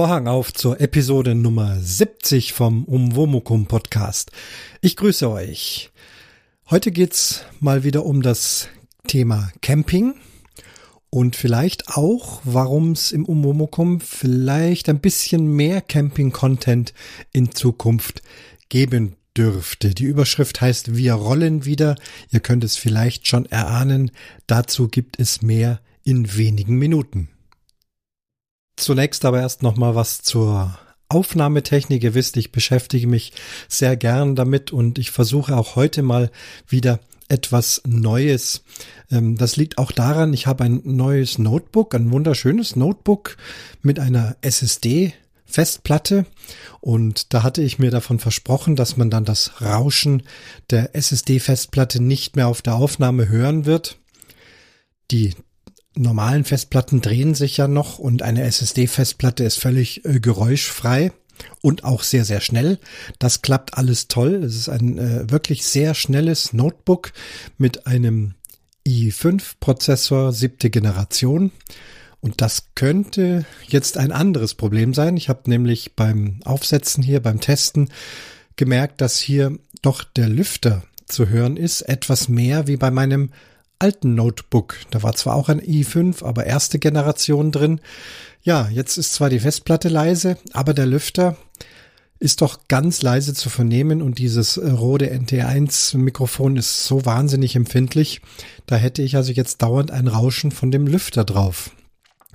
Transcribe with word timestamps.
Vorhang 0.00 0.28
auf 0.28 0.54
zur 0.54 0.80
Episode 0.80 1.34
Nummer 1.34 1.78
70 1.78 2.54
vom 2.54 2.84
Umwomukum 2.84 3.66
Podcast. 3.66 4.30
Ich 4.80 4.96
grüße 4.96 5.30
euch. 5.30 5.90
Heute 6.70 6.90
geht's 6.90 7.44
mal 7.60 7.84
wieder 7.84 8.06
um 8.06 8.22
das 8.22 8.68
Thema 9.06 9.52
Camping 9.60 10.14
und 11.10 11.36
vielleicht 11.36 11.98
auch, 11.98 12.40
warum 12.44 12.92
es 12.92 13.12
im 13.12 13.26
Umwomukum 13.26 14.00
vielleicht 14.00 14.88
ein 14.88 15.00
bisschen 15.00 15.46
mehr 15.48 15.82
Camping-Content 15.82 16.94
in 17.34 17.52
Zukunft 17.52 18.22
geben 18.70 19.16
dürfte. 19.36 19.90
Die 19.90 20.04
Überschrift 20.04 20.62
heißt 20.62 20.96
Wir 20.96 21.12
rollen 21.12 21.66
wieder. 21.66 21.94
Ihr 22.30 22.40
könnt 22.40 22.64
es 22.64 22.76
vielleicht 22.76 23.26
schon 23.26 23.44
erahnen. 23.44 24.12
Dazu 24.46 24.88
gibt 24.88 25.20
es 25.20 25.42
mehr 25.42 25.82
in 26.04 26.38
wenigen 26.38 26.78
Minuten. 26.78 27.28
Zunächst 28.80 29.26
aber 29.26 29.40
erst 29.40 29.62
noch 29.62 29.76
mal 29.76 29.94
was 29.94 30.22
zur 30.22 30.78
Aufnahmetechnik. 31.10 32.02
Ihr 32.02 32.14
wisst, 32.14 32.38
ich 32.38 32.50
beschäftige 32.50 33.06
mich 33.06 33.34
sehr 33.68 33.94
gern 33.94 34.36
damit 34.36 34.72
und 34.72 34.98
ich 34.98 35.10
versuche 35.10 35.54
auch 35.54 35.76
heute 35.76 36.00
mal 36.00 36.30
wieder 36.66 36.98
etwas 37.28 37.82
Neues. 37.86 38.64
Ähm, 39.10 39.36
das 39.36 39.56
liegt 39.56 39.76
auch 39.76 39.92
daran, 39.92 40.32
ich 40.32 40.46
habe 40.46 40.64
ein 40.64 40.80
neues 40.84 41.36
Notebook, 41.36 41.94
ein 41.94 42.10
wunderschönes 42.10 42.74
Notebook 42.74 43.36
mit 43.82 44.00
einer 44.00 44.36
SSD 44.40 45.12
Festplatte 45.44 46.24
und 46.80 47.34
da 47.34 47.42
hatte 47.42 47.60
ich 47.60 47.78
mir 47.78 47.90
davon 47.90 48.18
versprochen, 48.18 48.76
dass 48.76 48.96
man 48.96 49.10
dann 49.10 49.26
das 49.26 49.60
Rauschen 49.60 50.22
der 50.70 50.94
SSD-Festplatte 50.94 52.02
nicht 52.02 52.34
mehr 52.34 52.48
auf 52.48 52.62
der 52.62 52.76
Aufnahme 52.76 53.28
hören 53.28 53.66
wird. 53.66 53.98
Die 55.10 55.34
normalen 55.96 56.44
Festplatten 56.44 57.00
drehen 57.00 57.34
sich 57.34 57.56
ja 57.56 57.68
noch 57.68 57.98
und 57.98 58.22
eine 58.22 58.42
SSD-Festplatte 58.44 59.44
ist 59.44 59.58
völlig 59.58 60.04
äh, 60.04 60.20
geräuschfrei 60.20 61.12
und 61.62 61.84
auch 61.84 62.02
sehr, 62.02 62.24
sehr 62.24 62.40
schnell. 62.40 62.78
Das 63.18 63.42
klappt 63.42 63.76
alles 63.76 64.08
toll. 64.08 64.44
Es 64.44 64.56
ist 64.56 64.68
ein 64.68 64.98
äh, 64.98 65.30
wirklich 65.30 65.64
sehr 65.64 65.94
schnelles 65.94 66.52
Notebook 66.52 67.12
mit 67.58 67.86
einem 67.86 68.34
i5-Prozessor 68.86 70.32
siebte 70.32 70.70
Generation. 70.70 71.52
Und 72.20 72.42
das 72.42 72.74
könnte 72.74 73.46
jetzt 73.66 73.96
ein 73.96 74.12
anderes 74.12 74.54
Problem 74.54 74.92
sein. 74.92 75.16
Ich 75.16 75.28
habe 75.28 75.48
nämlich 75.48 75.96
beim 75.96 76.40
Aufsetzen 76.44 77.02
hier, 77.02 77.20
beim 77.20 77.40
Testen 77.40 77.88
gemerkt, 78.56 79.00
dass 79.00 79.18
hier 79.18 79.58
doch 79.80 80.04
der 80.04 80.28
Lüfter 80.28 80.82
zu 81.06 81.28
hören 81.28 81.56
ist, 81.56 81.82
etwas 81.82 82.28
mehr 82.28 82.66
wie 82.66 82.76
bei 82.76 82.90
meinem 82.90 83.30
alten 83.80 84.14
Notebook. 84.14 84.76
Da 84.90 85.02
war 85.02 85.14
zwar 85.14 85.34
auch 85.34 85.48
ein 85.48 85.60
i5, 85.60 86.24
aber 86.24 86.46
erste 86.46 86.78
Generation 86.78 87.50
drin. 87.50 87.80
Ja, 88.42 88.68
jetzt 88.68 88.96
ist 88.96 89.14
zwar 89.14 89.30
die 89.30 89.40
Festplatte 89.40 89.88
leise, 89.88 90.36
aber 90.52 90.74
der 90.74 90.86
Lüfter 90.86 91.36
ist 92.18 92.42
doch 92.42 92.68
ganz 92.68 93.02
leise 93.02 93.34
zu 93.34 93.48
vernehmen 93.48 94.02
und 94.02 94.18
dieses 94.18 94.58
äh, 94.58 94.70
Rode 94.70 95.10
NT1 95.10 95.96
Mikrofon 95.96 96.56
ist 96.56 96.84
so 96.84 97.06
wahnsinnig 97.06 97.56
empfindlich. 97.56 98.20
Da 98.66 98.76
hätte 98.76 99.02
ich 99.02 99.16
also 99.16 99.32
jetzt 99.32 99.62
dauernd 99.62 99.90
ein 99.90 100.06
Rauschen 100.06 100.52
von 100.52 100.70
dem 100.70 100.86
Lüfter 100.86 101.24
drauf 101.24 101.70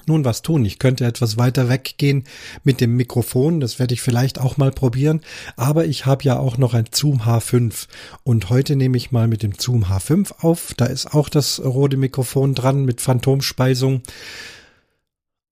nun 0.07 0.25
was 0.25 0.41
tun. 0.41 0.65
Ich 0.65 0.79
könnte 0.79 1.05
etwas 1.05 1.37
weiter 1.37 1.69
weggehen 1.69 2.23
mit 2.63 2.81
dem 2.81 2.95
Mikrofon. 2.95 3.59
Das 3.59 3.79
werde 3.79 3.93
ich 3.93 4.01
vielleicht 4.01 4.39
auch 4.39 4.57
mal 4.57 4.71
probieren. 4.71 5.21
Aber 5.55 5.85
ich 5.85 6.05
habe 6.05 6.23
ja 6.23 6.37
auch 6.37 6.57
noch 6.57 6.73
ein 6.73 6.85
Zoom 6.91 7.21
H5. 7.21 7.87
Und 8.23 8.49
heute 8.49 8.75
nehme 8.75 8.97
ich 8.97 9.11
mal 9.11 9.27
mit 9.27 9.43
dem 9.43 9.53
Zoom 9.57 9.85
H5 9.85 10.39
auf. 10.41 10.73
Da 10.75 10.85
ist 10.85 11.13
auch 11.13 11.29
das 11.29 11.63
rote 11.63 11.97
Mikrofon 11.97 12.55
dran 12.55 12.85
mit 12.85 13.01
Phantomspeisung. 13.01 14.01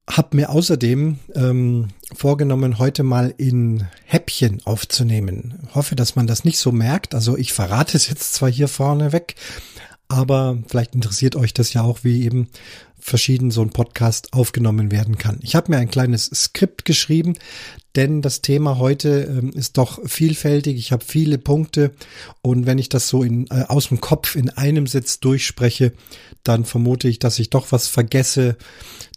Hab 0.05 0.33
mir 0.33 0.49
außerdem 0.49 1.19
ähm, 1.33 1.87
vorgenommen, 2.13 2.77
heute 2.77 3.03
mal 3.03 3.33
in 3.37 3.87
Häppchen 4.03 4.61
aufzunehmen. 4.65 5.69
Hoffe, 5.73 5.95
dass 5.95 6.17
man 6.17 6.27
das 6.27 6.43
nicht 6.43 6.57
so 6.57 6.73
merkt. 6.73 7.15
Also 7.15 7.37
ich 7.37 7.53
verrate 7.53 7.95
es 7.95 8.09
jetzt 8.09 8.33
zwar 8.33 8.51
hier 8.51 8.67
vorne 8.67 9.13
weg, 9.13 9.35
aber 10.09 10.57
vielleicht 10.67 10.93
interessiert 10.93 11.35
euch 11.35 11.53
das 11.53 11.73
ja 11.73 11.81
auch, 11.81 12.03
wie 12.03 12.23
eben 12.23 12.49
verschieden 13.03 13.51
so 13.51 13.61
ein 13.61 13.71
Podcast 13.71 14.31
aufgenommen 14.31 14.89
werden 14.89 15.17
kann. 15.17 15.37
Ich 15.41 15.55
habe 15.55 15.71
mir 15.71 15.77
ein 15.77 15.91
kleines 15.91 16.25
Skript 16.33 16.85
geschrieben, 16.85 17.33
denn 17.95 18.21
das 18.21 18.41
Thema 18.41 18.77
heute 18.77 19.23
ähm, 19.23 19.51
ist 19.51 19.77
doch 19.77 19.99
vielfältig. 20.07 20.77
Ich 20.77 20.91
habe 20.93 21.03
viele 21.05 21.37
Punkte 21.37 21.91
und 22.41 22.65
wenn 22.65 22.77
ich 22.77 22.87
das 22.87 23.09
so 23.09 23.21
in, 23.21 23.47
äh, 23.47 23.65
aus 23.67 23.89
dem 23.89 23.99
Kopf 23.99 24.35
in 24.35 24.49
einem 24.49 24.87
Sitz 24.87 25.19
durchspreche, 25.19 25.91
dann 26.43 26.63
vermute 26.63 27.07
ich, 27.09 27.19
dass 27.19 27.39
ich 27.39 27.49
doch 27.49 27.71
was 27.71 27.87
vergesse, 27.87 28.55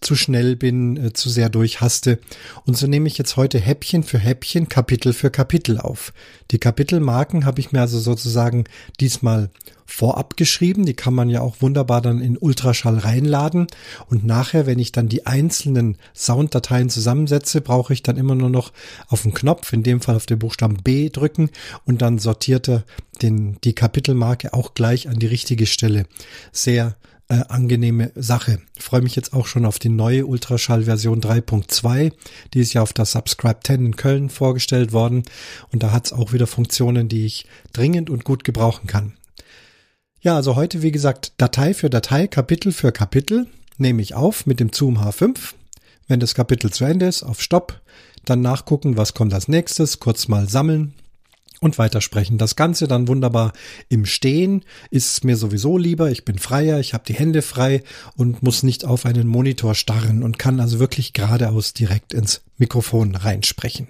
zu 0.01 0.15
schnell 0.15 0.57
bin, 0.57 0.97
äh, 0.97 1.13
zu 1.13 1.31
sehr 1.31 1.49
durchhaste. 1.49 2.19
Und 2.67 2.77
so 2.77 2.87
nehme 2.87 3.07
ich 3.07 3.19
jetzt 3.19 3.37
heute 3.37 3.59
Häppchen 3.59 4.03
für 4.03 4.19
Häppchen, 4.19 4.69
Kapitel 4.69 5.13
für 5.13 5.31
Kapitel 5.31 5.79
auf. 5.79 6.13
Die 6.51 6.59
Kapitelmarken 6.59 7.45
habe 7.45 7.61
ich 7.61 7.73
mir 7.73 7.81
also 7.81 7.99
sozusagen 7.99 8.65
diesmal 9.01 9.51
vorab 9.87 10.37
geschrieben. 10.37 10.85
Die 10.85 10.95
kann 10.95 11.15
man 11.15 11.31
ja 11.31 11.41
auch 11.41 11.57
wunderbar 11.61 12.03
dann 12.03 12.21
in 12.21 12.37
Ultraschall 12.37 12.99
reinladen. 12.99 13.69
Und 14.09 14.25
nachher, 14.25 14.67
wenn 14.67 14.79
ich 14.79 14.93
dann 14.93 15.09
die 15.09 15.27
einzelnen 15.27 15.97
Sounddateien 16.15 16.89
zusammensetze, 16.89 17.61
brauche 17.61 17.93
ich 17.93 18.03
dann 18.03 18.17
immer 18.17 18.35
nur 18.35 18.51
noch 18.51 18.73
auf 19.09 19.23
den 19.23 19.35
Knopf, 19.35 19.73
in 19.73 19.83
dem 19.83 20.01
Fall 20.01 20.17
auf 20.17 20.27
den 20.27 20.39
Buchstaben 20.39 20.79
B 20.83 21.11
drücken 21.11 21.51
und 21.85 22.03
dann 22.03 22.19
sortiert 22.19 22.69
er 22.69 22.85
den, 23.23 23.59
die 23.65 23.75
Kapitelmarke 23.75 24.53
auch 24.53 24.75
gleich 24.75 25.09
an 25.09 25.19
die 25.19 25.27
richtige 25.27 25.67
Stelle. 25.67 26.07
Sehr 26.53 26.97
äh, 27.29 27.43
angenehme 27.49 28.13
Sache. 28.15 28.61
Ich 28.77 28.85
freue 28.85 29.03
mich 29.03 29.17
jetzt 29.17 29.33
auch 29.33 29.47
schon 29.47 29.67
auf 29.67 29.79
die 29.79 29.89
neue 29.89 30.27
Ultraschall-Version 30.27 31.21
3.2. 31.21 32.13
Die 32.55 32.61
ist 32.61 32.73
ja 32.73 32.83
auf 32.83 32.93
der 32.93 33.05
Subscribe 33.05 33.59
10 33.65 33.85
in 33.85 33.97
Köln 33.97 34.31
vorgestellt 34.31 34.93
worden 34.93 35.25
und 35.73 35.83
da 35.83 35.91
hat 35.93 36.07
es 36.07 36.13
auch 36.13 36.33
wieder 36.33 36.47
Funktionen, 36.47 37.09
die 37.09 37.27
ich 37.27 37.47
dringend 37.73 38.11
und 38.11 38.25
gut 38.25 38.45
gebrauchen 38.45 38.87
kann. 38.87 39.15
Ja, 40.21 40.37
also 40.37 40.57
heute, 40.57 40.83
wie 40.83 40.93
gesagt, 40.93 41.33
Datei 41.37 41.75
für 41.75 41.91
Datei, 41.91 42.27
Kapitel 42.27 42.73
für 42.73 42.93
Kapitel 42.93 43.47
nehme 43.79 44.03
ich 44.03 44.15
auf 44.15 44.47
mit 44.47 44.61
dem 44.61 44.73
Zoom 44.73 44.99
H5. 44.99 45.55
Wenn 46.09 46.21
das 46.21 46.35
Kapitel 46.35 46.73
zu 46.73 46.85
Ende 46.85 47.07
ist, 47.07 47.23
auf 47.23 47.43
Stopp, 47.43 47.81
dann 48.25 48.41
nachgucken, 48.41 48.97
was 48.97 49.15
kommt 49.15 49.35
als 49.35 49.49
nächstes, 49.49 50.01
kurz 50.01 50.29
mal 50.29 50.49
sammeln 50.49 50.95
und 51.61 51.79
weitersprechen. 51.79 52.39
Das 52.39 52.57
Ganze 52.57 52.87
dann 52.87 53.09
wunderbar 53.09 53.53
im 53.89 54.05
Stehen 54.05 54.65
ist 54.91 55.25
mir 55.25 55.37
sowieso 55.37 55.79
lieber. 55.79 56.11
Ich 56.11 56.25
bin 56.25 56.39
freier, 56.39 56.81
ich 56.81 56.95
habe 56.95 57.05
die 57.07 57.15
Hände 57.15 57.43
frei 57.43 57.83
und 58.17 58.43
muss 58.43 58.63
nicht 58.63 58.85
auf 58.85 59.07
einen 59.07 59.27
Monitor 59.27 59.75
starren 59.75 60.23
und 60.23 60.39
kann 60.39 60.61
also 60.61 60.79
wirklich 60.79 61.13
geradeaus 61.13 61.73
direkt 61.73 62.15
ins 62.15 62.43
Mikrofon 62.59 63.15
reinsprechen. 63.15 63.89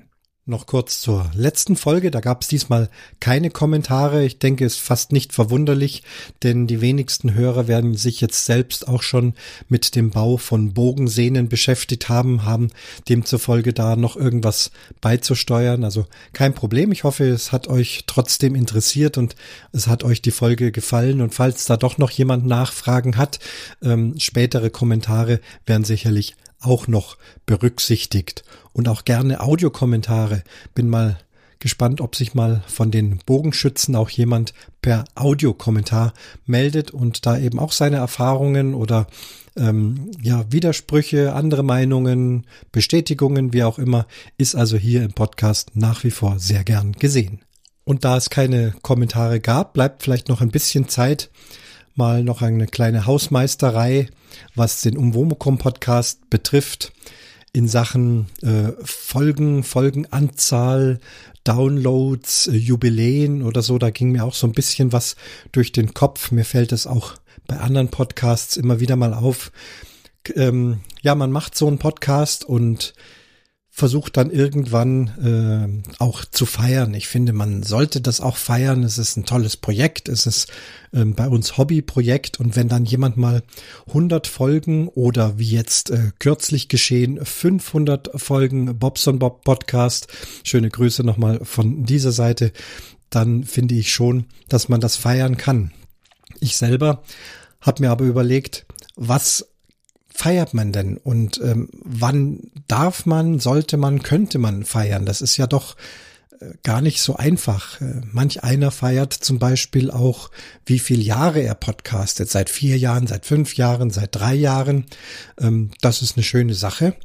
Noch 0.48 0.66
kurz 0.66 1.00
zur 1.00 1.28
letzten 1.34 1.74
Folge. 1.74 2.12
Da 2.12 2.20
gab 2.20 2.42
es 2.42 2.46
diesmal 2.46 2.88
keine 3.18 3.50
Kommentare. 3.50 4.24
Ich 4.24 4.38
denke, 4.38 4.64
es 4.64 4.74
ist 4.74 4.80
fast 4.80 5.10
nicht 5.10 5.32
verwunderlich, 5.32 6.04
denn 6.44 6.68
die 6.68 6.80
wenigsten 6.80 7.34
Hörer 7.34 7.66
werden 7.66 7.96
sich 7.96 8.20
jetzt 8.20 8.44
selbst 8.44 8.86
auch 8.86 9.02
schon 9.02 9.34
mit 9.68 9.96
dem 9.96 10.10
Bau 10.10 10.36
von 10.36 10.72
Bogensehnen 10.72 11.48
beschäftigt 11.48 12.08
haben, 12.08 12.44
haben 12.44 12.70
demzufolge 13.08 13.72
da 13.72 13.96
noch 13.96 14.14
irgendwas 14.14 14.70
beizusteuern. 15.00 15.82
Also 15.82 16.06
kein 16.32 16.54
Problem. 16.54 16.92
Ich 16.92 17.02
hoffe, 17.02 17.24
es 17.24 17.50
hat 17.50 17.66
euch 17.66 18.04
trotzdem 18.06 18.54
interessiert 18.54 19.18
und 19.18 19.34
es 19.72 19.88
hat 19.88 20.04
euch 20.04 20.22
die 20.22 20.30
Folge 20.30 20.70
gefallen. 20.70 21.22
Und 21.22 21.34
falls 21.34 21.64
da 21.64 21.76
doch 21.76 21.98
noch 21.98 22.12
jemand 22.12 22.46
Nachfragen 22.46 23.16
hat, 23.16 23.40
ähm, 23.82 24.14
spätere 24.20 24.70
Kommentare 24.70 25.40
werden 25.66 25.82
sicherlich 25.82 26.36
auch 26.60 26.88
noch 26.88 27.16
berücksichtigt 27.44 28.44
und 28.72 28.88
auch 28.88 29.04
gerne 29.04 29.40
Audiokommentare. 29.40 30.42
Bin 30.74 30.88
mal 30.88 31.18
gespannt, 31.58 32.00
ob 32.00 32.16
sich 32.16 32.34
mal 32.34 32.62
von 32.66 32.90
den 32.90 33.18
Bogenschützen 33.24 33.96
auch 33.96 34.10
jemand 34.10 34.52
per 34.82 35.04
Audiokommentar 35.14 36.12
meldet 36.44 36.90
und 36.90 37.26
da 37.26 37.38
eben 37.38 37.58
auch 37.58 37.72
seine 37.72 37.96
Erfahrungen 37.96 38.74
oder 38.74 39.06
ähm, 39.56 40.10
ja 40.22 40.44
Widersprüche, 40.50 41.32
andere 41.32 41.62
Meinungen, 41.62 42.46
Bestätigungen, 42.72 43.52
wie 43.52 43.64
auch 43.64 43.78
immer, 43.78 44.06
ist 44.36 44.54
also 44.54 44.76
hier 44.76 45.02
im 45.02 45.12
Podcast 45.12 45.72
nach 45.74 46.04
wie 46.04 46.10
vor 46.10 46.38
sehr 46.38 46.62
gern 46.62 46.92
gesehen. 46.92 47.40
Und 47.84 48.04
da 48.04 48.16
es 48.16 48.30
keine 48.30 48.74
Kommentare 48.82 49.40
gab, 49.40 49.72
bleibt 49.72 50.02
vielleicht 50.02 50.28
noch 50.28 50.40
ein 50.40 50.50
bisschen 50.50 50.88
Zeit, 50.88 51.30
mal 51.94 52.22
noch 52.22 52.42
eine 52.42 52.66
kleine 52.66 53.06
Hausmeisterei, 53.06 54.08
was 54.54 54.82
den 54.82 54.96
Umwomukum 54.96 55.58
Podcast 55.58 56.30
betrifft 56.30 56.92
in 57.52 57.68
Sachen 57.68 58.26
äh, 58.42 58.72
Folgen, 58.84 59.62
Folgenanzahl, 59.62 61.00
Downloads, 61.44 62.48
äh, 62.48 62.56
Jubiläen 62.56 63.42
oder 63.42 63.62
so. 63.62 63.78
Da 63.78 63.90
ging 63.90 64.12
mir 64.12 64.24
auch 64.24 64.34
so 64.34 64.46
ein 64.46 64.52
bisschen 64.52 64.92
was 64.92 65.16
durch 65.52 65.72
den 65.72 65.94
Kopf. 65.94 66.30
Mir 66.32 66.44
fällt 66.44 66.72
es 66.72 66.86
auch 66.86 67.14
bei 67.46 67.58
anderen 67.58 67.88
Podcasts 67.88 68.56
immer 68.56 68.80
wieder 68.80 68.96
mal 68.96 69.14
auf. 69.14 69.52
Ähm, 70.34 70.80
ja, 71.02 71.14
man 71.14 71.30
macht 71.30 71.56
so 71.56 71.66
einen 71.66 71.78
Podcast 71.78 72.44
und 72.44 72.94
versucht 73.76 74.16
dann 74.16 74.30
irgendwann 74.30 75.82
äh, 75.92 75.92
auch 76.02 76.24
zu 76.24 76.46
feiern. 76.46 76.94
Ich 76.94 77.08
finde, 77.08 77.34
man 77.34 77.62
sollte 77.62 78.00
das 78.00 78.22
auch 78.22 78.38
feiern. 78.38 78.82
Es 78.84 78.96
ist 78.96 79.18
ein 79.18 79.26
tolles 79.26 79.58
Projekt. 79.58 80.08
Es 80.08 80.24
ist 80.24 80.50
ähm, 80.94 81.14
bei 81.14 81.28
uns 81.28 81.58
Hobbyprojekt. 81.58 82.40
Und 82.40 82.56
wenn 82.56 82.70
dann 82.70 82.86
jemand 82.86 83.18
mal 83.18 83.42
100 83.88 84.28
Folgen 84.28 84.88
oder 84.88 85.38
wie 85.38 85.50
jetzt 85.50 85.90
äh, 85.90 86.12
kürzlich 86.18 86.70
geschehen 86.70 87.22
500 87.22 88.12
Folgen 88.14 88.78
Bobson 88.78 89.18
Bob 89.18 89.44
Podcast, 89.44 90.08
schöne 90.42 90.70
Grüße 90.70 91.04
nochmal 91.04 91.40
von 91.42 91.84
dieser 91.84 92.12
Seite, 92.12 92.52
dann 93.10 93.44
finde 93.44 93.74
ich 93.74 93.92
schon, 93.92 94.24
dass 94.48 94.70
man 94.70 94.80
das 94.80 94.96
feiern 94.96 95.36
kann. 95.36 95.70
Ich 96.40 96.56
selber 96.56 97.02
habe 97.60 97.82
mir 97.82 97.90
aber 97.90 98.06
überlegt, 98.06 98.64
was 98.94 99.46
feiert 100.16 100.54
man 100.54 100.72
denn 100.72 100.96
und 100.96 101.40
ähm, 101.42 101.68
wann 101.72 102.50
darf 102.68 103.04
man, 103.04 103.38
sollte 103.38 103.76
man, 103.76 104.02
könnte 104.02 104.38
man 104.38 104.64
feiern? 104.64 105.04
Das 105.04 105.20
ist 105.20 105.36
ja 105.36 105.46
doch 105.46 105.76
äh, 106.40 106.52
gar 106.62 106.80
nicht 106.80 107.02
so 107.02 107.16
einfach. 107.16 107.80
Äh, 107.82 108.00
manch 108.12 108.42
einer 108.42 108.70
feiert 108.70 109.12
zum 109.12 109.38
Beispiel 109.38 109.90
auch, 109.90 110.30
wie 110.64 110.78
viel 110.78 111.02
Jahre 111.02 111.42
er 111.42 111.54
podcastet. 111.54 112.30
Seit 112.30 112.48
vier 112.48 112.78
Jahren, 112.78 113.06
seit 113.06 113.26
fünf 113.26 113.56
Jahren, 113.56 113.90
seit 113.90 114.14
drei 114.14 114.34
Jahren. 114.34 114.86
Ähm, 115.38 115.70
das 115.82 116.00
ist 116.00 116.16
eine 116.16 116.24
schöne 116.24 116.54
Sache. 116.54 116.96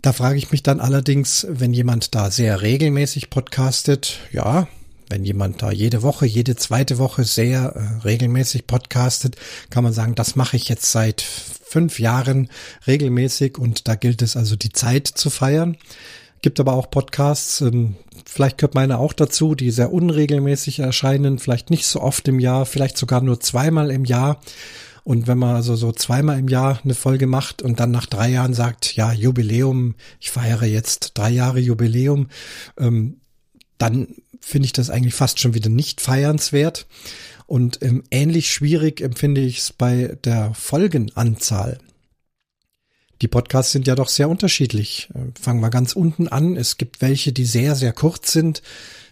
Da 0.00 0.14
frage 0.14 0.38
ich 0.38 0.50
mich 0.50 0.62
dann 0.62 0.80
allerdings, 0.80 1.46
wenn 1.50 1.74
jemand 1.74 2.14
da 2.14 2.30
sehr 2.30 2.62
regelmäßig 2.62 3.28
podcastet, 3.28 4.20
ja, 4.32 4.66
wenn 5.12 5.24
jemand 5.26 5.60
da 5.60 5.70
jede 5.70 6.02
Woche, 6.02 6.24
jede 6.24 6.56
zweite 6.56 6.96
Woche 6.96 7.24
sehr 7.24 7.76
äh, 7.76 8.02
regelmäßig 8.02 8.66
podcastet, 8.66 9.36
kann 9.68 9.84
man 9.84 9.92
sagen, 9.92 10.14
das 10.14 10.36
mache 10.36 10.56
ich 10.56 10.70
jetzt 10.70 10.90
seit 10.90 11.20
fünf 11.20 12.00
Jahren 12.00 12.48
regelmäßig 12.86 13.58
und 13.58 13.88
da 13.88 13.94
gilt 13.94 14.22
es 14.22 14.38
also 14.38 14.56
die 14.56 14.72
Zeit 14.72 15.06
zu 15.06 15.28
feiern. 15.28 15.76
Gibt 16.40 16.60
aber 16.60 16.72
auch 16.72 16.90
Podcasts, 16.90 17.60
ähm, 17.60 17.96
vielleicht 18.24 18.56
gehört 18.56 18.74
meine 18.74 18.98
auch 18.98 19.12
dazu, 19.12 19.54
die 19.54 19.70
sehr 19.70 19.92
unregelmäßig 19.92 20.78
erscheinen, 20.78 21.38
vielleicht 21.38 21.68
nicht 21.68 21.84
so 21.84 22.00
oft 22.00 22.26
im 22.26 22.40
Jahr, 22.40 22.64
vielleicht 22.64 22.96
sogar 22.96 23.20
nur 23.20 23.38
zweimal 23.38 23.90
im 23.90 24.06
Jahr. 24.06 24.40
Und 25.04 25.26
wenn 25.26 25.36
man 25.36 25.56
also 25.56 25.76
so 25.76 25.92
zweimal 25.92 26.38
im 26.38 26.48
Jahr 26.48 26.80
eine 26.82 26.94
Folge 26.94 27.26
macht 27.26 27.60
und 27.60 27.80
dann 27.80 27.90
nach 27.90 28.06
drei 28.06 28.30
Jahren 28.30 28.54
sagt, 28.54 28.96
ja, 28.96 29.12
Jubiläum, 29.12 29.94
ich 30.20 30.30
feiere 30.30 30.64
jetzt 30.64 31.18
drei 31.18 31.28
Jahre 31.28 31.60
Jubiläum, 31.60 32.28
ähm, 32.78 33.18
dann 33.76 34.14
finde 34.42 34.66
ich 34.66 34.72
das 34.72 34.90
eigentlich 34.90 35.14
fast 35.14 35.40
schon 35.40 35.54
wieder 35.54 35.70
nicht 35.70 36.00
feiernswert. 36.00 36.86
Und 37.46 37.82
ähm, 37.82 38.02
ähnlich 38.10 38.52
schwierig 38.52 39.00
empfinde 39.00 39.40
ich 39.40 39.58
es 39.58 39.72
bei 39.72 40.16
der 40.24 40.52
Folgenanzahl. 40.54 41.78
Die 43.22 43.28
Podcasts 43.28 43.72
sind 43.72 43.86
ja 43.86 43.94
doch 43.94 44.08
sehr 44.08 44.28
unterschiedlich. 44.28 45.08
Äh, 45.14 45.38
fangen 45.40 45.60
wir 45.60 45.70
ganz 45.70 45.94
unten 45.94 46.28
an. 46.28 46.56
Es 46.56 46.76
gibt 46.76 47.00
welche, 47.00 47.32
die 47.32 47.44
sehr, 47.44 47.74
sehr 47.76 47.92
kurz 47.92 48.32
sind. 48.32 48.62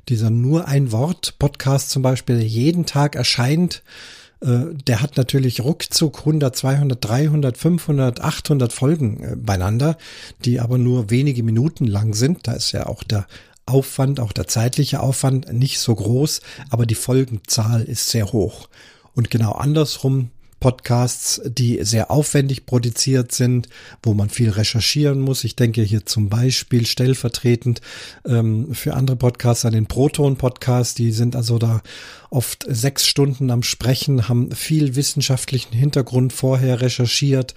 Dieser 0.08 0.30
nur 0.30 0.66
ein 0.66 0.90
Wort 0.90 1.38
Podcast 1.38 1.90
zum 1.90 2.02
Beispiel, 2.02 2.36
der 2.36 2.46
jeden 2.46 2.86
Tag 2.86 3.14
erscheint, 3.14 3.82
äh, 4.40 4.74
der 4.86 5.00
hat 5.00 5.16
natürlich 5.16 5.60
ruckzuck 5.60 6.20
100, 6.20 6.56
200, 6.56 7.04
300, 7.04 7.56
500, 7.56 8.20
800 8.20 8.72
Folgen 8.72 9.22
äh, 9.22 9.36
beieinander, 9.36 9.96
die 10.44 10.60
aber 10.60 10.78
nur 10.78 11.10
wenige 11.10 11.42
Minuten 11.42 11.86
lang 11.86 12.14
sind. 12.14 12.48
Da 12.48 12.52
ist 12.52 12.72
ja 12.72 12.86
auch 12.86 13.04
der 13.04 13.26
Aufwand, 13.70 14.20
auch 14.20 14.32
der 14.32 14.46
zeitliche 14.46 15.00
Aufwand 15.00 15.52
nicht 15.52 15.78
so 15.78 15.94
groß, 15.94 16.40
aber 16.70 16.86
die 16.86 16.94
Folgenzahl 16.94 17.82
ist 17.82 18.08
sehr 18.08 18.32
hoch. 18.32 18.68
Und 19.14 19.30
genau 19.30 19.52
andersrum 19.52 20.30
Podcasts, 20.60 21.40
die 21.44 21.78
sehr 21.82 22.10
aufwendig 22.10 22.66
produziert 22.66 23.32
sind, 23.32 23.68
wo 24.02 24.14
man 24.14 24.28
viel 24.28 24.50
recherchieren 24.50 25.20
muss. 25.20 25.42
Ich 25.44 25.56
denke 25.56 25.82
hier 25.82 26.06
zum 26.06 26.28
Beispiel 26.28 26.86
stellvertretend 26.86 27.80
ähm, 28.26 28.74
für 28.74 28.94
andere 28.94 29.16
Podcasts 29.16 29.64
an 29.64 29.72
den 29.72 29.86
Proton-Podcast. 29.86 30.98
Die 30.98 31.12
sind 31.12 31.34
also 31.34 31.58
da 31.58 31.82
oft 32.30 32.64
sechs 32.68 33.06
Stunden 33.06 33.50
am 33.50 33.62
Sprechen, 33.62 34.28
haben 34.28 34.52
viel 34.52 34.94
wissenschaftlichen 34.94 35.72
Hintergrund 35.72 36.32
vorher 36.32 36.80
recherchiert. 36.80 37.54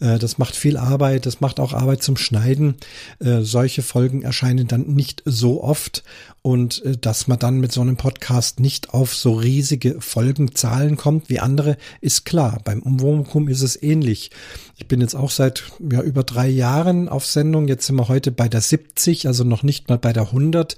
Äh, 0.00 0.18
das 0.18 0.38
macht 0.38 0.56
viel 0.56 0.76
Arbeit, 0.76 1.26
das 1.26 1.40
macht 1.40 1.60
auch 1.60 1.72
Arbeit 1.72 2.02
zum 2.02 2.16
Schneiden. 2.16 2.76
Äh, 3.18 3.40
solche 3.42 3.82
Folgen 3.82 4.22
erscheinen 4.22 4.66
dann 4.66 4.86
nicht 4.86 5.22
so 5.26 5.62
oft 5.62 6.04
und 6.46 6.84
äh, 6.84 6.98
dass 6.98 7.26
man 7.26 7.38
dann 7.38 7.58
mit 7.58 7.72
so 7.72 7.80
einem 7.80 7.96
Podcast 7.96 8.60
nicht 8.60 8.92
auf 8.92 9.14
so 9.14 9.32
riesige 9.32 9.98
Folgenzahlen 10.02 10.98
kommt 10.98 11.30
wie 11.30 11.40
andere, 11.40 11.78
ist 12.02 12.26
klar. 12.26 12.60
Beim 12.64 12.82
Umwomukum 12.82 13.48
ist 13.48 13.62
es 13.62 13.82
ähnlich. 13.82 14.30
Ich 14.76 14.86
bin 14.86 15.00
jetzt 15.00 15.14
auch 15.14 15.30
seit 15.30 15.64
ja, 15.90 16.02
über 16.02 16.22
drei 16.22 16.48
Jahren 16.48 17.08
auf 17.08 17.24
Sendung. 17.24 17.66
Jetzt 17.66 17.86
sind 17.86 17.96
wir 17.96 18.08
heute 18.08 18.30
bei 18.30 18.48
der 18.48 18.60
70, 18.60 19.26
also 19.26 19.42
noch 19.42 19.62
nicht 19.62 19.88
mal 19.88 19.96
bei 19.96 20.12
der 20.12 20.24
100 20.24 20.76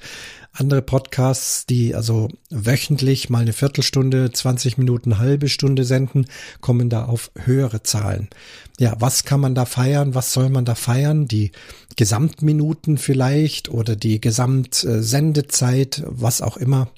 andere 0.58 0.82
Podcasts, 0.82 1.66
die 1.66 1.94
also 1.94 2.28
wöchentlich 2.50 3.30
mal 3.30 3.42
eine 3.42 3.52
Viertelstunde, 3.52 4.30
20 4.32 4.78
Minuten, 4.78 5.18
halbe 5.18 5.48
Stunde 5.48 5.84
senden, 5.84 6.26
kommen 6.60 6.88
da 6.88 7.04
auf 7.04 7.30
höhere 7.36 7.82
Zahlen. 7.82 8.28
Ja, 8.78 8.96
was 8.98 9.24
kann 9.24 9.40
man 9.40 9.54
da 9.54 9.64
feiern? 9.64 10.14
Was 10.14 10.32
soll 10.32 10.48
man 10.48 10.64
da 10.64 10.74
feiern? 10.74 11.28
Die 11.28 11.52
Gesamtminuten 11.96 12.98
vielleicht 12.98 13.68
oder 13.68 13.96
die 13.96 14.20
Gesamtsendezeit, 14.20 16.02
was 16.06 16.42
auch 16.42 16.56
immer. 16.56 16.88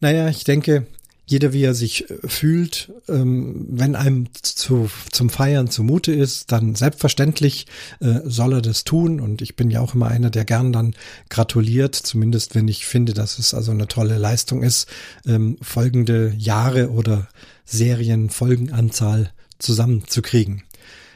Naja, 0.00 0.28
ich 0.28 0.44
denke, 0.44 0.86
jeder 1.30 1.52
wie 1.52 1.62
er 1.62 1.74
sich 1.74 2.10
äh, 2.10 2.18
fühlt, 2.26 2.92
ähm, 3.08 3.66
wenn 3.70 3.94
einem 3.94 4.26
zu, 4.42 4.90
zum 5.12 5.30
Feiern 5.30 5.70
zumute 5.70 6.12
ist, 6.12 6.50
dann 6.50 6.74
selbstverständlich 6.74 7.66
äh, 8.00 8.20
soll 8.24 8.54
er 8.54 8.62
das 8.62 8.82
tun. 8.82 9.20
Und 9.20 9.40
ich 9.40 9.54
bin 9.54 9.70
ja 9.70 9.80
auch 9.80 9.94
immer 9.94 10.08
einer, 10.08 10.30
der 10.30 10.44
gern 10.44 10.72
dann 10.72 10.94
gratuliert, 11.28 11.94
zumindest 11.94 12.56
wenn 12.56 12.66
ich 12.66 12.84
finde, 12.84 13.14
dass 13.14 13.38
es 13.38 13.54
also 13.54 13.70
eine 13.70 13.86
tolle 13.86 14.18
Leistung 14.18 14.64
ist, 14.64 14.88
ähm, 15.24 15.56
folgende 15.62 16.34
Jahre 16.36 16.90
oder 16.90 17.28
Serienfolgenanzahl 17.64 19.30
zusammenzukriegen. 19.60 20.64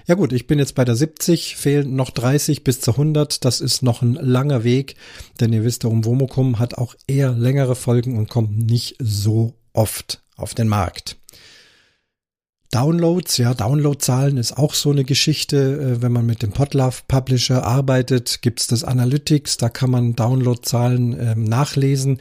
Ja 0.06 0.14
gut, 0.14 0.32
ich 0.32 0.46
bin 0.46 0.60
jetzt 0.60 0.76
bei 0.76 0.84
der 0.84 0.94
70, 0.94 1.56
fehlen 1.56 1.96
noch 1.96 2.10
30 2.10 2.62
bis 2.62 2.80
zur 2.80 2.94
100. 2.94 3.44
Das 3.44 3.60
ist 3.60 3.82
noch 3.82 4.02
ein 4.02 4.14
langer 4.14 4.62
Weg, 4.62 4.94
denn 5.40 5.52
ihr 5.52 5.64
wisst, 5.64 5.82
der 5.82 5.90
Umwomukum 5.90 6.60
hat 6.60 6.74
auch 6.74 6.94
eher 7.08 7.32
längere 7.32 7.74
Folgen 7.74 8.16
und 8.16 8.28
kommt 8.28 8.56
nicht 8.56 8.96
so 9.00 9.54
oft 9.74 10.22
auf 10.36 10.54
den 10.54 10.68
Markt. 10.68 11.16
Downloads, 12.74 13.36
ja, 13.36 13.54
Downloadzahlen 13.54 14.36
ist 14.36 14.58
auch 14.58 14.74
so 14.74 14.90
eine 14.90 15.04
Geschichte. 15.04 15.56
Äh, 15.98 16.02
wenn 16.02 16.10
man 16.10 16.26
mit 16.26 16.42
dem 16.42 16.50
Podlove 16.50 17.02
Publisher 17.06 17.64
arbeitet, 17.64 18.42
gibt's 18.42 18.66
das 18.66 18.82
Analytics, 18.82 19.58
da 19.58 19.68
kann 19.68 19.90
man 19.90 20.16
Downloadzahlen 20.16 21.16
ähm, 21.20 21.44
nachlesen. 21.44 22.18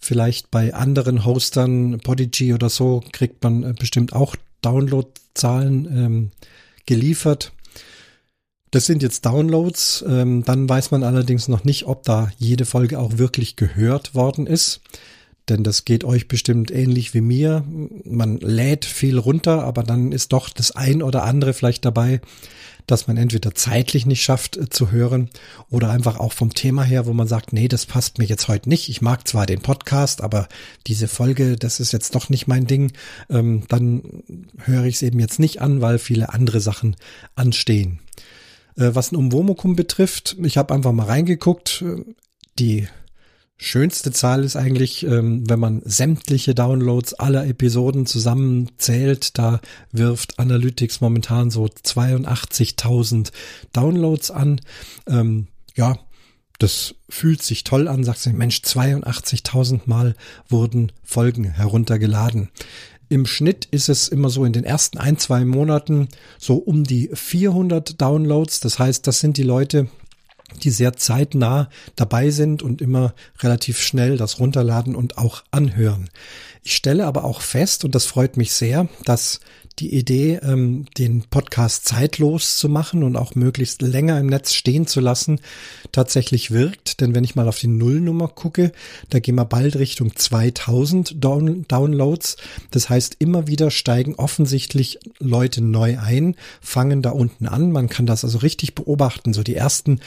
Vielleicht 0.00 0.50
bei 0.50 0.74
anderen 0.74 1.24
Hostern, 1.24 2.00
Podigy 2.00 2.52
oder 2.52 2.68
so, 2.68 3.00
kriegt 3.12 3.44
man 3.44 3.62
äh, 3.62 3.74
bestimmt 3.78 4.12
auch 4.12 4.34
Downloadzahlen 4.62 5.86
ähm, 5.86 6.30
geliefert. 6.84 7.52
Das 8.72 8.86
sind 8.86 9.04
jetzt 9.04 9.24
Downloads. 9.24 10.04
Ähm, 10.08 10.42
dann 10.44 10.68
weiß 10.68 10.90
man 10.90 11.04
allerdings 11.04 11.46
noch 11.46 11.62
nicht, 11.62 11.86
ob 11.86 12.02
da 12.02 12.32
jede 12.38 12.64
Folge 12.64 12.98
auch 12.98 13.18
wirklich 13.18 13.54
gehört 13.54 14.16
worden 14.16 14.48
ist 14.48 14.80
denn 15.48 15.64
das 15.64 15.84
geht 15.84 16.04
euch 16.04 16.28
bestimmt 16.28 16.70
ähnlich 16.70 17.14
wie 17.14 17.20
mir. 17.20 17.64
Man 18.04 18.38
lädt 18.38 18.84
viel 18.84 19.18
runter, 19.18 19.64
aber 19.64 19.82
dann 19.82 20.12
ist 20.12 20.32
doch 20.32 20.48
das 20.48 20.70
ein 20.72 21.02
oder 21.02 21.24
andere 21.24 21.52
vielleicht 21.52 21.84
dabei, 21.84 22.20
dass 22.86 23.06
man 23.06 23.16
entweder 23.16 23.54
zeitlich 23.54 24.06
nicht 24.06 24.22
schafft 24.22 24.56
äh, 24.56 24.68
zu 24.68 24.90
hören 24.90 25.30
oder 25.70 25.90
einfach 25.90 26.18
auch 26.18 26.32
vom 26.32 26.54
Thema 26.54 26.82
her, 26.82 27.06
wo 27.06 27.12
man 27.12 27.28
sagt, 27.28 27.52
nee, 27.52 27.68
das 27.68 27.86
passt 27.86 28.18
mir 28.18 28.24
jetzt 28.24 28.48
heute 28.48 28.68
nicht. 28.68 28.88
Ich 28.88 29.02
mag 29.02 29.26
zwar 29.26 29.46
den 29.46 29.60
Podcast, 29.60 30.20
aber 30.20 30.48
diese 30.86 31.08
Folge, 31.08 31.56
das 31.56 31.80
ist 31.80 31.92
jetzt 31.92 32.14
doch 32.14 32.28
nicht 32.28 32.46
mein 32.46 32.66
Ding. 32.66 32.92
Ähm, 33.30 33.64
dann 33.68 34.02
höre 34.58 34.84
ich 34.84 34.96
es 34.96 35.02
eben 35.02 35.20
jetzt 35.20 35.38
nicht 35.38 35.60
an, 35.60 35.80
weil 35.80 35.98
viele 35.98 36.32
andere 36.32 36.60
Sachen 36.60 36.96
anstehen. 37.34 38.00
Äh, 38.76 38.90
was 38.94 39.12
ein 39.12 39.16
Umwomukum 39.16 39.76
betrifft, 39.76 40.36
ich 40.42 40.56
habe 40.56 40.74
einfach 40.74 40.92
mal 40.92 41.06
reingeguckt. 41.06 41.82
Äh, 41.82 42.04
die 42.58 42.88
Schönste 43.64 44.10
Zahl 44.10 44.42
ist 44.42 44.56
eigentlich, 44.56 45.04
ähm, 45.06 45.48
wenn 45.48 45.60
man 45.60 45.82
sämtliche 45.84 46.52
Downloads 46.52 47.14
aller 47.14 47.46
Episoden 47.46 48.06
zusammenzählt, 48.06 49.38
da 49.38 49.60
wirft 49.92 50.40
Analytics 50.40 51.00
momentan 51.00 51.52
so 51.52 51.66
82.000 51.66 53.30
Downloads 53.72 54.32
an. 54.32 54.60
Ähm, 55.06 55.46
ja, 55.76 55.96
das 56.58 56.96
fühlt 57.08 57.40
sich 57.40 57.62
toll 57.62 57.86
an, 57.86 58.02
sagt 58.02 58.18
sich, 58.18 58.32
Mensch, 58.32 58.62
82.000 58.64 59.82
Mal 59.86 60.16
wurden 60.48 60.90
Folgen 61.04 61.44
heruntergeladen. 61.44 62.48
Im 63.08 63.26
Schnitt 63.26 63.66
ist 63.66 63.88
es 63.88 64.08
immer 64.08 64.28
so 64.28 64.44
in 64.44 64.52
den 64.52 64.64
ersten 64.64 64.98
ein, 64.98 65.18
zwei 65.18 65.44
Monaten 65.44 66.08
so 66.36 66.56
um 66.56 66.82
die 66.82 67.10
400 67.12 68.02
Downloads. 68.02 68.58
Das 68.58 68.80
heißt, 68.80 69.06
das 69.06 69.20
sind 69.20 69.36
die 69.36 69.44
Leute, 69.44 69.86
die 70.62 70.70
sehr 70.70 70.94
zeitnah 70.94 71.68
dabei 71.96 72.30
sind 72.30 72.62
und 72.62 72.80
immer 72.80 73.14
relativ 73.40 73.80
schnell 73.80 74.16
das 74.16 74.38
runterladen 74.38 74.94
und 74.94 75.18
auch 75.18 75.42
anhören. 75.50 76.08
Ich 76.64 76.76
stelle 76.76 77.06
aber 77.06 77.24
auch 77.24 77.40
fest, 77.40 77.84
und 77.84 77.94
das 77.94 78.06
freut 78.06 78.36
mich 78.36 78.52
sehr, 78.52 78.88
dass 79.04 79.40
die 79.78 79.94
Idee, 79.94 80.38
ähm, 80.42 80.86
den 80.98 81.22
Podcast 81.22 81.86
zeitlos 81.86 82.56
zu 82.56 82.68
machen 82.68 83.02
und 83.02 83.16
auch 83.16 83.34
möglichst 83.34 83.82
länger 83.82 84.18
im 84.20 84.26
Netz 84.26 84.52
stehen 84.52 84.86
zu 84.86 85.00
lassen, 85.00 85.40
tatsächlich 85.92 86.50
wirkt. 86.50 87.00
Denn 87.00 87.14
wenn 87.14 87.24
ich 87.24 87.34
mal 87.34 87.48
auf 87.48 87.58
die 87.58 87.68
Nullnummer 87.68 88.28
gucke, 88.28 88.72
da 89.10 89.18
gehen 89.18 89.34
wir 89.34 89.44
bald 89.44 89.76
Richtung 89.76 90.14
2000 90.14 91.24
Down 91.24 91.66
Downloads. 91.68 92.36
Das 92.70 92.88
heißt, 92.88 93.16
immer 93.18 93.46
wieder 93.46 93.70
steigen 93.70 94.14
offensichtlich 94.16 94.98
Leute 95.18 95.62
neu 95.62 95.98
ein, 95.98 96.36
fangen 96.60 97.02
da 97.02 97.10
unten 97.10 97.46
an. 97.46 97.72
Man 97.72 97.88
kann 97.88 98.06
das 98.06 98.24
also 98.24 98.38
richtig 98.38 98.74
beobachten. 98.74 99.32
So 99.32 99.42
die 99.42 99.56
ersten 99.56 100.00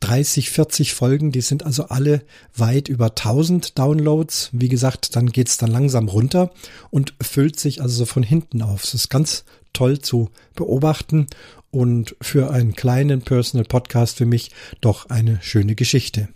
30, 0.00 0.50
40 0.50 0.94
Folgen, 0.94 1.32
die 1.32 1.40
sind 1.40 1.64
also 1.64 1.84
alle 1.84 2.22
weit 2.54 2.88
über 2.88 3.06
1000 3.06 3.78
Downloads. 3.78 4.50
Wie 4.52 4.68
gesagt, 4.68 5.16
dann 5.16 5.30
geht's 5.30 5.56
dann 5.56 5.70
langsam 5.70 6.08
runter 6.08 6.50
und 6.90 7.14
füllt 7.20 7.58
sich 7.58 7.82
also 7.82 7.98
so 7.98 8.06
von 8.06 8.22
hinten 8.22 8.62
auf. 8.62 8.84
Es 8.84 8.94
ist 8.94 9.08
ganz 9.08 9.44
toll 9.72 9.98
zu 9.98 10.30
beobachten 10.54 11.26
und 11.70 12.16
für 12.20 12.50
einen 12.50 12.74
kleinen 12.74 13.22
Personal 13.22 13.66
Podcast 13.66 14.16
für 14.16 14.26
mich 14.26 14.50
doch 14.80 15.10
eine 15.10 15.38
schöne 15.42 15.74
Geschichte 15.74 16.28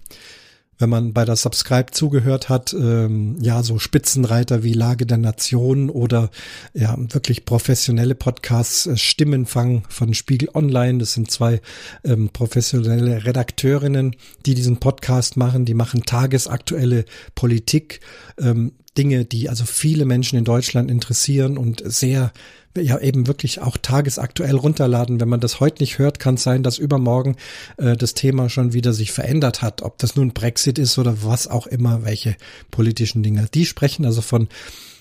wenn 0.83 0.91
man 0.91 1.13
bei 1.13 1.25
der 1.25 1.37
Subscribe 1.37 1.93
zugehört 1.93 2.49
hat, 2.49 2.75
ähm, 2.75 3.37
ja, 3.41 3.63
so 3.63 3.79
Spitzenreiter 3.79 4.65
wie 4.65 4.75
Lage 4.75 5.07
der 5.07 5.17
Nation 5.17 5.89
oder 5.89 6.29
ja, 6.75 6.97
wirklich 6.99 7.45
professionelle 7.45 8.17
Podcasts, 8.17 8.87
äh, 8.87 8.97
Stimmenfang 8.97 9.85
von 9.89 10.13
Spiegel 10.13 10.51
Online. 10.53 10.99
Das 10.99 11.13
sind 11.13 11.31
zwei 11.31 11.61
ähm, 12.05 12.31
professionelle 12.31 13.25
Redakteurinnen, 13.25 14.17
die 14.45 14.55
diesen 14.55 14.79
Podcast 14.79 15.37
machen. 15.37 15.65
Die 15.65 15.75
machen 15.75 16.03
tagesaktuelle 16.03 17.05
Politik, 17.37 18.01
ähm, 18.39 18.73
Dinge, 18.99 19.25
die 19.25 19.49
also 19.49 19.65
viele 19.65 20.05
Menschen 20.05 20.39
in 20.39 20.45
Deutschland 20.45 20.91
interessieren 20.91 21.57
und 21.57 21.83
sehr 21.85 22.33
ja 22.77 22.99
eben 22.99 23.27
wirklich 23.27 23.61
auch 23.61 23.77
tagesaktuell 23.77 24.57
runterladen. 24.57 25.21
Wenn 25.21 25.29
man 25.29 25.41
das 25.41 25.61
heute 25.61 25.83
nicht 25.83 25.99
hört, 25.99 26.19
kann 26.19 26.37
es 26.37 26.43
sein, 26.43 26.63
dass 26.63 26.79
übermorgen 26.79 27.37
äh, 27.77 27.97
das 27.97 28.15
Thema 28.15 28.49
schon 28.49 28.73
wieder 28.73 28.93
sich 28.93 29.13
verändert 29.13 29.61
hat. 29.61 29.83
Ob 29.83 29.99
das 29.99 30.17
nun 30.17 30.33
Brexit 30.33 30.79
ist 30.79 30.99
oder 30.99 31.23
was 31.23 31.49
auch 31.49 31.67
immer, 31.67 32.05
welche 32.05 32.37
politischen 32.71 33.23
Dinge. 33.23 33.47
Die 33.53 33.67
sprechen 33.67 34.07
also 34.07 34.23
von 34.23 34.49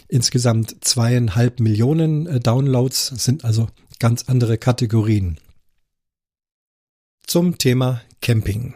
insgesamt 0.10 0.84
zweieinhalb 0.84 1.60
Millionen 1.60 2.28
äh, 2.28 2.40
Downloads, 2.40 3.08
sind 3.08 3.46
also 3.46 3.70
ganz 4.00 4.26
andere 4.28 4.58
Kategorien. 4.58 5.38
Zum 7.26 7.58
Thema 7.58 8.02
Camping. 8.22 8.74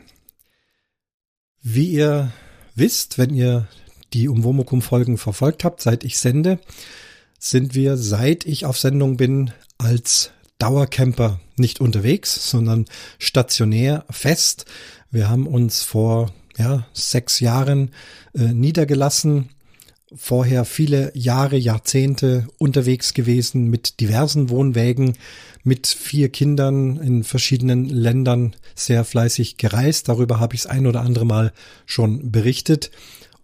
Wie 1.62 1.88
ihr 1.88 2.32
wisst, 2.76 3.18
wenn 3.18 3.36
ihr 3.36 3.68
die 4.16 4.30
Umwomukum-Folgen 4.30 5.18
verfolgt 5.18 5.66
habt, 5.66 5.82
seit 5.82 6.06
ich 6.06 6.18
sende, 6.18 6.60
sind 7.38 7.76
wir, 7.76 7.98
seit 7.98 8.46
ich 8.46 8.66
auf 8.66 8.80
Sendung 8.80 9.18
bin, 9.18 9.52
als 9.78 10.32
Dauercamper 10.58 11.42
nicht 11.58 11.82
unterwegs, 11.82 12.50
sondern 12.50 12.86
stationär 13.20 14.06
fest. 14.10 14.66
Wir 15.12 15.30
haben 15.30 15.48
uns 15.48 15.84
vor 15.84 16.32
ja, 16.58 16.88
sechs 16.94 17.42
Jahren 17.42 17.92
äh, 18.34 18.54
niedergelassen, 18.54 19.50
vorher 20.16 20.64
viele 20.64 21.12
Jahre, 21.14 21.58
Jahrzehnte 21.58 22.48
unterwegs 22.58 23.14
gewesen 23.14 23.70
mit 23.70 24.00
diversen 24.00 24.50
Wohnwägen, 24.50 25.18
mit 25.64 25.88
vier 25.88 26.30
Kindern 26.30 26.96
in 26.98 27.26
verschiedenen 27.26 27.90
Ländern 27.90 28.56
sehr 28.76 29.04
fleißig 29.04 29.58
gereist. 29.58 30.08
Darüber 30.08 30.40
habe 30.40 30.56
ich 30.56 30.62
es 30.62 30.68
ein 30.68 30.88
oder 30.88 31.02
andere 31.02 31.26
Mal 31.26 31.52
schon 31.86 32.32
berichtet 32.32 32.92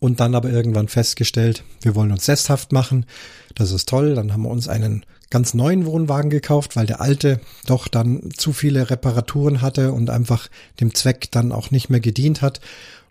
und 0.02 0.20
dann 0.20 0.34
aber 0.34 0.50
irgendwann 0.50 0.88
festgestellt, 0.88 1.64
wir 1.82 1.94
wollen 1.94 2.12
uns 2.12 2.26
sesshaft 2.26 2.72
machen. 2.72 3.06
Das 3.54 3.72
ist 3.72 3.88
toll. 3.88 4.16
Dann 4.16 4.34
haben 4.34 4.42
wir 4.42 4.50
uns 4.50 4.68
einen 4.68 5.06
ganz 5.30 5.54
neuen 5.54 5.86
Wohnwagen 5.86 6.32
gekauft, 6.32 6.76
weil 6.76 6.88
der 6.88 7.02
alte 7.02 7.40
doch 7.68 7.88
dann 7.88 8.32
zu 8.36 8.52
viele 8.52 8.90
Reparaturen 8.90 9.62
hatte 9.62 9.94
und 9.94 10.10
einfach 10.10 10.50
dem 10.80 10.96
Zweck 10.96 11.30
dann 11.30 11.52
auch 11.52 11.70
nicht 11.70 11.92
mehr 11.92 12.00
gedient 12.00 12.42
hat. 12.42 12.62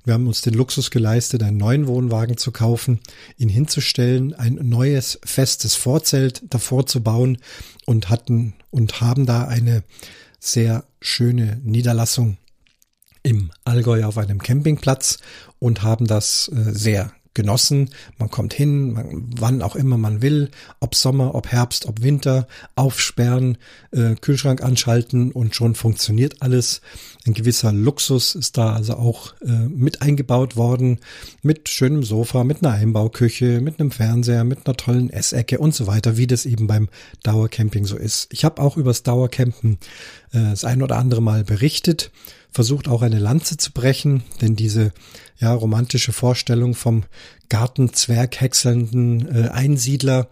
Wir 0.04 0.14
haben 0.14 0.26
uns 0.26 0.40
den 0.40 0.54
Luxus 0.54 0.90
geleistet, 0.90 1.44
einen 1.44 1.59
neuen 1.59 1.87
Wohnwagen 1.87 2.37
zu 2.37 2.50
kaufen, 2.50 2.99
ihn 3.38 3.49
hinzustellen, 3.49 4.35
ein 4.35 4.59
neues 4.61 5.20
festes 5.25 5.76
Vorzelt 5.76 6.42
davor 6.50 6.87
zu 6.87 7.04
bauen 7.04 7.38
und 7.87 8.11
hatten 8.11 8.54
und 8.70 9.00
haben 9.00 9.26
da 9.26 9.47
eine 9.47 9.85
sehr 10.40 10.82
schöne 11.00 11.61
Niederlassung 11.62 12.37
im 13.23 13.50
Allgäu 13.64 14.04
auf 14.04 14.18
einem 14.18 14.42
Campingplatz 14.42 15.18
und 15.60 15.82
haben 15.82 16.06
das 16.06 16.48
äh, 16.48 16.72
sehr 16.72 17.12
genossen. 17.34 17.90
Man 18.18 18.30
kommt 18.30 18.52
hin, 18.52 18.92
man, 18.92 19.24
wann 19.38 19.62
auch 19.62 19.76
immer 19.76 19.96
man 19.96 20.20
will, 20.20 20.50
ob 20.80 20.94
Sommer, 20.94 21.34
ob 21.34 21.46
Herbst, 21.48 21.86
ob 21.86 22.02
Winter, 22.02 22.48
aufsperren, 22.74 23.56
äh, 23.92 24.16
Kühlschrank 24.16 24.62
anschalten 24.62 25.30
und 25.30 25.54
schon 25.54 25.74
funktioniert 25.74 26.42
alles. 26.42 26.80
Ein 27.26 27.34
gewisser 27.34 27.72
Luxus 27.72 28.34
ist 28.34 28.58
da 28.58 28.74
also 28.74 28.94
auch 28.94 29.34
äh, 29.42 29.68
mit 29.68 30.02
eingebaut 30.02 30.56
worden, 30.56 30.98
mit 31.42 31.68
schönem 31.68 32.02
Sofa, 32.02 32.42
mit 32.42 32.64
einer 32.64 32.74
Einbauküche, 32.74 33.60
mit 33.60 33.78
einem 33.78 33.92
Fernseher, 33.92 34.42
mit 34.42 34.66
einer 34.66 34.76
tollen 34.76 35.10
Essecke 35.10 35.58
und 35.58 35.74
so 35.74 35.86
weiter, 35.86 36.16
wie 36.16 36.26
das 36.26 36.46
eben 36.46 36.66
beim 36.66 36.88
Dauercamping 37.22 37.86
so 37.86 37.96
ist. 37.96 38.32
Ich 38.32 38.44
habe 38.44 38.60
auch 38.60 38.76
übers 38.76 39.04
Dauercampen 39.04 39.78
äh, 40.32 40.50
das 40.50 40.64
ein 40.64 40.82
oder 40.82 40.96
andere 40.96 41.22
Mal 41.22 41.44
berichtet 41.44 42.10
versucht 42.52 42.88
auch 42.88 43.02
eine 43.02 43.19
Lanze 43.19 43.57
zu 43.57 43.73
brechen, 43.73 44.23
denn 44.40 44.57
diese 44.57 44.92
ja 45.38 45.52
romantische 45.52 46.12
Vorstellung 46.12 46.75
vom 46.75 47.04
Gartenzwerg 47.49 48.40
häckselnden 48.40 49.28
äh, 49.35 49.49
Einsiedler, 49.49 50.28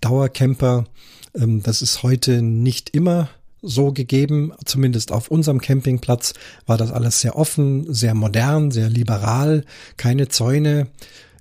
Dauercamper, 0.00 0.86
ähm, 1.34 1.62
das 1.62 1.82
ist 1.82 2.02
heute 2.02 2.42
nicht 2.42 2.90
immer 2.90 3.28
so 3.60 3.92
gegeben, 3.92 4.52
zumindest 4.64 5.10
auf 5.12 5.30
unserem 5.30 5.60
Campingplatz 5.60 6.34
war 6.66 6.76
das 6.76 6.92
alles 6.92 7.20
sehr 7.20 7.36
offen, 7.36 7.92
sehr 7.92 8.14
modern, 8.14 8.70
sehr 8.70 8.88
liberal, 8.88 9.64
keine 9.96 10.28
Zäune. 10.28 10.88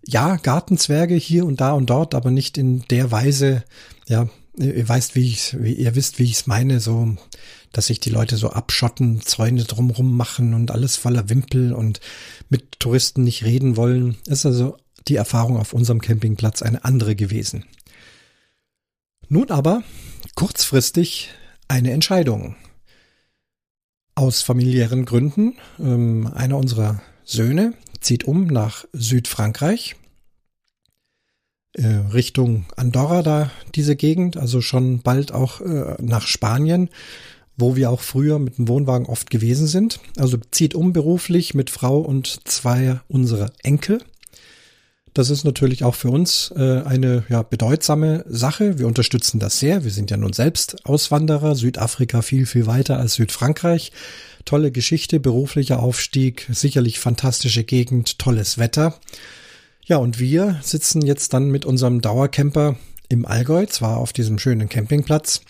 Ja, 0.06 0.38
Gartenzwerge 0.38 1.16
hier 1.16 1.46
und 1.46 1.62
da 1.62 1.74
und 1.74 1.90
dort, 1.90 2.16
aber 2.16 2.32
nicht 2.32 2.58
in 2.58 2.84
der 2.90 3.12
Weise, 3.12 3.64
ja, 4.08 4.30
ihr 4.58 4.88
weißt, 4.88 5.16
wie 5.16 5.28
ich, 5.28 5.54
ihr 5.54 5.96
wisst, 5.96 6.18
wie 6.18 6.24
ich 6.24 6.34
es 6.34 6.48
meine, 6.48 6.80
so 6.80 7.16
dass 7.72 7.88
sich 7.88 8.00
die 8.00 8.10
Leute 8.10 8.38
so 8.38 8.50
abschotten, 8.50 9.22
Zäune 9.22 9.64
drumrum 9.64 10.16
machen 10.16 10.54
und 10.54 10.72
alles 10.72 10.96
voller 10.96 11.30
Wimpel 11.30 11.74
und 11.74 12.00
mit 12.50 12.80
Touristen 12.80 13.24
nicht 13.24 13.44
reden 13.44 13.78
wollen. 13.78 14.18
ist 14.28 14.46
also 14.46 14.78
die 15.08 15.16
Erfahrung 15.16 15.58
auf 15.58 15.74
unserem 15.74 16.02
Campingplatz 16.02 16.62
eine 16.62 16.84
andere 16.84 17.16
gewesen. 17.16 17.66
Nun 19.30 19.52
aber 19.52 19.84
kurzfristig 20.36 21.30
eine 21.68 21.92
Entscheidung. 21.92 22.56
Aus 24.16 24.42
familiären 24.42 25.06
Gründen. 25.06 25.56
Ähm, 25.80 26.32
einer 26.34 26.58
unserer 26.58 27.02
Söhne 27.24 27.74
zieht 28.00 28.24
um 28.24 28.48
nach 28.48 28.86
Südfrankreich, 28.94 29.96
äh, 31.74 31.88
Richtung 31.88 32.66
Andorra 32.76 33.22
da 33.22 33.52
diese 33.76 33.96
Gegend, 33.96 34.38
also 34.38 34.62
schon 34.62 35.02
bald 35.02 35.32
auch 35.32 35.62
äh, 35.62 35.96
nach 36.02 36.26
Spanien 36.26 36.90
wo 37.58 37.76
wir 37.76 37.90
auch 37.90 38.02
früher 38.02 38.40
mit 38.40 38.58
dem 38.58 38.68
Wohnwagen 38.68 39.08
oft 39.08 39.30
gewesen 39.30 39.68
sind. 39.68 40.00
Also 40.16 40.38
zieht 40.52 40.76
um 40.76 40.94
beruflich 40.94 41.54
mit 41.54 41.70
Frau 41.70 41.98
und 41.98 42.48
zwei 42.48 43.02
unserer 43.08 43.52
Enkel. 43.64 44.00
Das 45.18 45.32
ist 45.32 45.44
natürlich 45.44 45.84
auch 45.84 45.96
für 45.96 46.12
uns 46.12 46.54
äh, 46.56 46.84
eine 46.84 47.24
ja, 47.28 47.42
bedeutsame 47.42 48.24
Sache. 48.28 48.78
Wir 48.78 48.86
unterstützen 48.86 49.40
das 49.40 49.58
sehr. 49.58 49.84
Wir 49.84 49.90
sind 49.90 50.12
ja 50.12 50.18
nun 50.18 50.32
selbst 50.32 50.86
Auswanderer. 50.86 51.56
Südafrika 51.56 52.22
viel, 52.22 52.46
viel 52.46 52.68
weiter 52.68 53.00
als 53.00 53.16
Südfrankreich. 53.16 53.92
Tolle 54.46 54.72
Geschichte, 54.72 55.20
beruflicher 55.20 55.82
Aufstieg, 55.82 56.48
sicherlich 56.52 57.00
fantastische 57.00 57.64
Gegend, 57.64 58.20
tolles 58.20 58.60
Wetter. 58.60 59.00
Ja, 59.86 59.98
und 59.98 60.20
wir 60.20 60.60
sitzen 60.62 61.02
jetzt 61.02 61.34
dann 61.34 61.50
mit 61.50 61.66
unserem 61.66 62.02
Dauercamper 62.02 62.76
im 63.10 63.26
Allgäu, 63.26 63.66
zwar 63.66 63.98
auf 63.98 64.14
diesem 64.14 64.38
schönen 64.38 64.70
Campingplatz, 64.70 65.42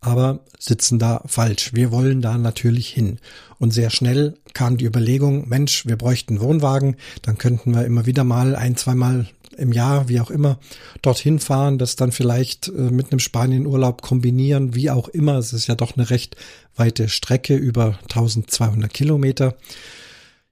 aber 0.00 0.40
sitzen 0.58 0.98
da 0.98 1.22
falsch. 1.26 1.74
Wir 1.74 1.92
wollen 1.92 2.22
da 2.22 2.38
natürlich 2.38 2.88
hin. 2.88 3.18
Und 3.58 3.72
sehr 3.72 3.90
schnell 3.90 4.34
kam 4.54 4.78
die 4.78 4.86
Überlegung, 4.86 5.48
Mensch, 5.48 5.86
wir 5.86 5.96
bräuchten 5.96 6.40
Wohnwagen, 6.40 6.96
dann 7.22 7.38
könnten 7.38 7.74
wir 7.74 7.84
immer 7.84 8.06
wieder 8.06 8.24
mal 8.24 8.56
ein, 8.56 8.76
zweimal 8.76 9.26
im 9.56 9.72
Jahr, 9.72 10.08
wie 10.08 10.20
auch 10.20 10.30
immer, 10.30 10.58
dorthin 11.02 11.38
fahren, 11.38 11.78
das 11.78 11.96
dann 11.96 12.12
vielleicht 12.12 12.68
äh, 12.68 12.90
mit 12.90 13.12
einem 13.12 13.18
Spanienurlaub 13.18 14.00
kombinieren, 14.00 14.74
wie 14.74 14.90
auch 14.90 15.08
immer. 15.08 15.36
Es 15.36 15.52
ist 15.52 15.66
ja 15.66 15.74
doch 15.74 15.96
eine 15.96 16.08
recht 16.08 16.36
weite 16.76 17.08
Strecke, 17.08 17.56
über 17.56 17.98
1200 18.04 18.92
Kilometer. 18.92 19.56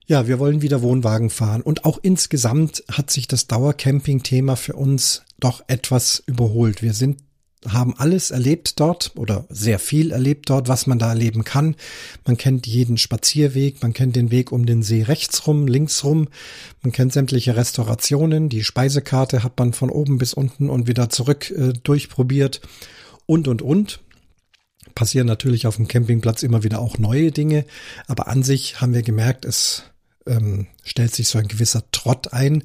Ja, 0.07 0.27
wir 0.27 0.39
wollen 0.39 0.63
wieder 0.63 0.83
Wohnwagen 0.83 1.31
fahren. 1.31 1.63
Und 1.63 1.85
auch 1.85 1.99
insgesamt 2.03 2.83
hat 2.91 3.11
sich 3.11 3.29
das 3.29 3.47
Dauercamping-Thema 3.47 4.57
für 4.57 4.75
uns 4.75 5.23
doch 5.39 5.63
etwas 5.69 6.23
überholt. 6.27 6.83
Wir 6.83 6.95
sind 6.95 7.19
haben 7.67 7.95
alles 7.97 8.31
erlebt 8.31 8.79
dort 8.79 9.13
oder 9.17 9.47
sehr 9.49 9.79
viel 9.79 10.13
erlebt 10.13 10.49
dort, 10.49 10.69
was 10.69 10.87
man 10.87 10.99
da 10.99 11.09
erleben 11.09 11.45
kann. 11.45 11.75
Man 12.25 12.37
kennt 12.37 12.67
jeden 12.67 12.99
Spazierweg, 12.99 13.83
man 13.83 13.93
kennt 13.93 14.17
den 14.17 14.31
Weg 14.31 14.53
um 14.53 14.65
den 14.65 14.83
See 14.83 15.03
rechts 15.03 15.47
rum, 15.47 15.67
links 15.67 16.05
rum, 16.05 16.29
man 16.83 16.93
kennt 16.93 17.13
sämtliche 17.13 17.57
Restaurationen, 17.57 18.49
die 18.49 18.63
Speisekarte 18.63 19.43
hat 19.43 19.59
man 19.59 19.73
von 19.73 19.91
oben 19.91 20.19
bis 20.19 20.35
unten 20.35 20.71
und 20.71 20.87
wieder 20.87 21.11
zurück 21.11 21.51
äh, 21.51 21.73
durchprobiert. 21.83 22.61
und, 23.27 23.49
und, 23.49 23.63
und. 23.63 24.01
Passieren 24.95 25.27
natürlich 25.27 25.67
auf 25.67 25.77
dem 25.77 25.87
Campingplatz 25.87 26.43
immer 26.43 26.65
wieder 26.65 26.81
auch 26.81 26.99
neue 26.99 27.31
Dinge, 27.31 27.65
aber 28.07 28.27
an 28.29 28.43
sich 28.43 28.81
haben 28.81 28.95
wir 28.95 29.03
gemerkt, 29.03 29.45
es 29.45 29.85
ähm, 30.27 30.67
stellt 30.85 31.15
sich 31.15 31.29
so 31.29 31.39
ein 31.39 31.49
gewisser 31.49 31.85
Trott 31.93 32.33
ein 32.33 32.65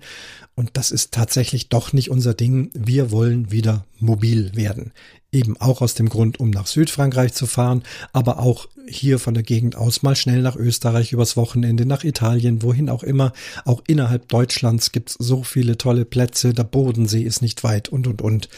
und 0.55 0.71
das 0.73 0.91
ist 0.91 1.11
tatsächlich 1.11 1.69
doch 1.69 1.93
nicht 1.93 2.11
unser 2.11 2.33
Ding. 2.33 2.69
Wir 2.73 3.11
wollen 3.11 3.51
wieder 3.51 3.85
mobil 3.99 4.55
werden. 4.55 4.91
Eben 5.31 5.57
auch 5.57 5.81
aus 5.81 5.95
dem 5.95 6.09
Grund, 6.09 6.39
um 6.39 6.51
nach 6.51 6.67
Südfrankreich 6.67 7.33
zu 7.33 7.47
fahren, 7.47 7.81
aber 8.11 8.39
auch 8.39 8.67
hier 8.87 9.17
von 9.17 9.33
der 9.33 9.41
Gegend 9.41 9.75
aus 9.75 10.03
mal 10.03 10.15
schnell 10.15 10.43
nach 10.43 10.55
Österreich 10.55 11.11
übers 11.11 11.35
Wochenende, 11.35 11.87
nach 11.87 12.03
Italien, 12.03 12.61
wohin 12.61 12.89
auch 12.89 13.01
immer. 13.01 13.33
Auch 13.65 13.81
innerhalb 13.87 14.27
Deutschlands 14.27 14.91
gibt's 14.91 15.15
so 15.17 15.41
viele 15.41 15.77
tolle 15.77 16.05
Plätze. 16.05 16.53
Der 16.53 16.65
Bodensee 16.65 17.23
ist 17.23 17.41
nicht 17.41 17.63
weit 17.63 17.89
und, 17.89 18.05
und, 18.05 18.21
und. 18.21 18.49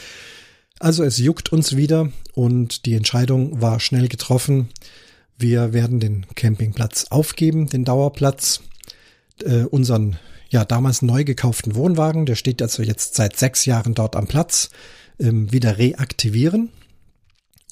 Also 0.80 1.04
es 1.04 1.18
juckt 1.18 1.54
uns 1.54 1.78
wieder 1.78 2.12
und 2.34 2.86
die 2.86 2.96
Entscheidung 2.96 3.62
war 3.62 3.80
schnell 3.80 4.10
getroffen. 4.10 4.68
Wir 5.38 5.72
werden 5.72 6.02
den 6.02 6.26
Campingplatz 6.36 7.06
aufgeben, 7.10 7.68
den 7.68 7.86
Dauerplatz, 7.86 8.62
äh, 9.44 9.64
unseren 9.64 10.18
ja 10.56 10.66
damals 10.66 11.02
neu 11.02 11.26
gekauften 11.26 11.76
Wohnwagen, 11.76 12.26
der 12.26 12.36
steht 12.36 12.62
also 12.62 12.82
jetzt 12.82 13.16
seit 13.16 13.38
sechs 13.38 13.66
Jahren 13.66 13.94
dort 13.94 14.16
am 14.16 14.26
Platz, 14.26 14.70
ähm, 15.20 15.52
wieder 15.52 15.78
reaktivieren, 15.78 16.70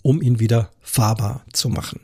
um 0.02 0.22
ihn 0.22 0.40
wieder 0.40 0.70
fahrbar 0.82 1.46
zu 1.54 1.70
machen. 1.70 2.02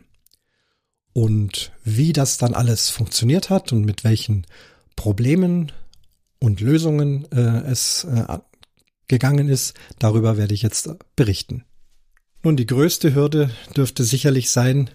Und 1.11 1.73
wie 1.83 2.13
das 2.13 2.37
dann 2.37 2.53
alles 2.53 2.89
funktioniert 2.89 3.49
hat 3.49 3.73
und 3.73 3.83
mit 3.83 4.05
welchen 4.05 4.47
Problemen 4.95 5.73
und 6.39 6.61
Lösungen 6.61 7.29
äh, 7.33 7.69
es 7.69 8.05
äh, 8.05 8.37
gegangen 9.09 9.49
ist, 9.49 9.73
darüber 9.99 10.37
werde 10.37 10.53
ich 10.53 10.61
jetzt 10.61 10.89
berichten. 11.17 11.65
Nun, 12.41 12.55
die 12.55 12.67
größte 12.67 13.13
Hürde 13.13 13.49
dürfte 13.75 14.05
sicherlich 14.05 14.49
sein, 14.49 14.89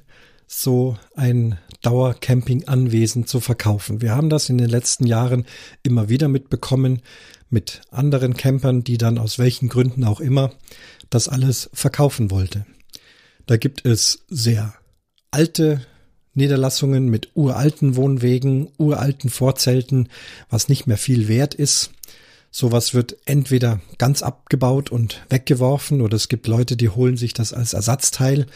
so 0.47 0.97
ein 1.15 1.59
Dauercamping-Anwesen 1.83 3.27
zu 3.27 3.41
verkaufen. 3.41 4.01
Wir 4.01 4.15
haben 4.15 4.31
das 4.31 4.49
in 4.49 4.59
den 4.59 4.69
letzten 4.69 5.07
Jahren 5.07 5.47
immer 5.83 6.09
wieder 6.09 6.29
mitbekommen 6.29 7.03
mit 7.51 7.83
anderen 7.91 8.37
Campern, 8.37 8.85
die 8.85 8.99
dann 8.99 9.19
aus 9.19 9.39
welchen 9.39 9.69
Gründen 9.69 10.05
auch 10.05 10.21
immer 10.21 10.53
das 11.11 11.29
alles 11.29 11.71
verkaufen 11.73 12.31
wollte. 12.31 12.67
Da 13.47 13.57
gibt 13.57 13.85
es 13.85 14.25
sehr 14.29 14.75
alte 15.31 15.85
Niederlassungen 16.35 17.09
mit 17.09 17.31
uralten 17.35 17.97
Wohnwegen, 17.97 18.69
uralten 18.79 19.31
Vorzelten, 19.31 20.09
was 20.51 20.69
nicht 20.69 20.87
mehr 20.87 20.99
viel 20.99 21.29
wert 21.29 21.55
ist. 21.55 21.91
Sowas 22.51 22.95
wird 22.95 23.17
entweder 23.25 23.81
ganz 23.99 24.23
abgebaut 24.23 24.91
und 24.91 25.23
weggeworfen 25.29 26.01
oder 26.01 26.17
es 26.17 26.29
gibt 26.29 26.47
Leute, 26.47 26.77
die 26.77 26.89
holen 26.89 27.17
sich 27.17 27.35
das 27.35 27.53
als 27.53 27.73
Ersatzteil 27.73 28.47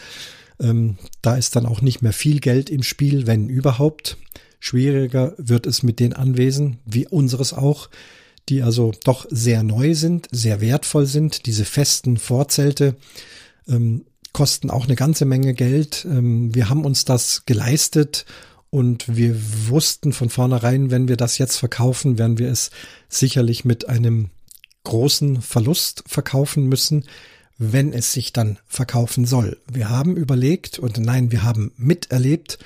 ähm, 0.61 0.97
da 1.21 1.35
ist 1.35 1.55
dann 1.55 1.65
auch 1.65 1.81
nicht 1.81 2.01
mehr 2.01 2.13
viel 2.13 2.39
Geld 2.39 2.69
im 2.69 2.83
Spiel, 2.83 3.27
wenn 3.27 3.49
überhaupt. 3.49 4.17
Schwieriger 4.59 5.33
wird 5.37 5.65
es 5.65 5.83
mit 5.83 5.99
den 5.99 6.13
Anwesen, 6.13 6.79
wie 6.85 7.07
unseres 7.07 7.53
auch, 7.53 7.89
die 8.49 8.61
also 8.61 8.91
doch 9.03 9.25
sehr 9.29 9.63
neu 9.63 9.93
sind, 9.93 10.27
sehr 10.31 10.59
wertvoll 10.59 11.05
sind. 11.05 11.45
Diese 11.45 11.65
festen 11.65 12.17
Vorzelte 12.17 12.95
ähm, 13.67 14.05
kosten 14.33 14.69
auch 14.69 14.85
eine 14.85 14.95
ganze 14.95 15.25
Menge 15.25 15.53
Geld. 15.53 16.05
Ähm, 16.09 16.53
wir 16.53 16.69
haben 16.69 16.85
uns 16.85 17.05
das 17.05 17.45
geleistet 17.45 18.25
und 18.69 19.15
wir 19.15 19.35
wussten 19.67 20.13
von 20.13 20.29
vornherein, 20.29 20.91
wenn 20.91 21.07
wir 21.07 21.17
das 21.17 21.37
jetzt 21.37 21.57
verkaufen, 21.57 22.17
werden 22.17 22.37
wir 22.37 22.49
es 22.49 22.69
sicherlich 23.07 23.65
mit 23.65 23.87
einem 23.87 24.29
großen 24.83 25.41
Verlust 25.41 26.03
verkaufen 26.07 26.67
müssen 26.67 27.05
wenn 27.59 27.93
es 27.93 28.13
sich 28.13 28.33
dann 28.33 28.57
verkaufen 28.65 29.25
soll. 29.25 29.57
Wir 29.71 29.89
haben 29.89 30.15
überlegt 30.15 30.79
und 30.79 30.97
nein, 30.97 31.31
wir 31.31 31.43
haben 31.43 31.73
miterlebt, 31.75 32.57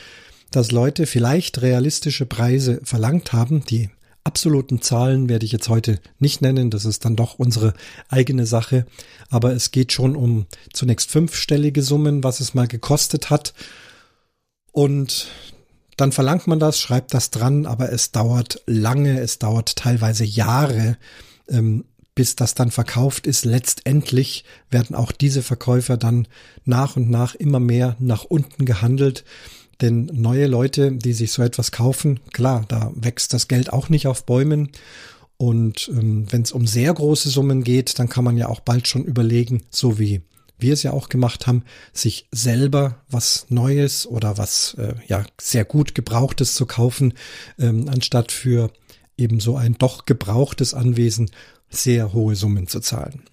dass 0.51 0.71
Leute 0.71 1.07
vielleicht 1.07 1.61
realistische 1.63 2.27
Preise 2.27 2.79
verlangt 2.83 3.33
haben. 3.33 3.65
Die 3.65 3.89
absoluten 4.23 4.81
Zahlen 4.83 5.27
werde 5.29 5.45
ich 5.45 5.51
jetzt 5.51 5.67
heute 5.67 5.99
nicht 6.19 6.41
nennen, 6.41 6.69
das 6.69 6.85
ist 6.85 7.05
dann 7.05 7.15
doch 7.15 7.39
unsere 7.39 7.73
eigene 8.07 8.45
Sache, 8.45 8.85
aber 9.29 9.53
es 9.53 9.71
geht 9.71 9.91
schon 9.91 10.15
um 10.15 10.45
zunächst 10.71 11.09
fünfstellige 11.09 11.81
Summen, 11.81 12.23
was 12.23 12.39
es 12.39 12.53
mal 12.53 12.67
gekostet 12.67 13.31
hat. 13.31 13.55
Und 14.71 15.27
dann 15.97 16.11
verlangt 16.11 16.45
man 16.45 16.59
das, 16.59 16.79
schreibt 16.79 17.15
das 17.15 17.31
dran, 17.31 17.65
aber 17.65 17.91
es 17.91 18.11
dauert 18.11 18.61
lange, 18.67 19.19
es 19.19 19.39
dauert 19.39 19.75
teilweise 19.75 20.23
Jahre, 20.23 20.97
ähm, 21.49 21.85
bis 22.15 22.35
das 22.35 22.53
dann 22.53 22.71
verkauft 22.71 23.27
ist. 23.27 23.45
Letztendlich 23.45 24.43
werden 24.69 24.95
auch 24.95 25.11
diese 25.11 25.41
Verkäufer 25.41 25.97
dann 25.97 26.27
nach 26.65 26.95
und 26.95 27.09
nach 27.09 27.35
immer 27.35 27.59
mehr 27.59 27.95
nach 27.99 28.23
unten 28.23 28.65
gehandelt. 28.65 29.23
Denn 29.81 30.05
neue 30.13 30.47
Leute, 30.47 30.91
die 30.91 31.13
sich 31.13 31.31
so 31.31 31.41
etwas 31.41 31.71
kaufen, 31.71 32.19
klar, 32.31 32.65
da 32.67 32.91
wächst 32.95 33.33
das 33.33 33.47
Geld 33.47 33.73
auch 33.73 33.89
nicht 33.89 34.07
auf 34.07 34.25
Bäumen. 34.25 34.69
Und 35.37 35.89
ähm, 35.89 36.27
wenn 36.31 36.43
es 36.43 36.51
um 36.51 36.67
sehr 36.67 36.93
große 36.93 37.29
Summen 37.29 37.63
geht, 37.63 37.99
dann 37.99 38.07
kann 38.07 38.23
man 38.23 38.37
ja 38.37 38.47
auch 38.47 38.59
bald 38.59 38.87
schon 38.87 39.03
überlegen, 39.03 39.63
so 39.69 39.99
wie 39.99 40.21
wir 40.57 40.73
es 40.73 40.83
ja 40.83 40.93
auch 40.93 41.09
gemacht 41.09 41.47
haben, 41.47 41.63
sich 41.91 42.27
selber 42.31 43.01
was 43.09 43.47
Neues 43.49 44.07
oder 44.07 44.37
was 44.37 44.75
äh, 44.75 44.93
ja 45.07 45.25
sehr 45.41 45.65
gut 45.65 45.95
gebrauchtes 45.95 46.53
zu 46.53 46.65
kaufen, 46.65 47.15
ähm, 47.59 47.89
anstatt 47.89 48.31
für 48.31 48.71
eben 49.17 49.39
so 49.39 49.55
ein 49.57 49.75
doch 49.77 50.05
gebrauchtes 50.05 50.73
Anwesen 50.73 51.29
sehr 51.69 52.13
hohe 52.13 52.35
Summen 52.35 52.67
zu 52.67 52.79
zahlen. 52.79 53.23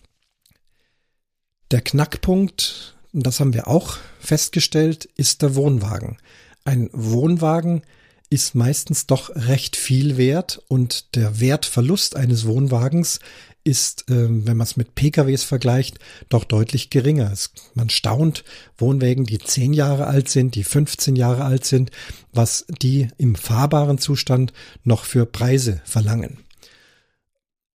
Der 1.71 1.83
Knackpunkt, 1.83 2.97
das 3.13 3.41
haben 3.41 3.55
wir 3.55 3.69
auch 3.69 3.99
festgestellt, 4.19 5.05
ist 5.17 5.43
der 5.43 5.55
Wohnwagen. 5.55 6.19
Ein 6.65 6.91
Wohnwagen 6.93 7.83
ist 8.29 8.55
meistens 8.55 9.07
doch 9.07 9.31
recht 9.35 9.77
viel 9.77 10.17
wert 10.17 10.63
und 10.69 11.17
der 11.17 11.41
Wertverlust 11.41 12.17
eines 12.17 12.47
Wohnwagens 12.47 13.19
ist, 13.65 14.11
äh, 14.11 14.29
wenn 14.29 14.57
man 14.57 14.67
es 14.67 14.77
mit 14.77 14.95
PKWs 14.95 15.45
vergleicht, 15.45 15.99
doch 16.29 16.45
deutlich 16.45 16.91
geringer. 16.91 17.31
Es, 17.33 17.53
man 17.75 17.91
staunt 17.91 18.45
Wohnwägen, 18.79 19.25
die 19.25 19.39
zehn 19.39 19.73
Jahre 19.73 20.07
alt 20.07 20.29
sind, 20.29 20.55
die 20.55 20.65
15 20.65 21.17
Jahre 21.17 21.45
alt 21.45 21.65
sind, 21.65 21.91
was 22.33 22.67
die 22.81 23.09
im 23.19 23.35
fahrbaren 23.35 23.99
Zustand 23.99 24.53
noch 24.85 25.05
für 25.05 25.27
Preise 25.27 25.81
verlangen. 25.85 26.39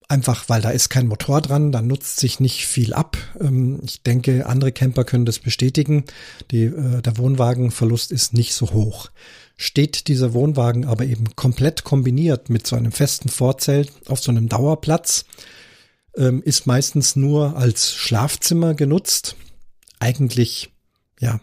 Einfach 0.07 0.49
weil 0.49 0.61
da 0.61 0.69
ist 0.69 0.89
kein 0.89 1.07
Motor 1.07 1.41
dran, 1.41 1.71
da 1.71 1.81
nutzt 1.81 2.19
sich 2.19 2.39
nicht 2.39 2.67
viel 2.67 2.93
ab. 2.93 3.17
Ähm, 3.39 3.79
ich 3.83 4.03
denke, 4.03 4.45
andere 4.45 4.71
Camper 4.71 5.03
können 5.03 5.25
das 5.25 5.39
bestätigen. 5.39 6.03
Die, 6.51 6.65
äh, 6.65 7.01
der 7.01 7.17
Wohnwagenverlust 7.17 8.11
ist 8.11 8.33
nicht 8.33 8.53
so 8.53 8.71
hoch. 8.71 9.09
Steht 9.57 10.07
dieser 10.07 10.33
Wohnwagen 10.33 10.85
aber 10.85 11.05
eben 11.05 11.35
komplett 11.35 11.83
kombiniert 11.83 12.49
mit 12.49 12.67
so 12.67 12.75
einem 12.75 12.91
festen 12.91 13.29
Vorzelt 13.29 13.91
auf 14.05 14.19
so 14.19 14.29
einem 14.29 14.47
Dauerplatz, 14.47 15.25
ähm, 16.17 16.41
ist 16.43 16.67
meistens 16.67 17.15
nur 17.15 17.57
als 17.57 17.93
Schlafzimmer 17.93 18.73
genutzt. 18.73 19.35
Eigentlich, 19.99 20.71
ja, 21.19 21.39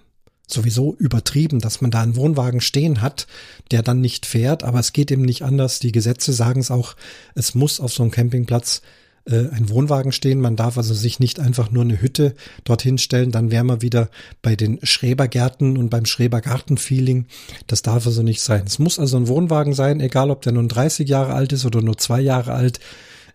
sowieso 0.47 0.95
übertrieben, 0.97 1.61
dass 1.61 1.81
man 1.81 1.91
da 1.91 2.03
einen 2.03 2.17
Wohnwagen 2.17 2.61
stehen 2.61 3.01
hat, 3.01 3.27
der 3.71 3.83
dann 3.83 4.01
nicht 4.01 4.27
fährt, 4.27 4.65
aber 4.65 4.81
es 4.81 4.93
geht 4.93 5.11
eben 5.11 5.23
nicht 5.23 5.43
anders. 5.43 5.79
Die 5.79 5.93
Gesetze 5.93 6.33
sagen 6.33 6.61
es 6.61 6.71
auch, 6.71 6.95
es 7.35 7.55
muss 7.55 7.81
auf 7.81 7.93
so 7.93 8.03
einem 8.03 8.13
Campingplatz 8.13 8.83
äh, 9.25 9.49
ein 9.51 9.69
Wohnwagen 9.71 10.13
stehen. 10.13 10.41
Man 10.41 10.57
darf 10.57 10.77
also 10.77 10.95
sich 10.95 11.21
nicht 11.21 11.41
einfach 11.41 11.71
nur 11.71 11.85
eine 11.85 12.01
Hütte 12.01 12.35
dorthin 12.65 12.99
stellen, 12.99 13.31
dann 13.31 13.51
wären 13.51 13.67
wir 13.67 13.83
wieder 13.83 14.11
bei 14.43 14.57
den 14.57 14.79
Schrebergärten 14.83 15.77
und 15.77 15.91
beim 15.91 16.07
Schrebergarten-Feeling. 16.07 17.27
Das 17.67 17.83
darf 17.83 18.07
also 18.07 18.23
nicht 18.23 18.43
sein. 18.43 18.65
Es 18.67 18.79
muss 18.79 18.99
also 18.99 19.17
ein 19.17 19.29
Wohnwagen 19.29 19.75
sein, 19.75 20.01
egal 20.01 20.31
ob 20.31 20.43
der 20.43 20.53
nun 20.53 20.69
30 20.69 21.09
Jahre 21.09 21.35
alt 21.35 21.53
ist 21.53 21.65
oder 21.65 21.83
nur 21.83 21.97
zwei 21.99 22.21
Jahre 22.21 22.53
alt 22.53 22.81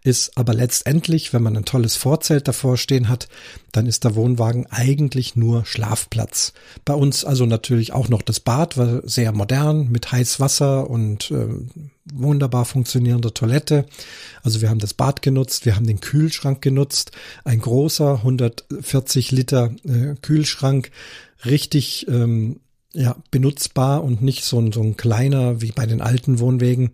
ist 0.07 0.37
aber 0.37 0.53
letztendlich, 0.53 1.33
wenn 1.33 1.43
man 1.43 1.57
ein 1.57 1.65
tolles 1.65 1.97
Vorzelt 1.97 2.47
davor 2.47 2.77
stehen 2.77 3.09
hat, 3.09 3.27
dann 3.73 3.87
ist 3.87 4.05
der 4.05 4.15
Wohnwagen 4.15 4.65
eigentlich 4.67 5.35
nur 5.35 5.65
Schlafplatz. 5.65 6.53
Bei 6.85 6.93
uns 6.93 7.25
also 7.25 7.45
natürlich 7.45 7.91
auch 7.91 8.07
noch 8.07 8.21
das 8.21 8.39
Bad, 8.39 8.77
war 8.77 9.01
sehr 9.03 9.33
modern 9.33 9.89
mit 9.91 10.09
Heißwasser 10.09 10.89
und 10.89 11.29
äh, 11.31 11.47
wunderbar 12.13 12.63
funktionierende 12.63 13.33
Toilette. 13.33 13.85
Also 14.43 14.61
wir 14.61 14.69
haben 14.69 14.79
das 14.79 14.93
Bad 14.93 15.21
genutzt, 15.21 15.65
wir 15.65 15.75
haben 15.75 15.85
den 15.85 15.99
Kühlschrank 15.99 16.61
genutzt, 16.61 17.11
ein 17.43 17.59
großer 17.59 18.19
140 18.19 19.31
Liter 19.31 19.71
äh, 19.83 20.15
Kühlschrank, 20.21 20.89
richtig 21.43 22.07
ähm, 22.07 22.61
ja, 22.97 23.15
benutzbar 23.29 24.03
und 24.03 24.23
nicht 24.23 24.43
so 24.43 24.59
ein, 24.59 24.71
so 24.71 24.81
ein 24.81 24.97
kleiner 24.97 25.61
wie 25.61 25.71
bei 25.71 25.85
den 25.85 26.01
alten 26.01 26.39
Wohnwegen, 26.39 26.89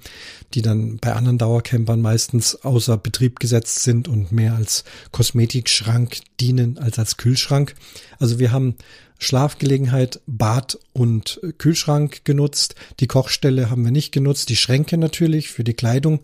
die 0.54 0.62
dann 0.62 0.98
bei 0.98 1.14
anderen 1.14 1.38
Dauercampern 1.38 2.02
meistens 2.02 2.56
außer 2.56 2.98
Betrieb 2.98 3.40
gesetzt 3.40 3.84
sind 3.84 4.10
und 4.10 4.34
mehr 4.34 4.56
als 4.56 4.84
Kosmetikschrank 5.12 6.18
dienen 6.42 6.78
als 6.78 7.00
als 7.00 7.16
Kühlschrank. 7.16 7.76
Also 8.20 8.38
wir 8.38 8.52
haben 8.52 8.76
Schlafgelegenheit, 9.18 10.20
Bad 10.28 10.78
und 10.92 11.40
Kühlschrank 11.58 12.26
genutzt. 12.26 12.76
Die 13.00 13.08
Kochstelle 13.08 13.70
haben 13.70 13.86
wir 13.86 13.92
nicht 13.92 14.12
genutzt, 14.12 14.50
die 14.50 14.58
Schränke 14.58 14.98
natürlich 14.98 15.52
für 15.52 15.64
die 15.64 15.74
Kleidung. 15.74 16.20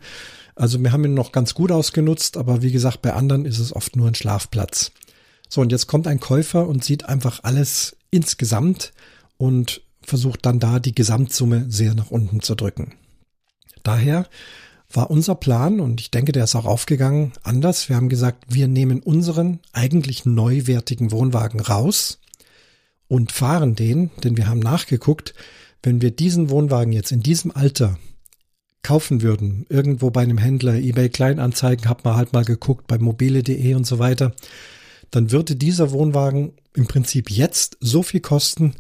Also 0.55 0.83
wir 0.83 0.91
haben 0.91 1.05
ihn 1.05 1.13
noch 1.13 1.31
ganz 1.31 1.53
gut 1.53 1.71
ausgenutzt, 1.71 2.35
aber 2.35 2.61
wie 2.61 2.73
gesagt, 2.73 3.01
bei 3.01 3.13
anderen 3.13 3.45
ist 3.45 3.59
es 3.59 3.73
oft 3.73 3.95
nur 3.95 4.09
ein 4.09 4.15
Schlafplatz. 4.15 4.91
So, 5.47 5.61
und 5.61 5.71
jetzt 5.71 5.87
kommt 5.87 6.05
ein 6.05 6.19
Käufer 6.19 6.67
und 6.67 6.83
sieht 6.83 7.05
einfach 7.05 7.39
alles 7.43 7.95
insgesamt 8.11 8.91
und 9.39 9.81
versucht 10.01 10.45
dann 10.45 10.59
da 10.59 10.79
die 10.79 10.93
Gesamtsumme 10.93 11.65
sehr 11.69 11.95
nach 11.95 12.11
unten 12.11 12.41
zu 12.41 12.55
drücken. 12.55 12.93
Daher 13.83 14.27
war 14.91 15.09
unser 15.09 15.35
Plan, 15.35 15.79
und 15.79 16.01
ich 16.01 16.11
denke, 16.11 16.31
der 16.31 16.43
ist 16.43 16.55
auch 16.55 16.65
aufgegangen, 16.65 17.31
anders. 17.43 17.89
Wir 17.89 17.95
haben 17.95 18.09
gesagt, 18.09 18.43
wir 18.49 18.67
nehmen 18.67 19.01
unseren 19.01 19.59
eigentlich 19.71 20.25
neuwertigen 20.25 21.11
Wohnwagen 21.11 21.61
raus 21.61 22.19
und 23.07 23.31
fahren 23.31 23.75
den, 23.75 24.11
denn 24.23 24.35
wir 24.35 24.47
haben 24.47 24.59
nachgeguckt, 24.59 25.33
wenn 25.83 26.01
wir 26.01 26.11
diesen 26.11 26.49
Wohnwagen 26.49 26.91
jetzt 26.91 27.11
in 27.11 27.21
diesem 27.21 27.51
Alter 27.51 27.97
kaufen 28.83 29.21
würden, 29.21 29.65
irgendwo 29.69 30.09
bei 30.09 30.21
einem 30.21 30.37
Händler, 30.37 30.75
eBay 30.75 31.09
Kleinanzeigen, 31.09 31.87
hab 31.87 32.03
mal 32.03 32.15
halt 32.15 32.33
mal 32.33 32.43
geguckt, 32.43 32.87
bei 32.87 32.97
mobile.de 32.97 33.73
und 33.75 33.85
so 33.85 33.99
weiter, 33.99 34.33
dann 35.11 35.31
würde 35.31 35.55
dieser 35.55 35.91
Wohnwagen 35.91 36.53
im 36.73 36.87
Prinzip 36.87 37.29
jetzt 37.29 37.77
so 37.79 38.03
viel 38.03 38.19
kosten, 38.19 38.75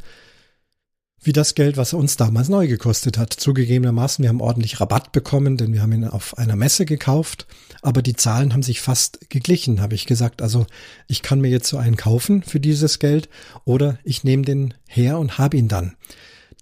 wie 1.21 1.33
das 1.33 1.55
Geld, 1.55 1.77
was 1.77 1.93
uns 1.93 2.17
damals 2.17 2.49
neu 2.49 2.67
gekostet 2.67 3.17
hat. 3.17 3.33
Zugegebenermaßen, 3.33 4.23
wir 4.23 4.29
haben 4.29 4.41
ordentlich 4.41 4.79
Rabatt 4.79 5.11
bekommen, 5.11 5.57
denn 5.57 5.73
wir 5.73 5.81
haben 5.81 5.91
ihn 5.91 6.05
auf 6.05 6.37
einer 6.37 6.55
Messe 6.55 6.85
gekauft, 6.85 7.45
aber 7.81 8.01
die 8.01 8.15
Zahlen 8.15 8.53
haben 8.53 8.63
sich 8.63 8.81
fast 8.81 9.29
geglichen, 9.29 9.81
habe 9.81 9.95
ich 9.95 10.05
gesagt. 10.05 10.41
Also 10.41 10.65
ich 11.07 11.21
kann 11.21 11.41
mir 11.41 11.49
jetzt 11.49 11.67
so 11.67 11.77
einen 11.77 11.97
kaufen 11.97 12.43
für 12.43 12.59
dieses 12.59 12.99
Geld 12.99 13.29
oder 13.65 13.99
ich 14.03 14.23
nehme 14.23 14.43
den 14.43 14.73
her 14.87 15.19
und 15.19 15.37
habe 15.37 15.57
ihn 15.57 15.67
dann. 15.67 15.95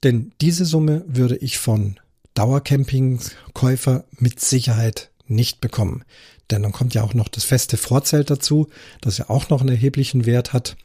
Denn 0.04 0.32
diese 0.42 0.66
Summe 0.66 1.04
würde 1.08 1.38
ich 1.38 1.58
von 1.58 2.00
Dauercampingkäufer 2.34 4.06
mit 4.20 4.40
Sicherheit 4.40 5.10
nicht 5.28 5.60
bekommen. 5.60 6.04
Denn 6.52 6.64
dann 6.64 6.72
kommt 6.72 6.94
ja 6.94 7.04
auch 7.04 7.14
noch 7.14 7.28
das 7.28 7.44
feste 7.44 7.78
Vorzelt 7.78 8.30
dazu, 8.30 8.68
das 9.02 9.18
ja 9.18 9.30
auch 9.30 9.50
noch 9.50 9.62
einen 9.62 9.72
erheblichen 9.72 10.26
Wert 10.26 10.54
hat. 10.54 10.78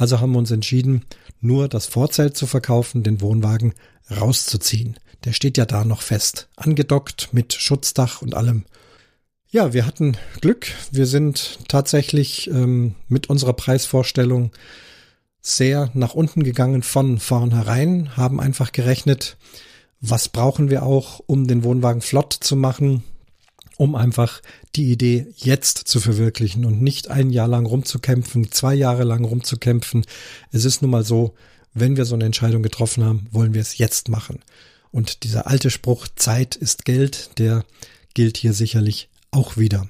Also 0.00 0.18
haben 0.18 0.32
wir 0.32 0.38
uns 0.38 0.50
entschieden, 0.50 1.04
nur 1.42 1.68
das 1.68 1.84
Vorzelt 1.84 2.34
zu 2.34 2.46
verkaufen, 2.46 3.02
den 3.02 3.20
Wohnwagen 3.20 3.74
rauszuziehen. 4.10 4.98
Der 5.26 5.34
steht 5.34 5.58
ja 5.58 5.66
da 5.66 5.84
noch 5.84 6.00
fest, 6.00 6.48
angedockt 6.56 7.28
mit 7.32 7.52
Schutzdach 7.52 8.22
und 8.22 8.34
allem. 8.34 8.64
Ja, 9.50 9.74
wir 9.74 9.84
hatten 9.84 10.16
Glück. 10.40 10.68
Wir 10.90 11.04
sind 11.04 11.58
tatsächlich 11.68 12.48
ähm, 12.50 12.94
mit 13.08 13.28
unserer 13.28 13.52
Preisvorstellung 13.52 14.52
sehr 15.42 15.90
nach 15.92 16.14
unten 16.14 16.44
gegangen 16.44 16.82
von 16.82 17.18
vornherein, 17.18 18.16
haben 18.16 18.40
einfach 18.40 18.72
gerechnet, 18.72 19.36
was 20.00 20.30
brauchen 20.30 20.70
wir 20.70 20.82
auch, 20.82 21.20
um 21.26 21.46
den 21.46 21.62
Wohnwagen 21.62 22.00
flott 22.00 22.32
zu 22.32 22.56
machen, 22.56 23.04
um 23.80 23.94
einfach 23.94 24.42
die 24.76 24.92
Idee 24.92 25.28
jetzt 25.36 25.78
zu 25.78 26.00
verwirklichen 26.00 26.66
und 26.66 26.82
nicht 26.82 27.08
ein 27.08 27.30
Jahr 27.30 27.48
lang 27.48 27.64
rumzukämpfen, 27.64 28.52
zwei 28.52 28.74
Jahre 28.74 29.04
lang 29.04 29.24
rumzukämpfen. 29.24 30.04
Es 30.52 30.66
ist 30.66 30.82
nun 30.82 30.90
mal 30.90 31.02
so, 31.02 31.34
wenn 31.72 31.96
wir 31.96 32.04
so 32.04 32.14
eine 32.14 32.26
Entscheidung 32.26 32.62
getroffen 32.62 33.02
haben, 33.02 33.26
wollen 33.30 33.54
wir 33.54 33.62
es 33.62 33.78
jetzt 33.78 34.10
machen. 34.10 34.40
Und 34.90 35.24
dieser 35.24 35.46
alte 35.46 35.70
Spruch, 35.70 36.08
Zeit 36.14 36.56
ist 36.56 36.84
Geld, 36.84 37.38
der 37.38 37.64
gilt 38.12 38.36
hier 38.36 38.52
sicherlich 38.52 39.08
auch 39.30 39.56
wieder. 39.56 39.88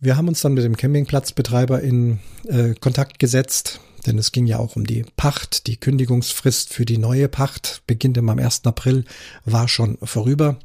Wir 0.00 0.16
haben 0.16 0.26
uns 0.26 0.40
dann 0.40 0.54
mit 0.54 0.64
dem 0.64 0.76
Campingplatzbetreiber 0.76 1.80
in 1.80 2.18
äh, 2.48 2.74
Kontakt 2.74 3.20
gesetzt, 3.20 3.78
denn 4.04 4.18
es 4.18 4.32
ging 4.32 4.46
ja 4.46 4.58
auch 4.58 4.74
um 4.74 4.84
die 4.84 5.04
Pacht. 5.16 5.68
Die 5.68 5.76
Kündigungsfrist 5.76 6.74
für 6.74 6.84
die 6.84 6.98
neue 6.98 7.28
Pacht 7.28 7.82
beginnt 7.86 8.18
am 8.18 8.28
1. 8.28 8.62
April, 8.64 9.04
war 9.44 9.68
schon 9.68 9.96
vorüber. 10.02 10.58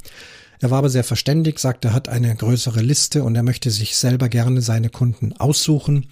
Er 0.62 0.72
war 0.72 0.80
aber 0.80 0.90
sehr 0.90 1.06
verständig, 1.06 1.60
sagte, 1.60 1.90
er 1.90 1.94
hat 1.94 2.10
eine 2.10 2.36
größere 2.36 2.82
Liste 2.82 3.24
und 3.24 3.36
er 3.36 3.44
möchte 3.44 3.72
sich 3.72 3.96
selber 3.96 4.28
gerne 4.28 4.62
seine 4.62 4.90
Kunden 4.90 5.34
aussuchen 5.34 6.08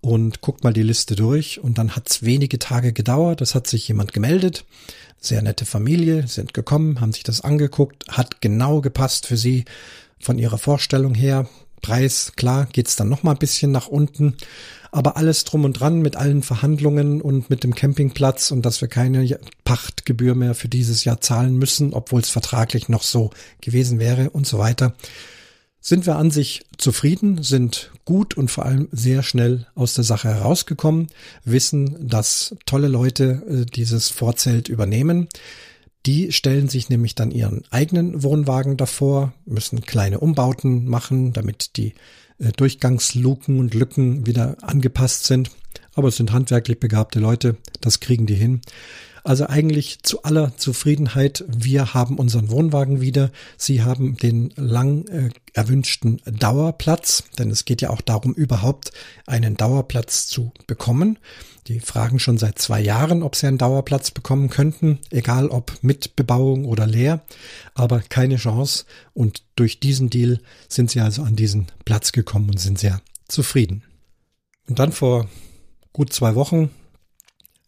und 0.00 0.40
guckt 0.40 0.64
mal 0.64 0.72
die 0.72 0.82
Liste 0.82 1.14
durch. 1.14 1.60
Und 1.60 1.78
dann 1.78 1.94
hat 1.94 2.10
es 2.10 2.22
wenige 2.22 2.58
Tage 2.58 2.92
gedauert. 2.92 3.40
Es 3.40 3.54
hat 3.54 3.66
sich 3.66 3.86
jemand 3.86 4.12
gemeldet. 4.12 4.64
Sehr 5.18 5.40
nette 5.42 5.64
Familie, 5.64 6.26
sind 6.26 6.52
gekommen, 6.52 7.00
haben 7.00 7.12
sich 7.12 7.22
das 7.22 7.40
angeguckt, 7.40 8.04
hat 8.08 8.40
genau 8.40 8.80
gepasst 8.80 9.26
für 9.26 9.36
sie 9.36 9.64
von 10.20 10.38
ihrer 10.38 10.58
Vorstellung 10.58 11.14
her. 11.14 11.48
Preis, 11.84 12.32
klar, 12.36 12.66
geht's 12.72 12.96
dann 12.96 13.10
noch 13.10 13.22
mal 13.22 13.32
ein 13.32 13.38
bisschen 13.38 13.70
nach 13.70 13.88
unten 13.88 14.36
aber 14.94 15.16
alles 15.16 15.42
drum 15.42 15.64
und 15.64 15.72
dran 15.72 16.02
mit 16.02 16.14
allen 16.14 16.44
Verhandlungen 16.44 17.20
und 17.20 17.50
mit 17.50 17.64
dem 17.64 17.74
Campingplatz 17.74 18.52
und 18.52 18.64
dass 18.64 18.80
wir 18.80 18.86
keine 18.86 19.40
Pachtgebühr 19.64 20.36
mehr 20.36 20.54
für 20.54 20.68
dieses 20.68 21.02
Jahr 21.02 21.20
zahlen 21.20 21.56
müssen, 21.56 21.92
obwohl 21.92 22.20
es 22.20 22.30
vertraglich 22.30 22.88
noch 22.88 23.02
so 23.02 23.30
gewesen 23.60 23.98
wäre 23.98 24.30
und 24.30 24.46
so 24.46 24.58
weiter, 24.58 24.94
sind 25.80 26.06
wir 26.06 26.14
an 26.14 26.30
sich 26.30 26.64
zufrieden, 26.78 27.42
sind 27.42 27.90
gut 28.04 28.36
und 28.36 28.52
vor 28.52 28.66
allem 28.66 28.88
sehr 28.92 29.24
schnell 29.24 29.66
aus 29.74 29.94
der 29.94 30.04
Sache 30.04 30.28
herausgekommen, 30.28 31.08
wissen, 31.44 32.08
dass 32.08 32.54
tolle 32.64 32.86
Leute 32.86 33.42
äh, 33.48 33.66
dieses 33.66 34.10
Vorzelt 34.10 34.68
übernehmen. 34.68 35.28
Die 36.06 36.32
stellen 36.32 36.68
sich 36.68 36.90
nämlich 36.90 37.14
dann 37.14 37.30
ihren 37.30 37.64
eigenen 37.70 38.22
Wohnwagen 38.22 38.76
davor, 38.76 39.32
müssen 39.46 39.80
kleine 39.80 40.20
Umbauten 40.20 40.86
machen, 40.86 41.32
damit 41.32 41.76
die 41.76 41.94
äh, 42.38 42.52
Durchgangsluken 42.52 43.58
und 43.58 43.74
Lücken 43.74 44.26
wieder 44.26 44.56
angepasst 44.60 45.24
sind. 45.24 45.50
Aber 45.94 46.08
es 46.08 46.16
sind 46.16 46.32
handwerklich 46.32 46.78
begabte 46.78 47.20
Leute, 47.20 47.56
das 47.80 48.00
kriegen 48.00 48.26
die 48.26 48.34
hin. 48.34 48.60
Also 49.24 49.46
eigentlich 49.46 50.02
zu 50.02 50.22
aller 50.22 50.54
Zufriedenheit. 50.58 51.44
Wir 51.48 51.94
haben 51.94 52.18
unseren 52.18 52.50
Wohnwagen 52.50 53.00
wieder. 53.00 53.30
Sie 53.56 53.82
haben 53.82 54.18
den 54.18 54.52
lang 54.56 55.06
äh, 55.08 55.30
erwünschten 55.54 56.20
Dauerplatz, 56.26 57.24
denn 57.38 57.50
es 57.50 57.64
geht 57.64 57.80
ja 57.80 57.88
auch 57.88 58.02
darum, 58.02 58.34
überhaupt 58.34 58.92
einen 59.26 59.56
Dauerplatz 59.56 60.26
zu 60.26 60.52
bekommen. 60.66 61.18
Die 61.68 61.80
fragen 61.80 62.18
schon 62.18 62.36
seit 62.36 62.58
zwei 62.58 62.82
Jahren, 62.82 63.22
ob 63.22 63.34
sie 63.34 63.46
einen 63.46 63.56
Dauerplatz 63.56 64.10
bekommen 64.10 64.50
könnten, 64.50 64.98
egal 65.08 65.48
ob 65.48 65.72
mit 65.80 66.16
Bebauung 66.16 66.66
oder 66.66 66.86
leer, 66.86 67.24
aber 67.72 68.00
keine 68.00 68.36
Chance. 68.36 68.84
Und 69.14 69.42
durch 69.56 69.80
diesen 69.80 70.10
Deal 70.10 70.40
sind 70.68 70.90
sie 70.90 71.00
also 71.00 71.22
an 71.22 71.34
diesen 71.34 71.68
Platz 71.86 72.12
gekommen 72.12 72.50
und 72.50 72.60
sind 72.60 72.78
sehr 72.78 73.00
zufrieden. 73.26 73.84
Und 74.68 74.78
dann 74.78 74.92
vor 74.92 75.30
gut 75.94 76.12
zwei 76.12 76.34
Wochen 76.34 76.68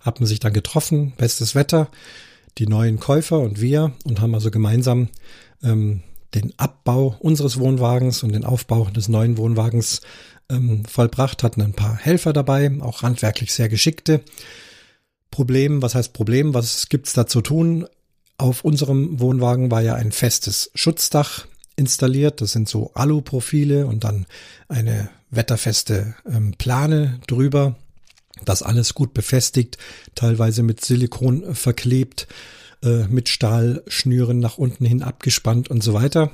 hat 0.06 0.20
man 0.20 0.26
sich 0.26 0.40
dann 0.40 0.52
getroffen, 0.52 1.12
bestes 1.16 1.54
Wetter, 1.54 1.88
die 2.58 2.66
neuen 2.66 2.98
Käufer 3.00 3.40
und 3.40 3.60
wir 3.60 3.92
und 4.04 4.20
haben 4.20 4.34
also 4.34 4.50
gemeinsam 4.50 5.08
ähm, 5.62 6.02
den 6.34 6.52
Abbau 6.58 7.16
unseres 7.20 7.58
Wohnwagens 7.58 8.22
und 8.22 8.32
den 8.32 8.44
Aufbau 8.44 8.84
des 8.90 9.08
neuen 9.08 9.36
Wohnwagens 9.36 10.00
ähm, 10.48 10.84
vollbracht, 10.84 11.42
hatten 11.42 11.62
ein 11.62 11.72
paar 11.72 11.96
Helfer 11.96 12.32
dabei, 12.32 12.70
auch 12.80 13.02
handwerklich 13.02 13.52
sehr 13.52 13.68
geschickte. 13.68 14.22
Problem, 15.30 15.82
was 15.82 15.94
heißt 15.94 16.12
Problem, 16.12 16.54
was 16.54 16.88
gibt's 16.88 17.12
da 17.12 17.26
zu 17.26 17.40
tun? 17.40 17.86
Auf 18.38 18.64
unserem 18.64 19.18
Wohnwagen 19.20 19.70
war 19.70 19.82
ja 19.82 19.94
ein 19.94 20.12
festes 20.12 20.70
Schutzdach 20.74 21.46
installiert. 21.74 22.40
Das 22.40 22.52
sind 22.52 22.68
so 22.68 22.90
Aluprofile 22.94 23.86
und 23.86 24.04
dann 24.04 24.26
eine 24.68 25.10
wetterfeste 25.30 26.14
ähm, 26.30 26.54
Plane 26.56 27.20
drüber. 27.26 27.76
Das 28.44 28.62
alles 28.62 28.94
gut 28.94 29.14
befestigt, 29.14 29.78
teilweise 30.14 30.62
mit 30.62 30.84
Silikon 30.84 31.54
verklebt, 31.54 32.28
äh, 32.82 33.06
mit 33.08 33.28
Stahlschnüren 33.28 34.38
nach 34.38 34.58
unten 34.58 34.84
hin 34.84 35.02
abgespannt 35.02 35.70
und 35.70 35.82
so 35.82 35.94
weiter. 35.94 36.30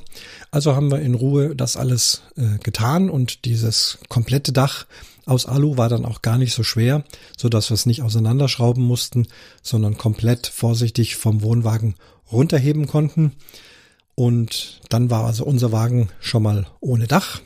Also 0.51 0.75
haben 0.75 0.91
wir 0.91 1.01
in 1.01 1.15
Ruhe 1.15 1.55
das 1.55 1.77
alles 1.77 2.23
äh, 2.37 2.59
getan 2.62 3.09
und 3.09 3.45
dieses 3.45 3.99
komplette 4.09 4.53
Dach 4.53 4.87
aus 5.25 5.47
Alu 5.47 5.77
war 5.77 5.88
dann 5.88 6.05
auch 6.05 6.21
gar 6.21 6.38
nicht 6.38 6.53
so 6.53 6.65
schwer, 6.65 7.05
so 7.37 7.49
dass 7.49 7.71
wir 7.71 7.75
es 7.75 7.87
nicht 7.87 8.03
auseinanderschrauben 8.03 8.83
mussten, 8.83 9.29
sondern 9.62 9.97
komplett 9.97 10.49
vorsichtig 10.49 11.17
vom 11.17 11.43
Wohnwagen 11.43 11.95
runterheben 12.31 12.87
konnten. 12.87 13.33
Und 14.15 14.81
dann 14.88 15.11
war 15.11 15.25
also 15.25 15.45
unser 15.45 15.73
Wagen 15.73 16.09
schon 16.21 16.43
mal 16.43 16.67
ohne 16.81 17.07
Dach. 17.07 17.41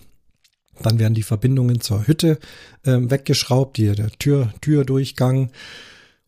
Dann 0.82 0.98
werden 0.98 1.14
die 1.14 1.22
Verbindungen 1.22 1.80
zur 1.80 2.06
Hütte 2.06 2.38
äh, 2.84 2.98
weggeschraubt, 2.98 3.76
die, 3.76 3.92
der 3.92 4.10
Tür, 4.12 4.52
Türdurchgang. 4.60 5.50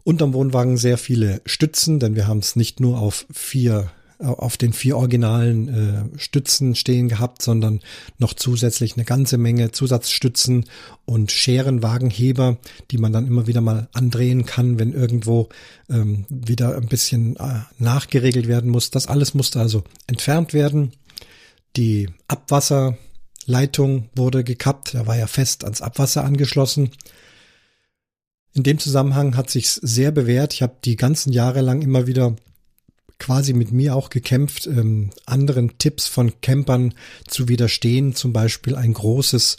Unterm 0.05 0.33
Wohnwagen 0.33 0.77
sehr 0.77 0.99
viele 0.99 1.41
Stützen, 1.45 2.01
denn 2.01 2.15
wir 2.15 2.27
haben 2.27 2.39
es 2.39 2.57
nicht 2.57 2.81
nur 2.81 2.99
auf 2.99 3.27
vier 3.33 3.91
auf 4.21 4.57
den 4.57 4.73
vier 4.73 4.97
originalen 4.97 5.69
äh, 5.69 6.19
Stützen 6.19 6.75
stehen 6.75 7.09
gehabt, 7.09 7.41
sondern 7.41 7.81
noch 8.19 8.35
zusätzlich 8.35 8.97
eine 8.97 9.05
ganze 9.05 9.39
Menge 9.39 9.71
Zusatzstützen 9.71 10.65
und 11.05 11.31
Scherenwagenheber, 11.31 12.59
die 12.91 12.99
man 12.99 13.13
dann 13.13 13.27
immer 13.27 13.47
wieder 13.47 13.61
mal 13.61 13.89
andrehen 13.93 14.45
kann, 14.45 14.79
wenn 14.79 14.93
irgendwo 14.93 15.49
ähm, 15.89 16.27
wieder 16.29 16.77
ein 16.77 16.89
bisschen 16.89 17.37
äh, 17.37 17.61
nachgeregelt 17.79 18.49
werden 18.49 18.71
muss. 18.71 18.91
Das 18.91 19.07
alles 19.07 19.35
musste 19.35 19.61
also 19.61 19.85
entfernt 20.09 20.53
werden. 20.53 20.93
Die 21.77 22.09
Abwasser 22.27 22.99
Leitung 23.49 24.11
wurde 24.15 24.45
gekappt, 24.45 24.95
er 24.95 25.07
war 25.07 25.17
ja 25.17 25.27
fest 25.27 25.65
ans 25.65 25.81
Abwasser 25.81 26.23
angeschlossen. 26.23 26.91
In 28.53 28.63
dem 28.63 28.79
Zusammenhang 28.79 29.37
hat 29.37 29.51
sich 29.51 29.71
sehr 29.71 30.11
bewährt. 30.11 30.53
Ich 30.53 30.63
habe 30.63 30.77
die 30.85 30.97
ganzen 30.97 31.33
Jahre 31.33 31.63
lang 31.63 31.81
immer 31.81 32.07
wieder 32.07 32.37
quasi 33.19 33.53
mit 33.53 33.73
mir 33.73 33.97
auch 33.97 34.11
gekämpft, 34.11 34.67
ähm, 34.67 35.11
anderen 35.27 35.79
Tipps 35.79 36.07
von 36.07 36.41
Campern 36.41 36.95
zu 37.27 37.49
widerstehen, 37.49 38.15
zum 38.15 38.33
Beispiel 38.33 38.77
ein 38.77 38.93
großes, 38.93 39.57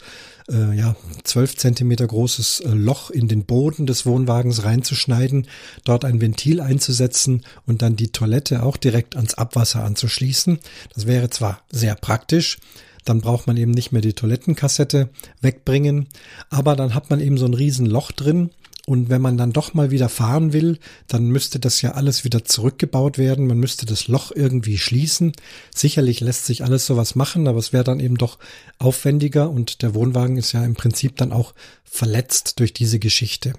äh, 0.50 0.74
ja, 0.76 0.96
zwölf 1.24 1.56
Zentimeter 1.56 2.06
großes 2.06 2.60
äh, 2.60 2.68
Loch 2.70 3.10
in 3.10 3.28
den 3.28 3.44
Boden 3.44 3.86
des 3.86 4.06
Wohnwagens 4.06 4.64
reinzuschneiden, 4.64 5.46
dort 5.84 6.04
ein 6.04 6.20
Ventil 6.20 6.60
einzusetzen 6.60 7.44
und 7.66 7.82
dann 7.82 7.96
die 7.96 8.12
Toilette 8.12 8.62
auch 8.62 8.76
direkt 8.76 9.16
ans 9.16 9.34
Abwasser 9.34 9.84
anzuschließen. 9.84 10.58
Das 10.94 11.06
wäre 11.06 11.28
zwar 11.28 11.62
sehr 11.70 11.96
praktisch, 11.96 12.58
dann 13.04 13.20
braucht 13.20 13.46
man 13.46 13.56
eben 13.56 13.72
nicht 13.72 13.92
mehr 13.92 14.02
die 14.02 14.12
Toilettenkassette 14.12 15.10
wegbringen, 15.40 16.08
aber 16.48 16.76
dann 16.76 16.94
hat 16.94 17.10
man 17.10 17.20
eben 17.20 17.38
so 17.38 17.46
ein 17.46 17.54
Riesenloch 17.54 18.12
drin 18.12 18.50
und 18.90 19.08
wenn 19.08 19.22
man 19.22 19.36
dann 19.36 19.52
doch 19.52 19.72
mal 19.72 19.92
wieder 19.92 20.08
fahren 20.08 20.52
will, 20.52 20.78
dann 21.06 21.28
müsste 21.28 21.60
das 21.60 21.80
ja 21.80 21.92
alles 21.92 22.24
wieder 22.24 22.44
zurückgebaut 22.44 23.18
werden. 23.18 23.46
Man 23.46 23.58
müsste 23.58 23.86
das 23.86 24.08
Loch 24.08 24.32
irgendwie 24.34 24.78
schließen. 24.78 25.32
Sicherlich 25.72 26.18
lässt 26.18 26.46
sich 26.46 26.64
alles 26.64 26.86
sowas 26.86 27.14
machen, 27.14 27.46
aber 27.46 27.58
es 27.58 27.72
wäre 27.72 27.84
dann 27.84 28.00
eben 28.00 28.16
doch 28.16 28.38
aufwendiger 28.78 29.48
und 29.50 29.82
der 29.82 29.94
Wohnwagen 29.94 30.38
ist 30.38 30.50
ja 30.52 30.64
im 30.64 30.74
Prinzip 30.74 31.16
dann 31.16 31.30
auch 31.30 31.54
verletzt 31.84 32.58
durch 32.58 32.72
diese 32.72 32.98
Geschichte. 32.98 33.52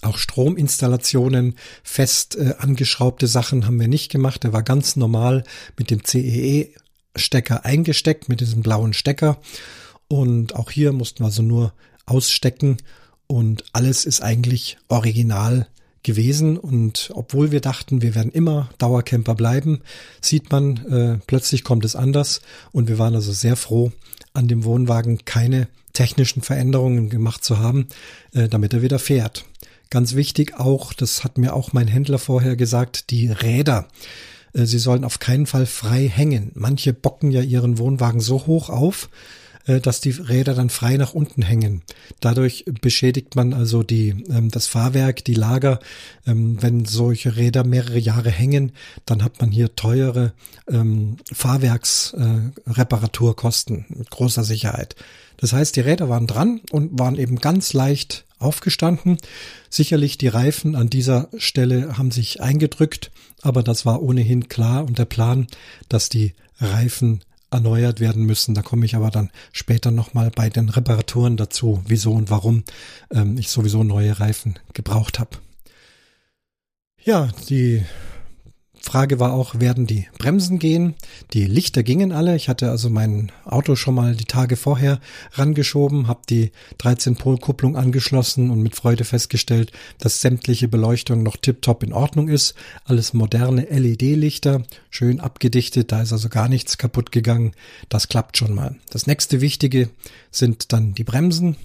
Auch 0.00 0.18
Strominstallationen, 0.18 1.56
fest 1.82 2.36
äh, 2.36 2.54
angeschraubte 2.58 3.28
Sachen 3.28 3.66
haben 3.66 3.80
wir 3.80 3.88
nicht 3.88 4.10
gemacht. 4.10 4.42
Der 4.42 4.52
war 4.52 4.62
ganz 4.62 4.96
normal 4.96 5.44
mit 5.76 5.90
dem 5.90 6.04
CEE-Stecker 7.16 7.64
eingesteckt, 7.64 8.28
mit 8.28 8.40
diesem 8.40 8.62
blauen 8.62 8.92
Stecker. 8.92 9.38
Und 10.08 10.54
auch 10.54 10.70
hier 10.70 10.92
mussten 10.92 11.20
wir 11.20 11.26
also 11.26 11.42
nur 11.42 11.72
ausstecken 12.06 12.78
und 13.26 13.64
alles 13.72 14.04
ist 14.04 14.22
eigentlich 14.22 14.76
original 14.88 15.68
gewesen 16.02 16.58
und 16.58 17.10
obwohl 17.14 17.52
wir 17.52 17.60
dachten, 17.60 18.02
wir 18.02 18.14
werden 18.14 18.32
immer 18.32 18.68
Dauercamper 18.78 19.34
bleiben, 19.36 19.82
sieht 20.20 20.50
man, 20.50 20.76
äh, 20.86 21.18
plötzlich 21.26 21.62
kommt 21.62 21.84
es 21.84 21.94
anders 21.94 22.42
und 22.72 22.88
wir 22.88 22.98
waren 22.98 23.14
also 23.14 23.32
sehr 23.32 23.56
froh, 23.56 23.92
an 24.34 24.48
dem 24.48 24.64
Wohnwagen 24.64 25.24
keine 25.24 25.68
technischen 25.92 26.42
Veränderungen 26.42 27.08
gemacht 27.08 27.44
zu 27.44 27.58
haben, 27.58 27.86
äh, 28.34 28.48
damit 28.48 28.74
er 28.74 28.82
wieder 28.82 28.98
fährt. 28.98 29.44
Ganz 29.90 30.14
wichtig 30.14 30.58
auch, 30.58 30.92
das 30.92 31.22
hat 31.22 31.38
mir 31.38 31.54
auch 31.54 31.72
mein 31.72 31.86
Händler 31.86 32.18
vorher 32.18 32.56
gesagt, 32.56 33.10
die 33.10 33.28
Räder. 33.28 33.88
Äh, 34.52 34.66
sie 34.66 34.78
sollen 34.78 35.04
auf 35.04 35.18
keinen 35.18 35.46
Fall 35.46 35.66
frei 35.66 36.08
hängen. 36.08 36.52
Manche 36.54 36.92
bocken 36.92 37.30
ja 37.30 37.42
ihren 37.42 37.78
Wohnwagen 37.78 38.20
so 38.20 38.46
hoch 38.46 38.70
auf, 38.70 39.08
dass 39.64 40.00
die 40.00 40.10
Räder 40.10 40.54
dann 40.54 40.70
frei 40.70 40.96
nach 40.96 41.14
unten 41.14 41.42
hängen. 41.42 41.82
Dadurch 42.20 42.64
beschädigt 42.80 43.36
man 43.36 43.52
also 43.52 43.82
die, 43.82 44.24
ähm, 44.30 44.50
das 44.50 44.66
Fahrwerk, 44.66 45.22
die 45.24 45.34
Lager. 45.34 45.80
Ähm, 46.26 46.56
wenn 46.60 46.84
solche 46.84 47.36
Räder 47.36 47.64
mehrere 47.64 47.98
Jahre 47.98 48.30
hängen, 48.30 48.72
dann 49.06 49.22
hat 49.22 49.40
man 49.40 49.50
hier 49.50 49.74
teure 49.76 50.32
ähm, 50.68 51.16
Fahrwerksreparaturkosten 51.32 53.78
äh, 53.78 53.84
mit 53.98 54.10
großer 54.10 54.44
Sicherheit. 54.44 54.96
Das 55.36 55.52
heißt, 55.52 55.76
die 55.76 55.80
Räder 55.80 56.08
waren 56.08 56.26
dran 56.26 56.60
und 56.70 56.98
waren 56.98 57.16
eben 57.16 57.36
ganz 57.36 57.72
leicht 57.72 58.24
aufgestanden. 58.38 59.18
Sicherlich 59.70 60.18
die 60.18 60.28
Reifen 60.28 60.76
an 60.76 60.90
dieser 60.90 61.28
Stelle 61.36 61.96
haben 61.96 62.10
sich 62.10 62.40
eingedrückt, 62.40 63.12
aber 63.40 63.62
das 63.62 63.86
war 63.86 64.02
ohnehin 64.02 64.48
klar 64.48 64.84
und 64.84 64.98
der 64.98 65.04
Plan, 65.04 65.46
dass 65.88 66.08
die 66.08 66.34
Reifen 66.60 67.20
erneuert 67.52 68.00
werden 68.00 68.24
müssen. 68.24 68.54
Da 68.54 68.62
komme 68.62 68.86
ich 68.86 68.94
aber 68.94 69.10
dann 69.10 69.30
später 69.52 69.90
nochmal 69.90 70.30
bei 70.34 70.50
den 70.50 70.68
Reparaturen 70.68 71.36
dazu, 71.36 71.82
wieso 71.86 72.12
und 72.12 72.30
warum 72.30 72.64
ähm, 73.10 73.36
ich 73.38 73.48
sowieso 73.48 73.84
neue 73.84 74.18
Reifen 74.18 74.58
gebraucht 74.72 75.18
habe. 75.18 75.38
Ja, 77.04 77.28
die 77.48 77.84
Frage 78.82 79.20
war 79.20 79.32
auch, 79.32 79.60
werden 79.60 79.86
die 79.86 80.08
Bremsen 80.18 80.58
gehen? 80.58 80.94
Die 81.32 81.46
Lichter 81.46 81.84
gingen 81.84 82.10
alle. 82.10 82.34
Ich 82.34 82.48
hatte 82.48 82.68
also 82.68 82.90
mein 82.90 83.30
Auto 83.44 83.76
schon 83.76 83.94
mal 83.94 84.16
die 84.16 84.24
Tage 84.24 84.56
vorher 84.56 85.00
rangeschoben, 85.32 86.08
habe 86.08 86.22
die 86.28 86.50
13-Pol-Kupplung 86.80 87.76
angeschlossen 87.76 88.50
und 88.50 88.60
mit 88.60 88.74
Freude 88.74 89.04
festgestellt, 89.04 89.70
dass 89.98 90.20
sämtliche 90.20 90.66
Beleuchtung 90.66 91.22
noch 91.22 91.36
tiptop 91.36 91.84
in 91.84 91.92
Ordnung 91.92 92.28
ist. 92.28 92.54
Alles 92.84 93.12
moderne 93.12 93.62
LED-Lichter, 93.70 94.64
schön 94.90 95.20
abgedichtet, 95.20 95.92
da 95.92 96.02
ist 96.02 96.12
also 96.12 96.28
gar 96.28 96.48
nichts 96.48 96.76
kaputt 96.76 97.12
gegangen. 97.12 97.52
Das 97.88 98.08
klappt 98.08 98.36
schon 98.36 98.52
mal. 98.52 98.76
Das 98.90 99.06
nächste 99.06 99.40
Wichtige 99.40 99.90
sind 100.32 100.72
dann 100.72 100.92
die 100.92 101.04
Bremsen. 101.04 101.56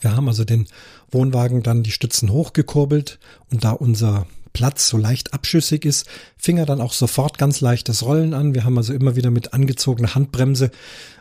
Wir 0.00 0.14
haben 0.14 0.28
also 0.28 0.44
den 0.44 0.66
Wohnwagen 1.10 1.62
dann 1.62 1.82
die 1.82 1.92
Stützen 1.92 2.30
hochgekurbelt 2.30 3.18
und 3.50 3.64
da 3.64 3.70
unser 3.70 4.26
Platz 4.52 4.88
so 4.88 4.96
leicht 4.96 5.34
abschüssig 5.34 5.84
ist, 5.84 6.06
fing 6.36 6.58
er 6.58 6.66
dann 6.66 6.80
auch 6.80 6.92
sofort 6.92 7.38
ganz 7.38 7.60
leichtes 7.60 8.04
Rollen 8.04 8.34
an. 8.34 8.54
Wir 8.54 8.64
haben 8.64 8.76
also 8.76 8.92
immer 8.92 9.16
wieder 9.16 9.30
mit 9.30 9.54
angezogener 9.54 10.14
Handbremse 10.14 10.70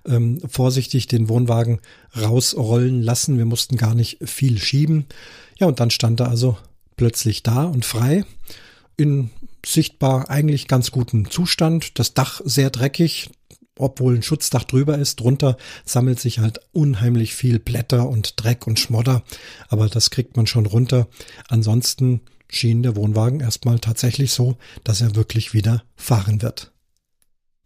ähm, 0.06 0.42
vorsichtig 0.48 1.08
den 1.08 1.30
Wohnwagen 1.30 1.80
rausrollen 2.20 3.02
lassen. 3.02 3.38
Wir 3.38 3.46
mussten 3.46 3.78
gar 3.78 3.96
nicht 3.96 4.18
viel 4.28 4.58
schieben. 4.58 5.06
Ja, 5.58 5.68
und 5.68 5.80
dann 5.80 5.92
stand 5.92 6.20
er 6.20 6.30
also 6.30 6.58
plötzlich 6.98 7.44
da 7.44 7.64
und 7.64 7.86
frei 7.86 8.26
in 8.98 9.32
sichtbar 9.66 10.30
eigentlich 10.30 10.68
ganz 10.68 10.92
gutem 10.92 11.30
Zustand. 11.30 11.98
Das 12.00 12.14
Dach 12.14 12.42
sehr 12.44 12.70
dreckig, 12.70 13.30
obwohl 13.78 14.16
ein 14.16 14.24
Schutzdach 14.24 14.64
drüber 14.64 14.98
ist. 14.98 15.20
Drunter 15.20 15.58
sammelt 15.86 16.20
sich 16.20 16.40
halt 16.40 16.60
unheimlich 16.72 17.34
viel 17.34 17.60
Blätter 17.60 18.08
und 18.08 18.44
Dreck 18.44 18.68
und 18.68 18.80
Schmodder, 18.80 19.24
aber 19.70 19.88
das 19.88 20.10
kriegt 20.10 20.38
man 20.38 20.48
schon 20.48 20.66
runter. 20.66 21.08
Ansonsten 21.48 22.22
schien 22.52 22.84
der 22.84 22.96
Wohnwagen 22.96 23.40
erstmal 23.40 23.80
tatsächlich 23.80 24.34
so, 24.34 24.58
dass 24.84 25.02
er 25.02 25.16
wirklich 25.16 25.54
wieder 25.54 25.84
fahren 25.96 26.44
wird. 26.44 26.72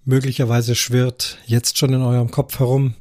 Möglicherweise 0.06 0.76
schwirrt 0.76 1.40
jetzt 1.48 1.78
schon 1.78 1.92
in 1.92 2.02
eurem 2.02 2.32
Kopf 2.32 2.60
herum, 2.60 2.94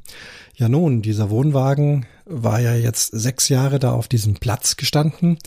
ja 0.55 0.67
nun, 0.67 1.01
dieser 1.01 1.29
Wohnwagen 1.29 2.05
war 2.25 2.59
ja 2.59 2.73
jetzt 2.75 3.11
sechs 3.11 3.49
Jahre 3.49 3.77
da 3.77 3.91
auf 3.91 4.07
diesem 4.07 4.35
Platz 4.35 4.77
gestanden. 4.77 5.37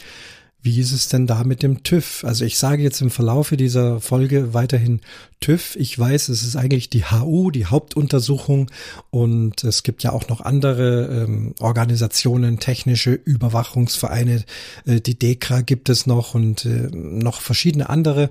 Wie 0.61 0.81
ist 0.81 0.90
es 0.90 1.09
denn 1.09 1.29
da 1.29 1.44
mit 1.44 1.62
dem 1.62 1.85
TÜV? 1.85 2.25
Also 2.25 2.44
ich 2.44 2.59
sage 2.59 2.83
jetzt 2.83 3.01
im 3.01 3.11
Verlaufe 3.11 3.57
dieser 3.57 4.01
Folge 4.01 4.55
weiterhin 4.55 5.01
TÜV. 5.38 5.77
Ich 5.77 5.97
weiß, 5.97 6.31
es 6.31 6.42
ist 6.42 6.57
eigentlich 6.57 6.90
die 6.90 7.05
HU, 7.05 7.53
die 7.53 7.66
Hauptuntersuchung 7.66 8.68
und 9.11 9.62
es 9.62 9.85
gibt 9.85 10.03
ja 10.03 10.11
auch 10.12 10.29
noch 10.29 10.40
andere 10.40 11.07
ähm, 11.07 11.55
Organisationen, 11.61 12.59
technische 12.59 13.12
Überwachungsvereine. 13.12 14.44
Äh, 14.85 15.01
die 15.01 15.16
DEKRA 15.16 15.61
gibt 15.61 15.90
es 15.90 16.09
noch 16.09 16.35
und 16.35 16.64
äh, 16.64 16.88
noch 16.92 17.40
verschiedene 17.40 17.88
andere. 17.88 18.31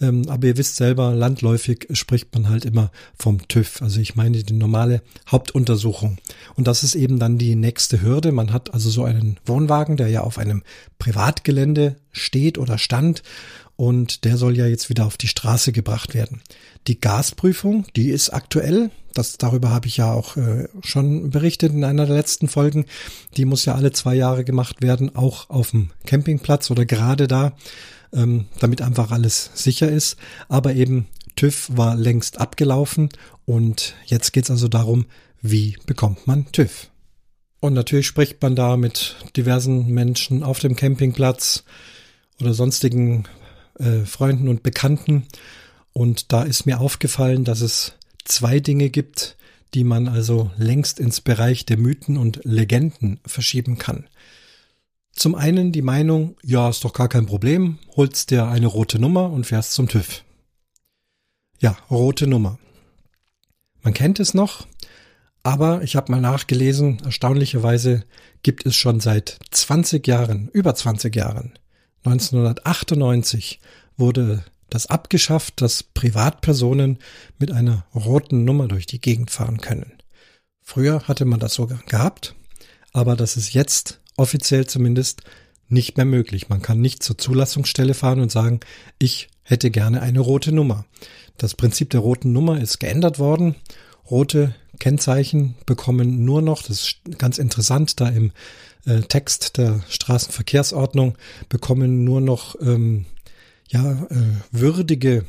Ähm, 0.00 0.22
aber 0.28 0.46
ihr 0.46 0.56
wisst 0.56 0.76
selber, 0.76 1.14
landläufig 1.14 1.88
spricht 1.92 2.32
man 2.34 2.48
halt 2.48 2.64
immer 2.64 2.90
vom 3.18 3.46
TÜV. 3.48 3.82
Also 3.82 4.00
ich 4.00 4.16
meine 4.16 4.42
die 4.42 4.54
normale 4.54 5.02
Hauptuntersuchung. 5.28 6.16
Und 6.54 6.66
das 6.66 6.84
ist 6.84 6.94
eben 6.94 7.18
dann 7.18 7.36
die 7.36 7.54
nächste 7.54 8.00
Hürde. 8.00 8.32
Man 8.32 8.54
hat 8.54 8.72
also 8.72 8.88
so 8.88 9.04
einen 9.04 9.36
Wohnwagen, 9.44 9.98
der 9.98 10.08
ja 10.08 10.22
auf 10.22 10.38
einem 10.38 10.62
Privatgelände 10.98 11.65
steht 12.12 12.58
oder 12.58 12.78
stand 12.78 13.22
und 13.76 14.24
der 14.24 14.36
soll 14.36 14.56
ja 14.56 14.66
jetzt 14.66 14.88
wieder 14.88 15.06
auf 15.06 15.16
die 15.16 15.28
Straße 15.28 15.72
gebracht 15.72 16.14
werden. 16.14 16.40
Die 16.86 17.00
Gasprüfung, 17.00 17.86
die 17.94 18.10
ist 18.10 18.30
aktuell, 18.30 18.90
das 19.12 19.38
darüber 19.38 19.70
habe 19.70 19.86
ich 19.86 19.96
ja 19.98 20.12
auch 20.12 20.36
äh, 20.36 20.68
schon 20.82 21.30
berichtet 21.30 21.72
in 21.72 21.84
einer 21.84 22.06
der 22.06 22.16
letzten 22.16 22.48
Folgen. 22.48 22.86
Die 23.36 23.44
muss 23.44 23.64
ja 23.64 23.74
alle 23.74 23.92
zwei 23.92 24.14
Jahre 24.14 24.44
gemacht 24.44 24.82
werden, 24.82 25.14
auch 25.16 25.50
auf 25.50 25.70
dem 25.70 25.90
Campingplatz 26.04 26.70
oder 26.70 26.84
gerade 26.84 27.26
da, 27.26 27.52
ähm, 28.12 28.46
damit 28.60 28.82
einfach 28.82 29.10
alles 29.10 29.50
sicher 29.54 29.90
ist. 29.90 30.16
Aber 30.48 30.74
eben 30.74 31.06
TÜV 31.34 31.70
war 31.74 31.96
längst 31.96 32.40
abgelaufen 32.40 33.10
und 33.44 33.94
jetzt 34.06 34.32
geht's 34.32 34.50
also 34.50 34.68
darum, 34.68 35.06
wie 35.42 35.76
bekommt 35.86 36.26
man 36.26 36.50
TÜV? 36.52 36.88
Und 37.60 37.72
natürlich 37.72 38.06
spricht 38.06 38.40
man 38.42 38.54
da 38.54 38.76
mit 38.76 39.16
diversen 39.36 39.88
Menschen 39.88 40.42
auf 40.42 40.58
dem 40.58 40.76
Campingplatz 40.76 41.64
oder 42.40 42.54
sonstigen 42.54 43.24
äh, 43.78 44.00
Freunden 44.04 44.48
und 44.48 44.62
Bekannten. 44.62 45.26
Und 45.92 46.32
da 46.32 46.42
ist 46.42 46.66
mir 46.66 46.80
aufgefallen, 46.80 47.44
dass 47.44 47.60
es 47.60 47.94
zwei 48.24 48.60
Dinge 48.60 48.90
gibt, 48.90 49.36
die 49.74 49.84
man 49.84 50.08
also 50.08 50.50
längst 50.58 51.00
ins 51.00 51.20
Bereich 51.20 51.66
der 51.66 51.78
Mythen 51.78 52.16
und 52.16 52.40
Legenden 52.44 53.20
verschieben 53.26 53.78
kann. 53.78 54.06
Zum 55.12 55.34
einen 55.34 55.72
die 55.72 55.82
Meinung, 55.82 56.36
ja, 56.42 56.68
ist 56.68 56.84
doch 56.84 56.92
gar 56.92 57.08
kein 57.08 57.26
Problem, 57.26 57.78
holst 57.96 58.30
dir 58.30 58.46
eine 58.46 58.66
rote 58.66 58.98
Nummer 58.98 59.30
und 59.30 59.46
fährst 59.46 59.72
zum 59.72 59.88
TÜV. 59.88 60.24
Ja, 61.58 61.76
rote 61.90 62.26
Nummer. 62.26 62.58
Man 63.82 63.94
kennt 63.94 64.20
es 64.20 64.34
noch, 64.34 64.66
aber 65.46 65.82
ich 65.84 65.94
habe 65.94 66.10
mal 66.10 66.20
nachgelesen, 66.20 66.98
erstaunlicherweise 67.04 68.02
gibt 68.42 68.66
es 68.66 68.74
schon 68.74 68.98
seit 68.98 69.38
20 69.52 70.04
Jahren, 70.04 70.48
über 70.48 70.74
20 70.74 71.14
Jahren, 71.14 71.56
1998 72.04 73.60
wurde 73.96 74.42
das 74.70 74.88
abgeschafft, 74.88 75.62
dass 75.62 75.84
Privatpersonen 75.84 76.98
mit 77.38 77.52
einer 77.52 77.86
roten 77.94 78.42
Nummer 78.42 78.66
durch 78.66 78.86
die 78.86 79.00
Gegend 79.00 79.30
fahren 79.30 79.60
können. 79.60 79.92
Früher 80.62 81.06
hatte 81.06 81.24
man 81.24 81.38
das 81.38 81.54
sogar 81.54 81.78
gehabt, 81.86 82.34
aber 82.92 83.14
das 83.14 83.36
ist 83.36 83.54
jetzt 83.54 84.00
offiziell 84.16 84.66
zumindest 84.66 85.22
nicht 85.68 85.96
mehr 85.96 86.06
möglich. 86.06 86.48
Man 86.48 86.60
kann 86.60 86.80
nicht 86.80 87.04
zur 87.04 87.18
Zulassungsstelle 87.18 87.94
fahren 87.94 88.18
und 88.18 88.32
sagen, 88.32 88.58
ich 88.98 89.28
hätte 89.44 89.70
gerne 89.70 90.02
eine 90.02 90.18
rote 90.18 90.50
Nummer. 90.50 90.86
Das 91.36 91.54
Prinzip 91.54 91.90
der 91.90 92.00
roten 92.00 92.32
Nummer 92.32 92.60
ist 92.60 92.80
geändert 92.80 93.20
worden. 93.20 93.54
Rote 94.10 94.54
Kennzeichen 94.78 95.54
bekommen 95.66 96.24
nur 96.24 96.42
noch, 96.42 96.62
das 96.62 96.82
ist 96.82 97.18
ganz 97.18 97.38
interessant, 97.38 98.00
da 98.00 98.08
im 98.08 98.32
äh, 98.84 99.00
Text 99.00 99.58
der 99.58 99.80
Straßenverkehrsordnung 99.88 101.16
bekommen 101.48 102.04
nur 102.04 102.20
noch 102.20 102.56
ähm, 102.60 103.06
ja, 103.68 103.92
äh, 103.92 104.16
würdige, 104.52 105.24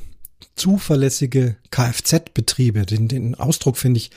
zuverlässige 0.55 1.55
Kfz-Betriebe. 1.71 2.85
Den, 2.85 3.07
den 3.07 3.35
Ausdruck 3.35 3.77
finde 3.77 3.99
ich 3.99 4.11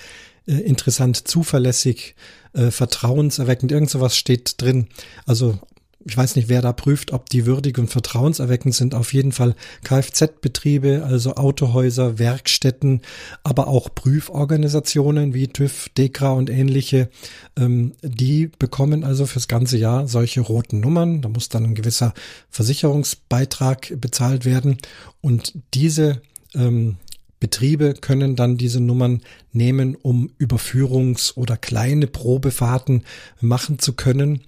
äh, 0.46 0.54
interessant, 0.54 1.28
zuverlässig, 1.28 2.14
äh, 2.52 2.70
vertrauenserweckend, 2.70 3.72
irgend 3.72 3.90
sowas 3.90 4.16
steht 4.16 4.60
drin. 4.60 4.88
Also 5.26 5.58
ich 6.04 6.16
weiß 6.16 6.36
nicht, 6.36 6.48
wer 6.48 6.62
da 6.62 6.72
prüft, 6.72 7.12
ob 7.12 7.28
die 7.28 7.44
würdig 7.44 7.78
und 7.78 7.88
vertrauenserweckend 7.88 8.74
sind. 8.74 8.94
Auf 8.94 9.12
jeden 9.12 9.32
Fall 9.32 9.54
Kfz-Betriebe, 9.84 11.04
also 11.04 11.34
Autohäuser, 11.34 12.18
Werkstätten, 12.18 13.02
aber 13.44 13.68
auch 13.68 13.94
Prüforganisationen 13.94 15.34
wie 15.34 15.48
TÜV, 15.48 15.90
DEKRA 15.90 16.32
und 16.32 16.48
ähnliche. 16.48 17.10
Ähm, 17.58 17.92
die 18.02 18.46
bekommen 18.46 19.04
also 19.04 19.26
fürs 19.26 19.46
ganze 19.46 19.76
Jahr 19.76 20.08
solche 20.08 20.40
roten 20.40 20.80
Nummern. 20.80 21.20
Da 21.20 21.28
muss 21.28 21.50
dann 21.50 21.64
ein 21.64 21.74
gewisser 21.74 22.14
Versicherungsbeitrag 22.48 24.00
bezahlt 24.00 24.46
werden. 24.46 24.78
Und 25.20 25.52
diese 25.74 26.22
ähm, 26.54 26.96
Betriebe 27.40 27.94
können 27.94 28.36
dann 28.36 28.56
diese 28.56 28.80
Nummern 28.80 29.20
nehmen, 29.52 29.96
um 29.96 30.30
Überführungs- 30.38 31.36
oder 31.36 31.56
kleine 31.56 32.06
Probefahrten 32.06 33.04
machen 33.40 33.78
zu 33.78 33.94
können. 33.94 34.42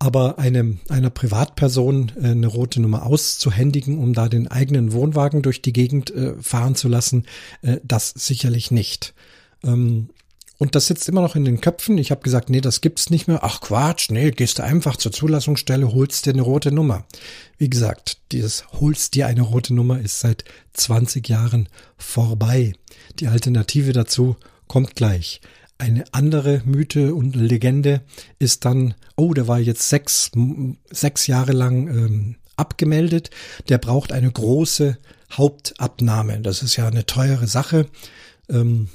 Aber 0.00 0.38
einem, 0.38 0.78
einer 0.88 1.10
Privatperson 1.10 2.12
äh, 2.20 2.28
eine 2.28 2.46
rote 2.46 2.80
Nummer 2.80 3.04
auszuhändigen, 3.04 3.98
um 3.98 4.12
da 4.12 4.28
den 4.28 4.48
eigenen 4.48 4.92
Wohnwagen 4.92 5.42
durch 5.42 5.60
die 5.60 5.72
Gegend 5.72 6.10
äh, 6.10 6.34
fahren 6.40 6.76
zu 6.76 6.88
lassen, 6.88 7.26
äh, 7.62 7.78
das 7.82 8.10
sicherlich 8.10 8.70
nicht. 8.70 9.14
Ähm, 9.64 10.10
und 10.58 10.74
das 10.74 10.88
sitzt 10.88 11.08
immer 11.08 11.20
noch 11.20 11.36
in 11.36 11.44
den 11.44 11.60
Köpfen. 11.60 11.98
Ich 11.98 12.10
habe 12.10 12.20
gesagt, 12.20 12.50
nee, 12.50 12.60
das 12.60 12.80
gibt's 12.80 13.10
nicht 13.10 13.28
mehr. 13.28 13.44
Ach 13.44 13.60
Quatsch, 13.60 14.10
nee, 14.10 14.32
gehst 14.32 14.58
du 14.58 14.64
einfach 14.64 14.96
zur 14.96 15.12
Zulassungsstelle, 15.12 15.92
holst 15.92 16.26
dir 16.26 16.32
eine 16.32 16.42
rote 16.42 16.72
Nummer. 16.72 17.04
Wie 17.58 17.70
gesagt, 17.70 18.18
dieses 18.32 18.64
holst 18.72 19.14
dir 19.14 19.28
eine 19.28 19.42
rote 19.42 19.72
Nummer 19.72 20.00
ist 20.00 20.18
seit 20.18 20.44
20 20.72 21.28
Jahren 21.28 21.68
vorbei. 21.96 22.74
Die 23.20 23.28
Alternative 23.28 23.92
dazu 23.92 24.36
kommt 24.66 24.96
gleich. 24.96 25.40
Eine 25.78 26.04
andere 26.12 26.62
Mythe 26.64 27.14
und 27.14 27.36
Legende 27.36 28.02
ist 28.38 28.64
dann, 28.64 28.94
oh, 29.16 29.32
der 29.32 29.46
war 29.46 29.60
jetzt 29.60 29.88
sechs, 29.88 30.32
sechs 30.90 31.26
Jahre 31.28 31.52
lang 31.52 31.88
ähm, 31.88 32.36
abgemeldet, 32.56 33.30
der 33.68 33.78
braucht 33.78 34.12
eine 34.12 34.30
große 34.30 34.98
Hauptabnahme. 35.32 36.40
Das 36.40 36.62
ist 36.62 36.76
ja 36.76 36.88
eine 36.88 37.06
teure 37.06 37.46
Sache. 37.46 37.86
Ähm, 38.48 38.88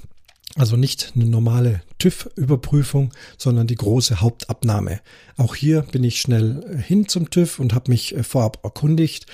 also 0.56 0.78
nicht 0.78 1.14
eine 1.16 1.26
normale 1.26 1.82
TÜV-Überprüfung, 1.98 3.12
sondern 3.38 3.66
die 3.66 3.76
große 3.76 4.22
Hauptabnahme. 4.22 5.00
Auch 5.36 5.56
hier 5.56 5.82
bin 5.82 6.04
ich 6.04 6.22
schnell 6.22 6.80
hin 6.86 7.08
zum 7.08 7.32
TÜV 7.32 7.60
und 7.60 7.74
habe 7.74 7.90
mich 7.90 8.16
äh, 8.16 8.24
vorab 8.24 8.60
erkundigt 8.64 9.26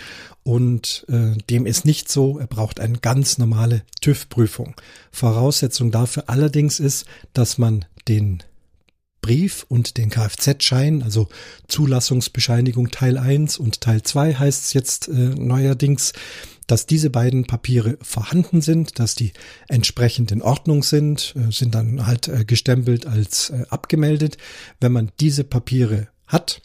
und 0.44 1.06
äh, 1.10 1.38
dem 1.50 1.66
ist 1.66 1.86
nicht 1.86 2.10
so. 2.10 2.40
Er 2.40 2.48
braucht 2.48 2.80
eine 2.80 2.98
ganz 3.00 3.38
normale 3.38 3.82
TÜV-Prüfung. 4.02 4.76
Voraussetzung 5.12 5.92
dafür 5.92 6.24
allerdings 6.28 6.80
ist, 6.80 7.06
dass 7.34 7.58
man 7.58 7.86
den 8.08 8.42
Brief 9.22 9.66
und 9.68 9.98
den 9.98 10.10
Kfz-Schein, 10.10 11.04
also 11.04 11.28
Zulassungsbescheinigung 11.68 12.92
Teil 12.92 13.18
1 13.18 13.58
und 13.58 13.82
Teil 13.82 14.02
2 14.02 14.36
heißt 14.36 14.66
es 14.66 14.74
jetzt 14.74 15.10
äh, 15.10 15.12
neuerdings, 15.12 16.14
dass 16.70 16.86
diese 16.86 17.10
beiden 17.10 17.46
Papiere 17.46 17.98
vorhanden 18.02 18.62
sind, 18.62 19.00
dass 19.00 19.16
die 19.16 19.34
entsprechend 19.68 20.32
in 20.32 20.42
Ordnung 20.42 20.84
sind, 20.84 21.34
äh, 21.36 21.52
sind 21.52 21.76
dann 21.76 22.06
halt 22.06 22.28
äh, 22.28 22.46
gestempelt 22.46 23.08
als 23.08 23.50
äh, 23.50 23.66
abgemeldet. 23.70 24.38
Wenn 24.80 24.92
man 24.92 25.12
diese 25.20 25.44
Papiere 25.44 26.08
hat 26.28 26.62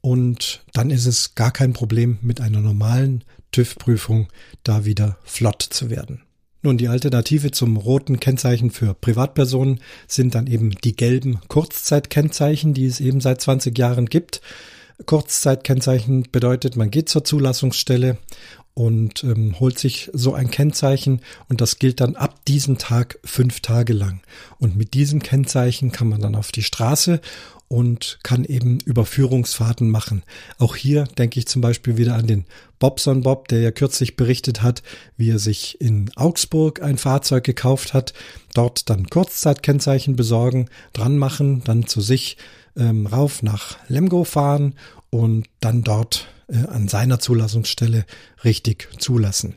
und 0.00 0.64
dann 0.72 0.90
ist 0.90 1.06
es 1.06 1.34
gar 1.34 1.50
kein 1.50 1.72
Problem 1.72 2.18
mit 2.22 2.40
einer 2.40 2.60
normalen 2.60 3.24
TÜV-Prüfung 3.50 4.28
da 4.62 4.84
wieder 4.84 5.18
flott 5.24 5.62
zu 5.62 5.90
werden. 5.90 6.22
Nun, 6.62 6.78
die 6.78 6.86
Alternative 6.86 7.50
zum 7.50 7.76
roten 7.76 8.20
Kennzeichen 8.20 8.70
für 8.70 8.94
Privatpersonen 8.94 9.80
sind 10.06 10.36
dann 10.36 10.46
eben 10.46 10.70
die 10.70 10.94
gelben 10.94 11.40
Kurzzeitkennzeichen, 11.48 12.72
die 12.74 12.86
es 12.86 13.00
eben 13.00 13.20
seit 13.20 13.40
20 13.40 13.76
Jahren 13.76 14.06
gibt. 14.06 14.40
Kurzzeitkennzeichen 15.04 16.28
bedeutet, 16.30 16.76
man 16.76 16.92
geht 16.92 17.08
zur 17.08 17.24
Zulassungsstelle 17.24 18.18
und 18.74 19.22
ähm, 19.24 19.58
holt 19.60 19.78
sich 19.78 20.10
so 20.12 20.34
ein 20.34 20.50
Kennzeichen 20.50 21.20
und 21.48 21.60
das 21.60 21.78
gilt 21.78 22.00
dann 22.00 22.16
ab 22.16 22.44
diesem 22.46 22.78
Tag 22.78 23.18
fünf 23.24 23.60
Tage 23.60 23.92
lang. 23.92 24.20
Und 24.58 24.76
mit 24.76 24.94
diesem 24.94 25.22
Kennzeichen 25.22 25.92
kann 25.92 26.08
man 26.08 26.20
dann 26.20 26.34
auf 26.34 26.52
die 26.52 26.62
Straße 26.62 27.20
und 27.68 28.18
kann 28.22 28.44
eben 28.44 28.80
Überführungsfahrten 28.80 29.90
machen. 29.90 30.24
Auch 30.58 30.76
hier 30.76 31.04
denke 31.04 31.38
ich 31.38 31.46
zum 31.46 31.62
Beispiel 31.62 31.96
wieder 31.96 32.14
an 32.14 32.26
den 32.26 32.44
Bobson 32.78 33.22
Bob, 33.22 33.48
der 33.48 33.60
ja 33.60 33.70
kürzlich 33.70 34.16
berichtet 34.16 34.62
hat, 34.62 34.82
wie 35.16 35.30
er 35.30 35.38
sich 35.38 35.80
in 35.80 36.10
Augsburg 36.14 36.82
ein 36.82 36.98
Fahrzeug 36.98 37.44
gekauft 37.44 37.94
hat, 37.94 38.12
dort 38.54 38.90
dann 38.90 39.08
Kurzzeitkennzeichen 39.08 40.16
besorgen, 40.16 40.68
dran 40.92 41.16
machen, 41.16 41.62
dann 41.64 41.86
zu 41.86 42.02
sich 42.02 42.36
ähm, 42.76 43.06
rauf 43.06 43.42
nach 43.42 43.78
Lemgo 43.88 44.24
fahren 44.24 44.74
und 45.08 45.46
dann 45.60 45.82
dort 45.82 46.28
äh, 46.52 46.66
an 46.68 46.88
seiner 46.88 47.18
Zulassungsstelle 47.18 48.04
richtig 48.44 48.88
zulassen. 48.98 49.56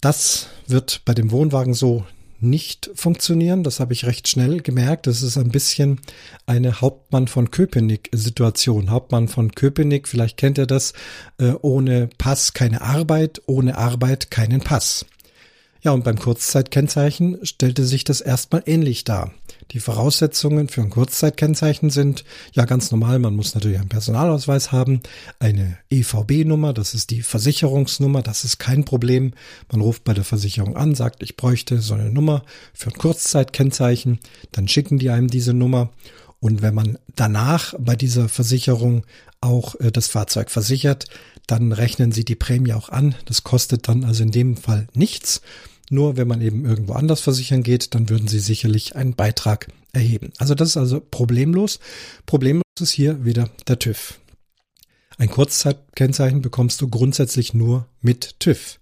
Das 0.00 0.48
wird 0.66 1.02
bei 1.04 1.14
dem 1.14 1.30
Wohnwagen 1.30 1.74
so 1.74 2.04
nicht 2.40 2.90
funktionieren. 2.94 3.62
Das 3.62 3.80
habe 3.80 3.92
ich 3.92 4.06
recht 4.06 4.26
schnell 4.28 4.62
gemerkt. 4.62 5.06
Das 5.06 5.22
ist 5.22 5.36
ein 5.36 5.50
bisschen 5.50 6.00
eine 6.46 6.80
Hauptmann 6.80 7.28
von 7.28 7.50
Köpenick-Situation. 7.50 8.90
Hauptmann 8.90 9.28
von 9.28 9.52
Köpenick, 9.52 10.08
vielleicht 10.08 10.36
kennt 10.36 10.58
ihr 10.58 10.66
das, 10.66 10.94
äh, 11.38 11.52
ohne 11.60 12.08
Pass 12.18 12.54
keine 12.54 12.80
Arbeit, 12.80 13.42
ohne 13.46 13.76
Arbeit 13.76 14.30
keinen 14.30 14.60
Pass. 14.60 15.04
Ja, 15.82 15.92
und 15.92 16.04
beim 16.04 16.18
Kurzzeitkennzeichen 16.18 17.38
stellte 17.42 17.86
sich 17.86 18.04
das 18.04 18.20
erstmal 18.20 18.62
ähnlich 18.66 19.04
dar. 19.04 19.32
Die 19.70 19.80
Voraussetzungen 19.80 20.68
für 20.68 20.82
ein 20.82 20.90
Kurzzeitkennzeichen 20.90 21.90
sind 21.90 22.24
ja 22.52 22.64
ganz 22.64 22.90
normal. 22.90 23.18
Man 23.18 23.36
muss 23.36 23.54
natürlich 23.54 23.78
einen 23.78 23.88
Personalausweis 23.88 24.72
haben, 24.72 25.00
eine 25.38 25.78
EVB-Nummer, 25.90 26.74
das 26.74 26.92
ist 26.92 27.10
die 27.10 27.22
Versicherungsnummer, 27.22 28.22
das 28.22 28.44
ist 28.44 28.58
kein 28.58 28.84
Problem. 28.84 29.32
Man 29.70 29.80
ruft 29.80 30.04
bei 30.04 30.12
der 30.12 30.24
Versicherung 30.24 30.76
an, 30.76 30.94
sagt, 30.94 31.22
ich 31.22 31.36
bräuchte 31.36 31.80
so 31.80 31.94
eine 31.94 32.10
Nummer 32.10 32.42
für 32.74 32.90
ein 32.90 32.98
Kurzzeitkennzeichen, 32.98 34.18
dann 34.52 34.68
schicken 34.68 34.98
die 34.98 35.10
einem 35.10 35.28
diese 35.28 35.54
Nummer. 35.54 35.90
Und 36.40 36.62
wenn 36.62 36.74
man 36.74 36.98
danach 37.16 37.74
bei 37.78 37.96
dieser 37.96 38.28
Versicherung 38.28 39.04
auch 39.40 39.74
äh, 39.76 39.92
das 39.92 40.08
Fahrzeug 40.08 40.50
versichert, 40.50 41.06
dann 41.46 41.72
rechnen 41.72 42.12
sie 42.12 42.24
die 42.24 42.36
Prämie 42.36 42.72
auch 42.72 42.88
an. 42.88 43.14
Das 43.24 43.44
kostet 43.44 43.88
dann 43.88 44.04
also 44.04 44.22
in 44.22 44.30
dem 44.30 44.56
Fall 44.56 44.86
nichts. 44.94 45.42
Nur 45.90 46.16
wenn 46.16 46.28
man 46.28 46.40
eben 46.40 46.64
irgendwo 46.64 46.94
anders 46.94 47.20
versichern 47.20 47.64
geht, 47.64 47.94
dann 47.94 48.08
würden 48.08 48.28
sie 48.28 48.38
sicherlich 48.38 48.96
einen 48.96 49.16
Beitrag 49.16 49.68
erheben. 49.92 50.32
Also 50.38 50.54
das 50.54 50.70
ist 50.70 50.76
also 50.76 51.00
problemlos. 51.00 51.80
Problemlos 52.26 52.62
ist 52.80 52.92
hier 52.92 53.24
wieder 53.24 53.50
der 53.66 53.78
TÜV. 53.78 54.20
Ein 55.18 55.28
Kurzzeitkennzeichen 55.28 56.42
bekommst 56.42 56.80
du 56.80 56.88
grundsätzlich 56.88 57.54
nur 57.54 57.86
mit 58.00 58.38
TÜV. 58.38 58.78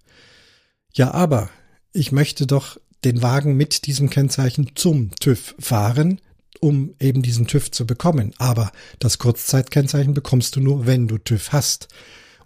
Ja, 0.93 1.13
aber 1.13 1.51
ich 1.93 2.13
möchte 2.13 2.47
doch 2.47 2.79
den 3.05 3.23
Wagen 3.23 3.57
mit 3.57 3.87
diesem 3.87 4.11
Kennzeichen 4.11 4.73
zum 4.75 5.11
TÜV 5.19 5.55
fahren, 5.59 6.21
um 6.61 6.95
eben 7.01 7.23
diesen 7.23 7.47
TÜV 7.47 7.71
zu 7.71 7.87
bekommen. 7.87 8.35
Aber 8.37 8.71
das 8.99 9.19
Kurzzeitkennzeichen 9.19 10.13
bekommst 10.13 10.57
du 10.57 10.61
nur, 10.61 10.87
wenn 10.87 11.09
du 11.09 11.17
TÜV 11.17 11.53
hast. 11.53 11.89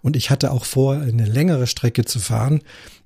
Und 0.01 0.15
ich 0.15 0.29
hatte 0.29 0.51
auch 0.51 0.65
vor, 0.65 0.95
eine 0.95 1.25
längere 1.25 1.67
Strecke 1.67 2.05
zu 2.05 2.19
fahren, 2.19 2.61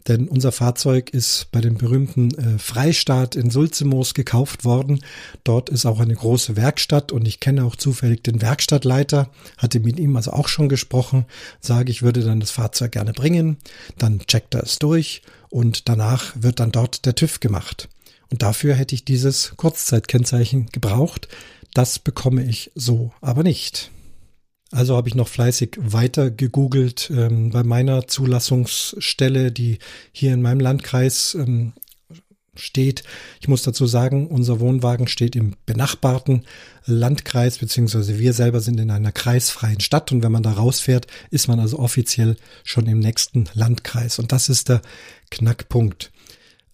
denn 0.07 0.27
unser 0.27 0.51
Fahrzeug 0.51 1.09
ist 1.09 1.47
bei 1.51 1.61
dem 1.61 1.77
berühmten 1.77 2.33
äh, 2.35 2.57
Freistaat 2.59 3.35
in 3.35 3.49
Sulzimoos 3.49 4.13
gekauft 4.13 4.63
worden. 4.65 5.01
Dort 5.43 5.69
ist 5.69 5.85
auch 5.85 5.99
eine 5.99 6.15
große 6.15 6.55
Werkstatt 6.55 7.11
und 7.11 7.27
ich 7.27 7.39
kenne 7.39 7.65
auch 7.65 7.75
zufällig 7.75 8.23
den 8.23 8.41
Werkstattleiter, 8.41 9.29
hatte 9.57 9.79
mit 9.79 9.99
ihm 9.99 10.15
also 10.15 10.31
auch 10.31 10.47
schon 10.47 10.69
gesprochen, 10.69 11.25
sage, 11.59 11.91
ich 11.91 12.01
würde 12.01 12.23
dann 12.23 12.39
das 12.39 12.51
Fahrzeug 12.51 12.93
gerne 12.93 13.13
bringen, 13.13 13.57
dann 13.97 14.19
checkt 14.27 14.55
er 14.55 14.63
es 14.63 14.79
durch 14.79 15.21
und 15.49 15.89
danach 15.89 16.33
wird 16.35 16.59
dann 16.59 16.71
dort 16.71 17.05
der 17.05 17.15
TÜV 17.15 17.39
gemacht. 17.39 17.89
Und 18.29 18.41
dafür 18.41 18.75
hätte 18.75 18.95
ich 18.95 19.05
dieses 19.05 19.53
Kurzzeitkennzeichen 19.55 20.67
gebraucht. 20.71 21.27
Das 21.73 21.99
bekomme 21.99 22.43
ich 22.43 22.71
so 22.75 23.11
aber 23.21 23.43
nicht. 23.43 23.91
Also 24.71 24.97
habe 24.97 25.07
ich 25.07 25.15
noch 25.15 25.29
fleißig 25.29 25.77
weiter 25.77 26.29
gegoogelt 26.29 27.09
ähm, 27.15 27.51
bei 27.51 27.63
meiner 27.63 28.07
Zulassungsstelle, 28.07 29.51
die 29.51 29.79
hier 30.11 30.33
in 30.33 30.41
meinem 30.41 30.59
Landkreis 30.59 31.35
ähm, 31.35 31.73
steht. 32.59 33.03
Ich 33.39 33.47
muss 33.47 33.63
dazu 33.63 33.85
sagen, 33.85 34.27
unser 34.27 34.59
Wohnwagen 34.59 35.07
steht 35.07 35.35
im 35.35 35.55
benachbarten 35.65 36.43
Landkreis, 36.85 37.59
beziehungsweise 37.59 38.19
wir 38.19 38.33
selber 38.33 38.59
sind 38.59 38.79
in 38.79 38.91
einer 38.91 39.11
kreisfreien 39.11 39.79
Stadt 39.79 40.11
und 40.11 40.23
wenn 40.23 40.31
man 40.31 40.43
da 40.43 40.53
rausfährt, 40.53 41.07
ist 41.31 41.47
man 41.47 41.59
also 41.59 41.79
offiziell 41.79 42.35
schon 42.63 42.87
im 42.87 42.99
nächsten 42.99 43.45
Landkreis. 43.53 44.19
Und 44.19 44.31
das 44.31 44.49
ist 44.49 44.69
der 44.69 44.81
Knackpunkt. 45.31 46.11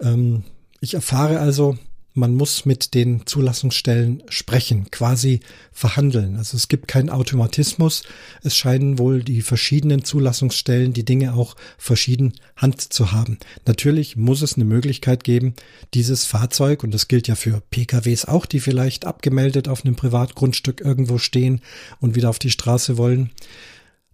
Ähm, 0.01 0.43
ich 0.79 0.95
erfahre 0.95 1.39
also, 1.39 1.77
man 2.13 2.35
muss 2.35 2.65
mit 2.65 2.93
den 2.93 3.25
Zulassungsstellen 3.25 4.23
sprechen, 4.29 4.91
quasi 4.91 5.39
verhandeln. 5.71 6.37
Also 6.37 6.57
es 6.57 6.67
gibt 6.67 6.87
keinen 6.87 7.09
Automatismus. 7.09 8.03
Es 8.43 8.55
scheinen 8.55 8.99
wohl 8.99 9.23
die 9.23 9.41
verschiedenen 9.41 10.03
Zulassungsstellen 10.03 10.93
die 10.93 11.05
Dinge 11.05 11.33
auch 11.33 11.55
verschieden 11.77 12.33
Hand 12.55 12.81
zu 12.81 13.11
haben. 13.11 13.39
Natürlich 13.65 14.15
muss 14.15 14.41
es 14.41 14.55
eine 14.55 14.65
Möglichkeit 14.65 15.23
geben, 15.23 15.55
dieses 15.93 16.25
Fahrzeug, 16.25 16.83
und 16.83 16.93
das 16.93 17.07
gilt 17.07 17.27
ja 17.27 17.35
für 17.35 17.61
PKWs 17.71 18.25
auch, 18.25 18.45
die 18.45 18.59
vielleicht 18.59 19.05
abgemeldet 19.05 19.67
auf 19.67 19.83
einem 19.83 19.95
Privatgrundstück 19.95 20.81
irgendwo 20.81 21.17
stehen 21.17 21.61
und 21.99 22.15
wieder 22.15 22.29
auf 22.29 22.39
die 22.39 22.51
Straße 22.51 22.97
wollen. 22.97 23.31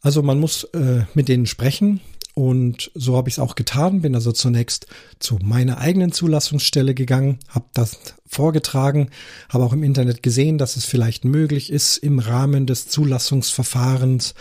Also 0.02 0.24
man 0.24 0.40
muss 0.40 0.64
äh, 0.66 1.04
mit 1.14 1.28
denen 1.28 1.46
sprechen 1.46 2.00
und 2.40 2.90
so 2.96 3.18
habe 3.18 3.28
ich 3.28 3.36
es 3.36 3.40
auch 3.40 3.56
getan, 3.56 4.00
bin 4.00 4.16
also 4.16 4.32
zunächst 4.32 4.88
zu 5.20 5.40
meiner 5.44 5.80
eigenen 5.80 6.14
Zulassungsstelle 6.14 6.94
gegangen, 6.94 7.40
habe 7.50 7.66
das 7.74 8.00
vorgetragen, 8.26 9.10
habe 9.50 9.66
auch 9.66 9.74
im 9.74 9.84
Internet 9.84 10.24
gesehen, 10.24 10.58
dass 10.58 10.78
es 10.78 10.86
vielleicht 10.86 11.26
möglich 11.26 11.70
ist, 11.70 11.98
im 11.98 12.18
Rahmen 12.18 12.66
des 12.66 12.88
Zulassungsverfahrens 12.88 14.36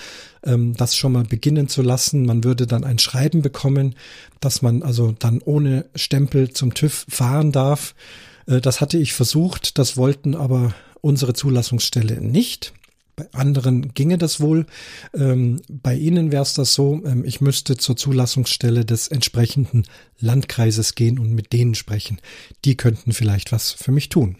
ähm, 0.44 0.76
das 0.76 0.94
schon 0.94 1.10
mal 1.10 1.24
beginnen 1.24 1.66
zu 1.66 1.82
lassen. 1.82 2.24
Man 2.24 2.44
würde 2.44 2.68
dann 2.68 2.84
ein 2.84 3.00
Schreiben 3.00 3.42
bekommen, 3.42 3.96
dass 4.38 4.62
man 4.62 4.84
also 4.84 5.10
dann 5.18 5.40
ohne 5.40 5.86
Stempel 5.96 6.52
zum 6.52 6.74
TÜV 6.74 7.04
fahren 7.08 7.50
darf. 7.50 7.96
Äh, 8.46 8.60
das 8.60 8.80
hatte 8.80 8.96
ich 8.96 9.12
versucht, 9.12 9.76
das 9.76 9.96
wollten 9.96 10.36
aber 10.36 10.72
unsere 11.00 11.32
Zulassungsstelle 11.32 12.20
nicht. 12.20 12.72
Bei 13.18 13.28
anderen 13.32 13.94
ginge 13.94 14.16
das 14.16 14.38
wohl. 14.38 14.66
Ähm, 15.12 15.60
bei 15.68 15.96
Ihnen 15.96 16.30
wäre 16.30 16.44
es 16.44 16.54
das 16.54 16.72
so, 16.72 17.02
ähm, 17.04 17.24
ich 17.24 17.40
müsste 17.40 17.76
zur 17.76 17.96
Zulassungsstelle 17.96 18.84
des 18.84 19.08
entsprechenden 19.08 19.84
Landkreises 20.20 20.94
gehen 20.94 21.18
und 21.18 21.32
mit 21.32 21.52
denen 21.52 21.74
sprechen. 21.74 22.20
Die 22.64 22.76
könnten 22.76 23.12
vielleicht 23.12 23.50
was 23.50 23.72
für 23.72 23.90
mich 23.90 24.08
tun. 24.08 24.36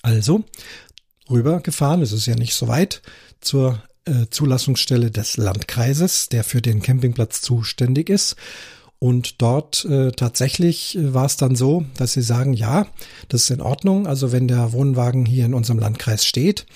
Also 0.00 0.44
rübergefahren, 1.28 2.00
es 2.00 2.12
ist 2.12 2.24
ja 2.24 2.36
nicht 2.36 2.54
so 2.54 2.68
weit, 2.68 3.02
zur 3.42 3.82
äh, 4.06 4.26
Zulassungsstelle 4.30 5.10
des 5.10 5.36
Landkreises, 5.36 6.30
der 6.30 6.42
für 6.42 6.62
den 6.62 6.80
Campingplatz 6.80 7.42
zuständig 7.42 8.08
ist 8.08 8.36
und 9.02 9.40
dort 9.40 9.86
äh, 9.86 10.12
tatsächlich 10.12 10.98
war 11.00 11.24
es 11.24 11.38
dann 11.38 11.56
so, 11.56 11.86
dass 11.96 12.12
sie 12.12 12.20
sagen, 12.20 12.52
ja, 12.52 12.86
das 13.28 13.44
ist 13.44 13.50
in 13.50 13.62
Ordnung. 13.62 14.06
Also 14.06 14.30
wenn 14.30 14.46
der 14.46 14.74
Wohnwagen 14.74 15.24
hier 15.24 15.46
in 15.46 15.54
unserem 15.54 15.78
Landkreis 15.78 16.26
steht, 16.26 16.66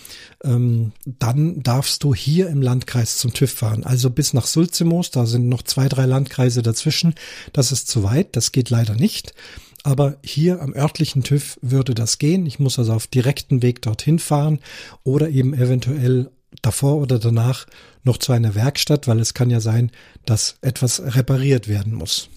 ähm, 0.42 0.92
dann 1.04 1.62
darfst 1.62 2.02
du 2.02 2.14
hier 2.14 2.48
im 2.48 2.62
Landkreis 2.62 3.18
zum 3.18 3.34
TÜV 3.34 3.52
fahren. 3.52 3.84
Also 3.84 4.08
bis 4.08 4.32
nach 4.32 4.46
Sulzimoos, 4.46 5.10
da 5.10 5.26
sind 5.26 5.50
noch 5.50 5.60
zwei, 5.64 5.86
drei 5.86 6.06
Landkreise 6.06 6.62
dazwischen. 6.62 7.14
Das 7.52 7.72
ist 7.72 7.88
zu 7.88 8.04
weit, 8.04 8.36
das 8.36 8.52
geht 8.52 8.70
leider 8.70 8.94
nicht. 8.94 9.34
Aber 9.82 10.16
hier 10.24 10.62
am 10.62 10.72
örtlichen 10.72 11.24
TÜV 11.24 11.58
würde 11.60 11.94
das 11.94 12.16
gehen. 12.16 12.46
Ich 12.46 12.58
muss 12.58 12.78
also 12.78 12.94
auf 12.94 13.06
direkten 13.06 13.60
Weg 13.60 13.82
dorthin 13.82 14.18
fahren 14.18 14.60
oder 15.02 15.28
eben 15.28 15.52
eventuell 15.52 16.30
davor 16.62 16.96
oder 16.96 17.18
danach 17.18 17.66
noch 18.02 18.18
zu 18.18 18.32
einer 18.32 18.54
Werkstatt, 18.54 19.08
weil 19.08 19.20
es 19.20 19.34
kann 19.34 19.50
ja 19.50 19.60
sein, 19.60 19.90
dass 20.24 20.56
etwas 20.60 21.02
repariert 21.02 21.68
werden 21.68 21.94
muss. 21.94 22.28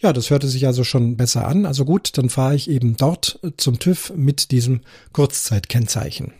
Ja, 0.00 0.12
das 0.12 0.30
hörte 0.30 0.48
sich 0.48 0.66
also 0.66 0.84
schon 0.84 1.16
besser 1.16 1.46
an. 1.48 1.64
Also 1.64 1.84
gut, 1.84 2.18
dann 2.18 2.28
fahre 2.28 2.54
ich 2.54 2.68
eben 2.68 2.96
dort 2.96 3.40
zum 3.56 3.78
TÜV 3.78 4.12
mit 4.14 4.50
diesem 4.50 4.80
Kurzzeitkennzeichen. 5.12 6.32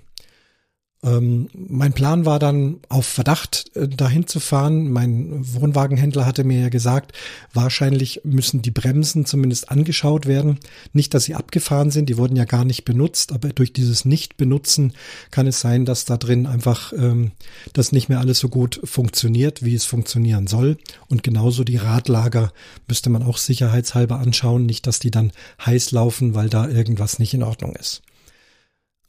Ähm, 1.02 1.48
mein 1.52 1.92
Plan 1.92 2.24
war 2.24 2.38
dann 2.38 2.80
auf 2.88 3.06
Verdacht 3.06 3.70
äh, 3.76 3.86
dahin 3.86 4.26
zu 4.26 4.40
fahren. 4.40 4.90
Mein 4.90 5.28
Wohnwagenhändler 5.54 6.24
hatte 6.24 6.42
mir 6.42 6.60
ja 6.60 6.68
gesagt, 6.68 7.12
wahrscheinlich 7.52 8.22
müssen 8.24 8.62
die 8.62 8.70
Bremsen 8.70 9.26
zumindest 9.26 9.70
angeschaut 9.70 10.26
werden. 10.26 10.58
Nicht, 10.92 11.12
dass 11.12 11.24
sie 11.24 11.34
abgefahren 11.34 11.90
sind, 11.90 12.08
die 12.08 12.16
wurden 12.16 12.36
ja 12.36 12.44
gar 12.44 12.64
nicht 12.64 12.84
benutzt, 12.84 13.32
aber 13.32 13.50
durch 13.50 13.72
dieses 13.72 14.04
Nicht-Benutzen 14.04 14.94
kann 15.30 15.46
es 15.46 15.60
sein, 15.60 15.84
dass 15.84 16.06
da 16.06 16.16
drin 16.16 16.46
einfach 16.46 16.92
ähm, 16.94 17.32
das 17.74 17.92
nicht 17.92 18.08
mehr 18.08 18.20
alles 18.20 18.38
so 18.38 18.48
gut 18.48 18.80
funktioniert, 18.84 19.62
wie 19.64 19.74
es 19.74 19.84
funktionieren 19.84 20.46
soll. 20.46 20.78
Und 21.08 21.22
genauso 21.22 21.62
die 21.62 21.76
Radlager 21.76 22.52
müsste 22.88 23.10
man 23.10 23.22
auch 23.22 23.36
sicherheitshalber 23.36 24.18
anschauen, 24.18 24.64
nicht, 24.64 24.86
dass 24.86 24.98
die 24.98 25.10
dann 25.10 25.32
heiß 25.64 25.92
laufen, 25.92 26.34
weil 26.34 26.48
da 26.48 26.68
irgendwas 26.68 27.18
nicht 27.18 27.34
in 27.34 27.42
Ordnung 27.42 27.76
ist. 27.76 28.02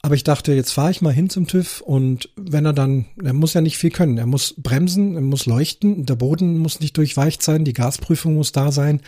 Aber 0.00 0.14
ich 0.14 0.22
dachte, 0.22 0.52
jetzt 0.52 0.72
fahre 0.72 0.92
ich 0.92 1.02
mal 1.02 1.12
hin 1.12 1.28
zum 1.28 1.48
TÜV 1.48 1.80
und 1.80 2.30
wenn 2.36 2.64
er 2.64 2.72
dann, 2.72 3.06
er 3.22 3.32
muss 3.32 3.54
ja 3.54 3.60
nicht 3.60 3.78
viel 3.78 3.90
können. 3.90 4.16
Er 4.16 4.26
muss 4.26 4.54
bremsen, 4.56 5.16
er 5.16 5.22
muss 5.22 5.46
leuchten, 5.46 6.06
der 6.06 6.14
Boden 6.14 6.58
muss 6.58 6.78
nicht 6.78 6.96
durchweicht 6.96 7.42
sein, 7.42 7.64
die 7.64 7.72
Gasprüfung 7.72 8.34
muss 8.34 8.52
da 8.52 8.70
sein, 8.70 9.02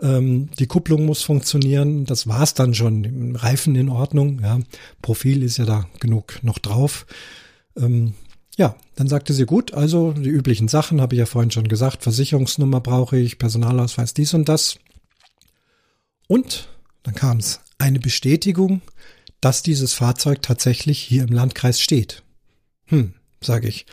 ähm, 0.00 0.48
die 0.58 0.66
Kupplung 0.66 1.04
muss 1.04 1.22
funktionieren. 1.22 2.06
Das 2.06 2.26
war's 2.26 2.54
dann 2.54 2.72
schon. 2.72 3.36
Reifen 3.36 3.76
in 3.76 3.90
Ordnung, 3.90 4.40
ja. 4.40 4.58
Profil 5.02 5.42
ist 5.42 5.58
ja 5.58 5.66
da 5.66 5.86
genug 6.00 6.38
noch 6.42 6.58
drauf. 6.58 7.06
Ähm, 7.76 8.14
ja, 8.56 8.74
dann 8.96 9.08
sagte 9.08 9.34
sie 9.34 9.46
gut, 9.46 9.74
also 9.74 10.12
die 10.12 10.28
üblichen 10.28 10.68
Sachen 10.68 11.00
habe 11.00 11.14
ich 11.14 11.18
ja 11.18 11.26
vorhin 11.26 11.50
schon 11.50 11.68
gesagt, 11.68 12.02
Versicherungsnummer 12.02 12.80
brauche 12.80 13.18
ich, 13.18 13.38
Personalausweis, 13.38 14.14
dies 14.14 14.34
und 14.34 14.48
das. 14.48 14.78
Und 16.26 16.68
dann 17.02 17.14
kam 17.14 17.38
es, 17.38 17.60
eine 17.78 17.98
Bestätigung, 17.98 18.82
dass 19.42 19.62
dieses 19.62 19.92
Fahrzeug 19.92 20.40
tatsächlich 20.40 20.98
hier 21.00 21.24
im 21.24 21.28
Landkreis 21.28 21.80
steht. 21.80 22.22
Hm, 22.86 23.12
sage 23.42 23.68
ich. 23.68 23.84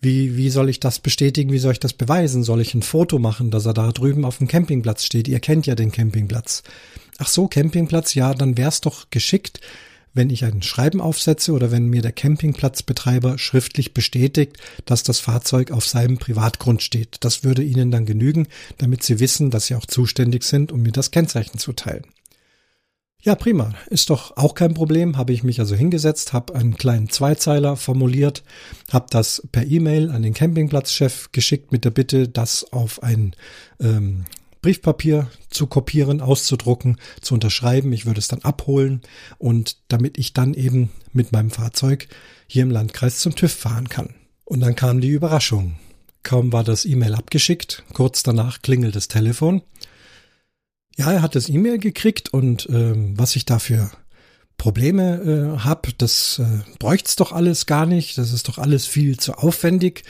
Wie, 0.00 0.36
wie 0.36 0.50
soll 0.50 0.68
ich 0.68 0.78
das 0.78 1.00
bestätigen? 1.00 1.50
Wie 1.50 1.58
soll 1.58 1.72
ich 1.72 1.80
das 1.80 1.94
beweisen? 1.94 2.44
Soll 2.44 2.60
ich 2.60 2.74
ein 2.74 2.82
Foto 2.82 3.18
machen, 3.18 3.50
dass 3.50 3.66
er 3.66 3.74
da 3.74 3.90
drüben 3.90 4.24
auf 4.24 4.38
dem 4.38 4.46
Campingplatz 4.46 5.04
steht? 5.04 5.26
Ihr 5.26 5.40
kennt 5.40 5.66
ja 5.66 5.74
den 5.74 5.90
Campingplatz. 5.90 6.62
Ach 7.18 7.26
so, 7.26 7.48
Campingplatz, 7.48 8.14
ja, 8.14 8.34
dann 8.34 8.58
wär's 8.58 8.82
doch 8.82 9.08
geschickt, 9.10 9.60
wenn 10.12 10.28
ich 10.28 10.44
ein 10.44 10.62
Schreiben 10.62 11.00
aufsetze 11.00 11.52
oder 11.52 11.70
wenn 11.70 11.88
mir 11.88 12.02
der 12.02 12.12
Campingplatzbetreiber 12.12 13.38
schriftlich 13.38 13.94
bestätigt, 13.94 14.58
dass 14.84 15.02
das 15.02 15.20
Fahrzeug 15.20 15.70
auf 15.70 15.86
seinem 15.86 16.18
Privatgrund 16.18 16.82
steht. 16.82 17.16
Das 17.20 17.44
würde 17.44 17.62
Ihnen 17.62 17.90
dann 17.90 18.04
genügen, 18.04 18.46
damit 18.76 19.02
Sie 19.02 19.20
wissen, 19.20 19.50
dass 19.50 19.66
Sie 19.66 19.74
auch 19.74 19.86
zuständig 19.86 20.44
sind, 20.44 20.70
um 20.70 20.82
mir 20.82 20.92
das 20.92 21.10
Kennzeichen 21.10 21.58
zu 21.58 21.72
teilen. 21.72 22.04
Ja, 23.26 23.34
prima. 23.34 23.72
Ist 23.90 24.10
doch 24.10 24.36
auch 24.36 24.54
kein 24.54 24.72
Problem. 24.72 25.16
Habe 25.16 25.32
ich 25.32 25.42
mich 25.42 25.58
also 25.58 25.74
hingesetzt, 25.74 26.32
habe 26.32 26.54
einen 26.54 26.76
kleinen 26.76 27.08
Zweizeiler 27.08 27.74
formuliert, 27.74 28.44
habe 28.92 29.06
das 29.10 29.42
per 29.50 29.66
E-Mail 29.66 30.12
an 30.12 30.22
den 30.22 30.32
Campingplatzchef 30.32 31.32
geschickt 31.32 31.72
mit 31.72 31.84
der 31.84 31.90
Bitte, 31.90 32.28
das 32.28 32.72
auf 32.72 33.02
ein 33.02 33.34
ähm, 33.80 34.26
Briefpapier 34.62 35.28
zu 35.50 35.66
kopieren, 35.66 36.20
auszudrucken, 36.20 36.98
zu 37.20 37.34
unterschreiben. 37.34 37.92
Ich 37.92 38.06
würde 38.06 38.20
es 38.20 38.28
dann 38.28 38.42
abholen 38.42 39.00
und 39.38 39.78
damit 39.88 40.18
ich 40.18 40.32
dann 40.32 40.54
eben 40.54 40.90
mit 41.12 41.32
meinem 41.32 41.50
Fahrzeug 41.50 42.06
hier 42.46 42.62
im 42.62 42.70
Landkreis 42.70 43.18
zum 43.18 43.34
TÜV 43.34 43.52
fahren 43.52 43.88
kann. 43.88 44.14
Und 44.44 44.60
dann 44.60 44.76
kam 44.76 45.00
die 45.00 45.10
Überraschung. 45.10 45.74
Kaum 46.22 46.52
war 46.52 46.62
das 46.62 46.84
E-Mail 46.84 47.16
abgeschickt, 47.16 47.82
kurz 47.92 48.22
danach 48.22 48.62
klingelt 48.62 48.94
das 48.94 49.08
Telefon 49.08 49.62
ja, 50.96 51.12
er 51.12 51.22
hat 51.22 51.34
das 51.34 51.48
E-Mail 51.48 51.78
gekriegt 51.78 52.32
und 52.32 52.68
ähm, 52.70 53.14
was 53.16 53.36
ich 53.36 53.44
dafür 53.44 53.90
Probleme 54.56 55.56
äh, 55.58 55.60
habe, 55.60 55.90
das 55.98 56.38
äh, 56.38 56.44
bräucht's 56.78 57.16
doch 57.16 57.32
alles 57.32 57.66
gar 57.66 57.84
nicht, 57.84 58.16
das 58.16 58.32
ist 58.32 58.48
doch 58.48 58.58
alles 58.58 58.86
viel 58.86 59.18
zu 59.18 59.34
aufwendig. 59.34 60.04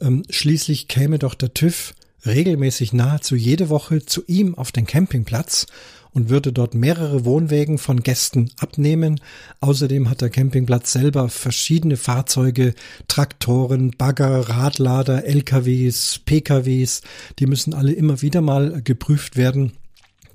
Ähm, 0.00 0.22
schließlich 0.28 0.86
käme 0.88 1.18
doch 1.18 1.34
der 1.34 1.54
TÜV 1.54 1.94
regelmäßig 2.26 2.92
nahezu 2.92 3.36
jede 3.36 3.70
Woche 3.70 4.04
zu 4.04 4.22
ihm 4.26 4.54
auf 4.54 4.70
den 4.70 4.86
Campingplatz 4.86 5.66
und 6.10 6.28
würde 6.28 6.52
dort 6.52 6.74
mehrere 6.74 7.24
Wohnwägen 7.24 7.78
von 7.78 8.02
Gästen 8.02 8.50
abnehmen. 8.58 9.20
Außerdem 9.60 10.10
hat 10.10 10.20
der 10.20 10.30
Campingplatz 10.30 10.92
selber 10.92 11.30
verschiedene 11.30 11.96
Fahrzeuge, 11.96 12.74
Traktoren, 13.08 13.92
Bagger, 13.92 14.48
Radlader, 14.48 15.24
LKWs, 15.24 16.20
PKWs, 16.24 17.00
die 17.38 17.46
müssen 17.46 17.72
alle 17.72 17.92
immer 17.92 18.20
wieder 18.20 18.42
mal 18.42 18.82
geprüft 18.82 19.36
werden 19.36 19.72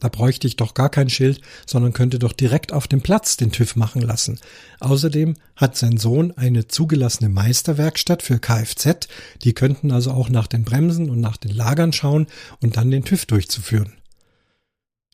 da 0.03 0.09
bräuchte 0.09 0.47
ich 0.47 0.57
doch 0.57 0.73
gar 0.73 0.89
kein 0.89 1.09
Schild, 1.09 1.39
sondern 1.65 1.93
könnte 1.93 2.19
doch 2.19 2.33
direkt 2.33 2.73
auf 2.73 2.89
dem 2.89 2.99
Platz 2.99 3.37
den 3.37 3.53
TÜV 3.53 3.77
machen 3.77 4.01
lassen. 4.01 4.37
Außerdem 4.81 5.35
hat 5.55 5.77
sein 5.77 5.95
Sohn 5.95 6.33
eine 6.35 6.67
zugelassene 6.67 7.29
Meisterwerkstatt 7.29 8.21
für 8.21 8.37
Kfz, 8.37 9.07
die 9.43 9.53
könnten 9.53 9.93
also 9.93 10.11
auch 10.11 10.27
nach 10.27 10.47
den 10.47 10.65
Bremsen 10.65 11.09
und 11.09 11.21
nach 11.21 11.37
den 11.37 11.51
Lagern 11.51 11.93
schauen 11.93 12.27
und 12.59 12.75
dann 12.75 12.91
den 12.91 13.05
TÜV 13.05 13.25
durchzuführen. 13.27 13.93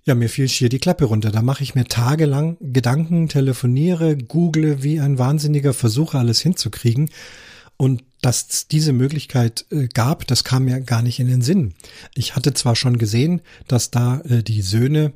Ja, 0.06 0.16
mir 0.16 0.28
fiel 0.28 0.50
schier 0.50 0.70
die 0.70 0.80
Klappe 0.80 1.06
runter. 1.06 1.30
Da 1.30 1.44
mache 1.44 1.62
ich 1.62 1.76
mir 1.76 1.86
tagelang 1.86 2.58
Gedanken, 2.60 3.30
telefoniere, 3.30 4.18
google 4.18 4.82
wie 4.82 5.00
ein 5.00 5.20
Wahnsinniger, 5.20 5.76
versuche 5.76 6.18
alles 6.18 6.42
hinzukriegen. 6.42 7.12
Und 7.78 8.02
dass 8.22 8.48
es 8.50 8.68
diese 8.68 8.94
Möglichkeit 8.94 9.66
äh, 9.72 9.88
gab, 9.88 10.28
das 10.28 10.44
kam 10.44 10.66
mir 10.66 10.82
gar 10.82 11.02
nicht 11.02 11.20
in 11.20 11.28
den 11.28 11.42
Sinn. 11.42 11.74
Ich 12.16 12.36
hatte 12.36 12.54
zwar 12.54 12.76
schon 12.76 12.98
gesehen, 12.98 13.42
dass 13.68 13.92
da 13.92 14.20
äh, 14.22 14.44
die 14.44 14.62
Söhne, 14.62 15.14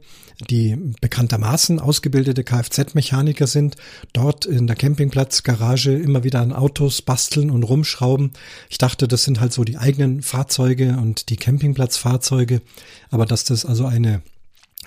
die 0.50 0.78
bekanntermaßen 1.02 1.80
ausgebildete 1.80 2.44
Kfz-Mechaniker 2.44 3.48
sind, 3.48 3.76
dort 4.14 4.46
in 4.46 4.68
der 4.68 4.76
Campingplatzgarage 4.76 5.94
immer 5.94 6.24
wieder 6.24 6.42
an 6.42 6.54
Autos 6.54 7.02
basteln 7.02 7.52
und 7.52 7.64
rumschrauben. 7.64 8.32
Ich 8.70 8.78
dachte, 8.78 9.08
das 9.08 9.24
sind 9.24 9.40
halt 9.40 9.54
so 9.54 9.64
die 9.64 9.78
eigenen 9.78 10.22
Fahrzeuge 10.22 10.98
und 10.98 11.30
die 11.30 11.38
Campingplatzfahrzeuge, 11.38 12.62
aber 13.10 13.26
dass 13.26 13.44
das 13.44 13.66
also 13.66 13.86
eine 13.86 14.22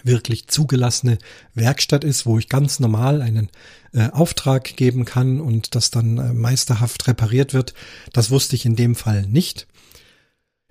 wirklich 0.07 0.49
zugelassene 0.49 1.19
Werkstatt 1.55 2.05
ist, 2.05 2.27
wo 2.27 2.39
ich 2.39 2.49
ganz 2.49 2.81
normal 2.81 3.23
einen 3.23 3.51
äh, 3.93 4.11
Auftrag 4.11 4.77
geben 4.77 5.05
kann 5.05 5.41
und 5.41 5.75
das 5.75 5.91
dann 5.91 6.19
äh, 6.19 6.33
meisterhaft 6.33 7.07
repariert 7.09 7.55
wird. 7.55 7.75
Das 8.13 8.31
wusste 8.31 8.57
ich 8.57 8.65
in 8.65 8.77
dem 8.77 8.95
Fall 8.95 9.27
nicht. 9.27 9.67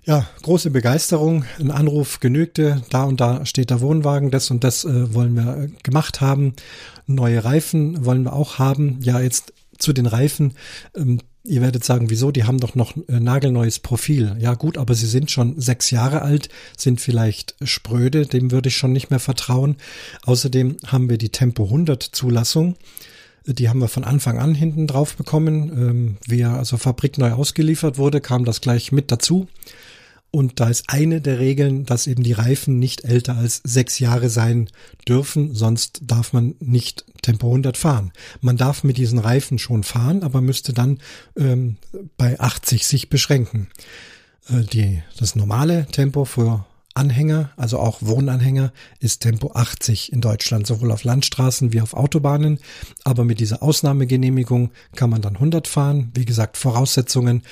Ja, 0.03 0.27
große 0.43 0.69
Begeisterung. 0.69 1.45
Ein 1.59 1.71
Anruf 1.71 2.19
genügte. 2.19 2.83
Da 2.91 3.05
und 3.05 3.19
da 3.19 3.43
steht 3.45 3.71
der 3.71 3.81
Wohnwagen. 3.81 4.29
Das 4.29 4.51
und 4.51 4.63
das 4.63 4.85
äh, 4.85 5.13
wollen 5.15 5.33
wir 5.33 5.57
äh, 5.57 5.69
gemacht 5.81 6.21
haben. 6.21 6.53
Neue 7.07 7.43
Reifen 7.43 8.05
wollen 8.05 8.23
wir 8.23 8.33
auch 8.33 8.59
haben. 8.59 8.99
Ja, 9.01 9.19
jetzt 9.19 9.51
zu 9.85 9.93
den 9.93 10.07
Reifen. 10.07 10.53
Ähm, 10.95 11.19
Ihr 11.47 11.61
werdet 11.61 11.83
sagen, 11.83 12.09
wieso? 12.09 12.31
Die 12.31 12.45
haben 12.45 12.59
doch 12.59 12.73
noch 12.73 12.95
ein 13.07 13.23
nagelneues 13.23 13.77
Profil. 13.77 14.35
Ja 14.39 14.55
gut, 14.55 14.79
aber 14.79 14.95
sie 14.95 15.05
sind 15.05 15.29
schon 15.29 15.61
sechs 15.61 15.91
Jahre 15.91 16.23
alt, 16.23 16.49
sind 16.75 16.99
vielleicht 16.99 17.55
spröde, 17.63 18.25
dem 18.25 18.49
würde 18.49 18.69
ich 18.69 18.77
schon 18.77 18.93
nicht 18.93 19.11
mehr 19.11 19.19
vertrauen. 19.19 19.75
Außerdem 20.23 20.77
haben 20.87 21.07
wir 21.07 21.19
die 21.19 21.29
Tempo 21.29 21.65
100 21.65 22.01
Zulassung. 22.01 22.77
Die 23.45 23.69
haben 23.69 23.79
wir 23.79 23.89
von 23.89 24.03
Anfang 24.03 24.39
an 24.39 24.55
hinten 24.55 24.87
drauf 24.87 25.15
bekommen. 25.15 25.69
Ähm, 25.69 26.17
wie 26.25 26.41
er 26.41 26.57
also 26.57 26.77
fabrikneu 26.77 27.33
ausgeliefert 27.33 27.99
wurde, 27.99 28.21
kam 28.21 28.43
das 28.43 28.59
gleich 28.59 28.91
mit 28.91 29.11
dazu. 29.11 29.47
Und 30.35 30.59
da 30.59 30.67
ist 30.67 30.89
eine 30.89 31.21
der 31.21 31.39
Regeln, 31.39 31.85
dass 31.85 32.07
eben 32.07 32.21
die 32.21 32.33
Reifen 32.33 32.77
nicht 32.77 33.05
älter 33.05 33.37
als 33.37 33.61
sechs 33.63 33.99
Jahre 33.99 34.29
sein 34.29 34.67
dürfen, 35.07 35.55
sonst 35.55 36.01
darf 36.03 36.33
man 36.33 36.55
nicht 36.59 37.05
Tempo 37.21 37.47
100 37.47 37.77
fahren. 37.77 38.11
Man 38.41 38.57
darf 38.57 38.83
mit 38.83 38.97
diesen 38.97 39.17
Reifen 39.17 39.59
schon 39.59 39.85
fahren, 39.85 40.23
aber 40.23 40.41
müsste 40.41 40.73
dann 40.73 40.99
ähm, 41.37 41.77
bei 42.17 42.37
80 42.37 42.85
sich 42.85 43.09
beschränken. 43.09 43.69
Äh, 44.49 44.63
die, 44.63 45.01
das 45.17 45.37
normale 45.37 45.85
Tempo 45.85 46.25
für 46.25 46.65
Anhänger, 46.95 47.51
also 47.55 47.79
auch 47.79 47.99
Wohnanhänger, 48.01 48.73
ist 48.99 49.21
Tempo 49.21 49.51
80 49.53 50.11
in 50.11 50.19
Deutschland, 50.19 50.67
sowohl 50.67 50.91
auf 50.91 51.05
Landstraßen 51.05 51.71
wie 51.71 51.79
auf 51.79 51.93
Autobahnen. 51.93 52.59
Aber 53.05 53.23
mit 53.23 53.39
dieser 53.39 53.63
Ausnahmegenehmigung 53.63 54.71
kann 54.97 55.09
man 55.09 55.21
dann 55.21 55.35
100 55.35 55.65
fahren. 55.69 56.11
Wie 56.13 56.25
gesagt, 56.25 56.57
Voraussetzungen 56.57 57.43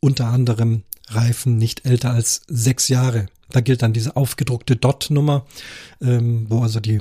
unter 0.00 0.26
anderem 0.26 0.84
Reifen 1.10 1.56
nicht 1.56 1.86
älter 1.86 2.12
als 2.12 2.42
sechs 2.48 2.88
Jahre. 2.88 3.26
Da 3.50 3.60
gilt 3.60 3.82
dann 3.82 3.92
diese 3.92 4.16
aufgedruckte 4.16 4.76
DOT-Nummer, 4.76 5.46
ähm, 6.00 6.46
wo 6.48 6.62
also 6.62 6.80
die 6.80 7.00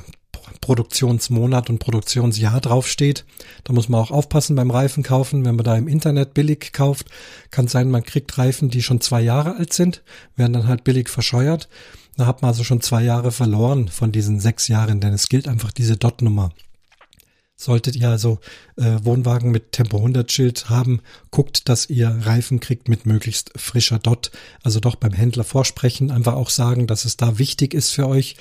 Produktionsmonat 0.62 1.70
und 1.70 1.80
Produktionsjahr 1.80 2.62
draufsteht. 2.62 3.26
Da 3.64 3.74
muss 3.74 3.90
man 3.90 4.02
auch 4.02 4.12
aufpassen 4.12 4.56
beim 4.56 4.72
Reifen 4.72 5.04
kaufen. 5.04 5.46
Wenn 5.46 5.56
man 5.56 5.66
da 5.66 5.76
im 5.76 5.88
Internet 5.88 6.34
billig 6.34 6.72
kauft, 6.74 7.08
kann 7.52 7.68
sein, 7.68 7.92
man 7.92 8.04
kriegt 8.04 8.38
Reifen, 8.38 8.70
die 8.70 8.82
schon 8.82 9.02
zwei 9.02 9.22
Jahre 9.22 9.56
alt 9.58 9.74
sind, 9.74 10.04
werden 10.36 10.54
dann 10.54 10.68
halt 10.68 10.84
billig 10.84 11.10
verscheuert. 11.10 11.68
Da 12.16 12.26
hat 12.26 12.42
man 12.42 12.50
also 12.50 12.64
schon 12.64 12.82
zwei 12.82 13.04
Jahre 13.04 13.32
verloren 13.32 13.90
von 13.90 14.12
diesen 14.12 14.40
sechs 14.40 14.68
Jahren, 14.68 15.00
denn 15.00 15.14
es 15.14 15.30
gilt 15.30 15.48
einfach 15.48 15.72
diese 15.72 15.98
DOT-Nummer. 15.98 16.52
Solltet 17.60 17.96
ihr 17.96 18.10
also 18.10 18.38
äh, 18.76 19.00
Wohnwagen 19.02 19.50
mit 19.50 19.72
Tempo 19.72 19.98
100 19.98 20.32
Schild 20.32 20.70
haben, 20.70 21.02
guckt, 21.32 21.68
dass 21.68 21.90
ihr 21.90 22.08
Reifen 22.08 22.60
kriegt 22.60 22.88
mit 22.88 23.08
möglichst 23.08 23.52
frischer 23.56 23.98
Dot. 23.98 24.30
Also 24.62 24.80
doch 24.80 24.96
beim 24.96 25.12
Händler 25.12 25.44
vorsprechen, 25.44 26.12
einfach 26.12 26.36
auch 26.36 26.52
sagen, 26.52 26.86
dass 26.86 27.04
es 27.04 27.18
da 27.18 27.40
wichtig 27.40 27.74
ist 27.74 27.90
für 27.90 28.08
euch. 28.08 28.36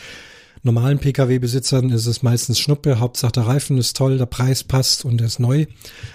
Normalen 0.63 0.99
Pkw-Besitzern 0.99 1.91
ist 1.91 2.07
es 2.07 2.23
meistens 2.23 2.59
Schnuppe, 2.59 2.99
Hauptsache 2.99 3.33
der 3.33 3.47
Reifen 3.47 3.79
ist 3.79 3.97
toll, 3.97 4.19
der 4.19 4.27
Preis 4.27 4.65
passt 4.65 5.07
und 5.07 5.21
er 5.23 5.29
ist 5.29 5.39
neu. 5.39 5.65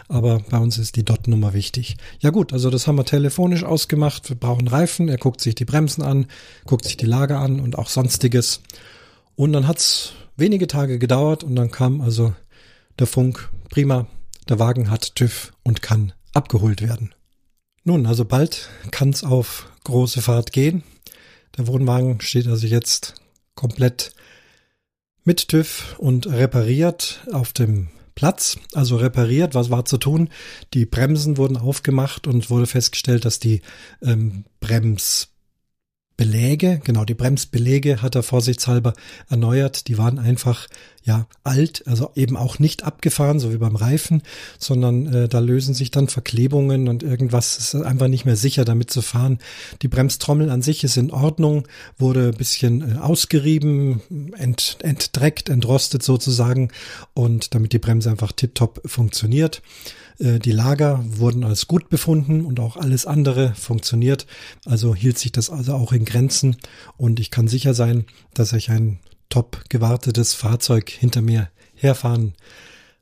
Aber 0.08 0.40
bei 0.50 0.60
uns 0.60 0.78
ist 0.78 0.96
die 0.96 1.06
Dot-Nummer 1.06 1.54
wichtig. 1.54 1.98
Ja 2.20 2.30
gut, 2.30 2.54
also 2.54 2.70
das 2.70 2.86
haben 2.86 2.98
wir 2.98 3.06
telefonisch 3.06 3.64
ausgemacht. 3.64 4.30
Wir 4.30 4.36
brauchen 4.36 4.68
Reifen, 4.68 5.10
er 5.10 5.18
guckt 5.18 5.42
sich 5.42 5.56
die 5.56 5.66
Bremsen 5.66 6.04
an, 6.04 6.28
guckt 6.66 6.86
sich 6.86 6.98
die 6.98 7.06
Lager 7.08 7.40
an 7.40 7.60
und 7.60 7.80
auch 7.80 7.90
sonstiges. 7.90 8.62
Und 9.36 9.54
dann 9.54 9.68
hat's 9.68 10.14
wenige 10.38 10.68
Tage 10.68 11.00
gedauert 11.00 11.44
und 11.44 11.56
dann 11.56 11.72
kam 11.72 12.02
also 12.02 12.34
der 13.02 13.08
Funk, 13.08 13.50
prima, 13.72 14.06
der 14.48 14.60
Wagen 14.60 14.92
hat 14.92 15.16
TÜV 15.16 15.54
und 15.64 15.82
kann 15.82 16.14
abgeholt 16.36 16.84
werden. 16.84 17.16
Nun, 17.84 18.06
also 18.06 18.26
bald 18.26 18.70
kann's 18.92 19.24
auf 19.24 19.72
große 19.86 20.22
Fahrt 20.22 20.52
gehen. 20.52 20.84
Der 21.58 21.66
Wohnwagen 21.66 22.22
steht 22.22 22.48
also 22.48 22.68
jetzt 22.68 23.16
komplett 23.56 24.14
mit 25.24 25.48
TÜV 25.48 25.96
und 25.98 26.28
repariert 26.28 27.26
auf 27.34 27.54
dem 27.54 27.88
Platz, 28.14 28.60
also 28.74 28.98
repariert. 28.98 29.56
Was 29.56 29.72
war 29.72 29.84
zu 29.86 29.98
tun? 29.98 30.30
Die 30.76 30.86
Bremsen 30.86 31.38
wurden 31.38 31.58
aufgemacht 31.58 32.28
und 32.28 32.52
wurde 32.52 32.68
festgestellt, 32.68 33.26
dass 33.26 33.40
die 33.40 33.64
ähm, 34.04 34.46
Brems 34.60 35.30
Beläge, 36.22 36.80
genau, 36.84 37.04
die 37.04 37.16
Bremsbeläge 37.16 38.04
hat 38.04 38.14
er 38.14 38.22
vorsichtshalber 38.22 38.94
erneuert. 39.32 39.88
Die 39.88 39.98
waren 39.98 40.20
einfach, 40.20 40.68
ja, 41.04 41.26
alt, 41.44 41.82
also 41.88 42.12
eben 42.14 42.38
auch 42.38 42.60
nicht 42.60 42.84
abgefahren, 42.84 43.40
so 43.40 43.52
wie 43.52 43.58
beim 43.58 43.76
Reifen, 43.76 44.22
sondern 44.60 45.12
äh, 45.12 45.28
da 45.28 45.40
lösen 45.40 45.74
sich 45.74 45.90
dann 45.90 46.10
Verklebungen 46.10 46.90
und 46.90 47.02
irgendwas 47.02 47.58
ist 47.58 47.74
einfach 47.74 48.08
nicht 48.08 48.26
mehr 48.26 48.36
sicher, 48.36 48.66
damit 48.66 48.92
zu 48.92 49.02
fahren. 49.02 49.40
Die 49.82 49.88
Bremstrommel 49.88 50.52
an 50.52 50.62
sich 50.62 50.84
ist 50.84 50.96
in 50.96 51.10
Ordnung, 51.10 51.68
wurde 51.98 52.28
ein 52.28 52.38
bisschen 52.38 52.98
äh, 52.98 53.00
ausgerieben, 53.00 54.02
ent, 54.38 54.78
entdreckt, 54.84 55.50
entrostet 55.50 56.04
sozusagen 56.04 56.70
und 57.16 57.56
damit 57.56 57.74
die 57.74 57.80
Bremse 57.80 58.12
einfach 58.12 58.32
tiptop 58.32 58.80
funktioniert. 58.86 59.64
Äh, 60.22 60.40
die 60.40 60.52
Lager 60.52 61.04
wurden 61.04 61.44
als 61.44 61.68
gut 61.68 61.90
befunden 61.90 62.46
und 62.46 62.60
auch 62.60 62.78
alles 62.78 63.06
andere 63.06 63.54
funktioniert. 63.56 64.26
Also 64.66 64.96
hielt 64.96 65.18
sich 65.18 65.32
das 65.32 65.50
also 65.50 65.74
auch 65.74 65.92
in 65.92 66.06
Grenzen 66.06 66.58
und 66.98 67.20
ich 67.20 67.32
kann 67.32 67.48
sicher 67.48 67.74
sein, 67.74 68.06
dass 68.34 68.54
ich 68.54 68.70
ein 68.70 69.00
top 69.30 69.64
gewartetes 69.70 70.34
Fahrzeug 70.34 70.90
hinter 70.90 71.22
mir 71.22 71.50
herfahren 71.74 72.34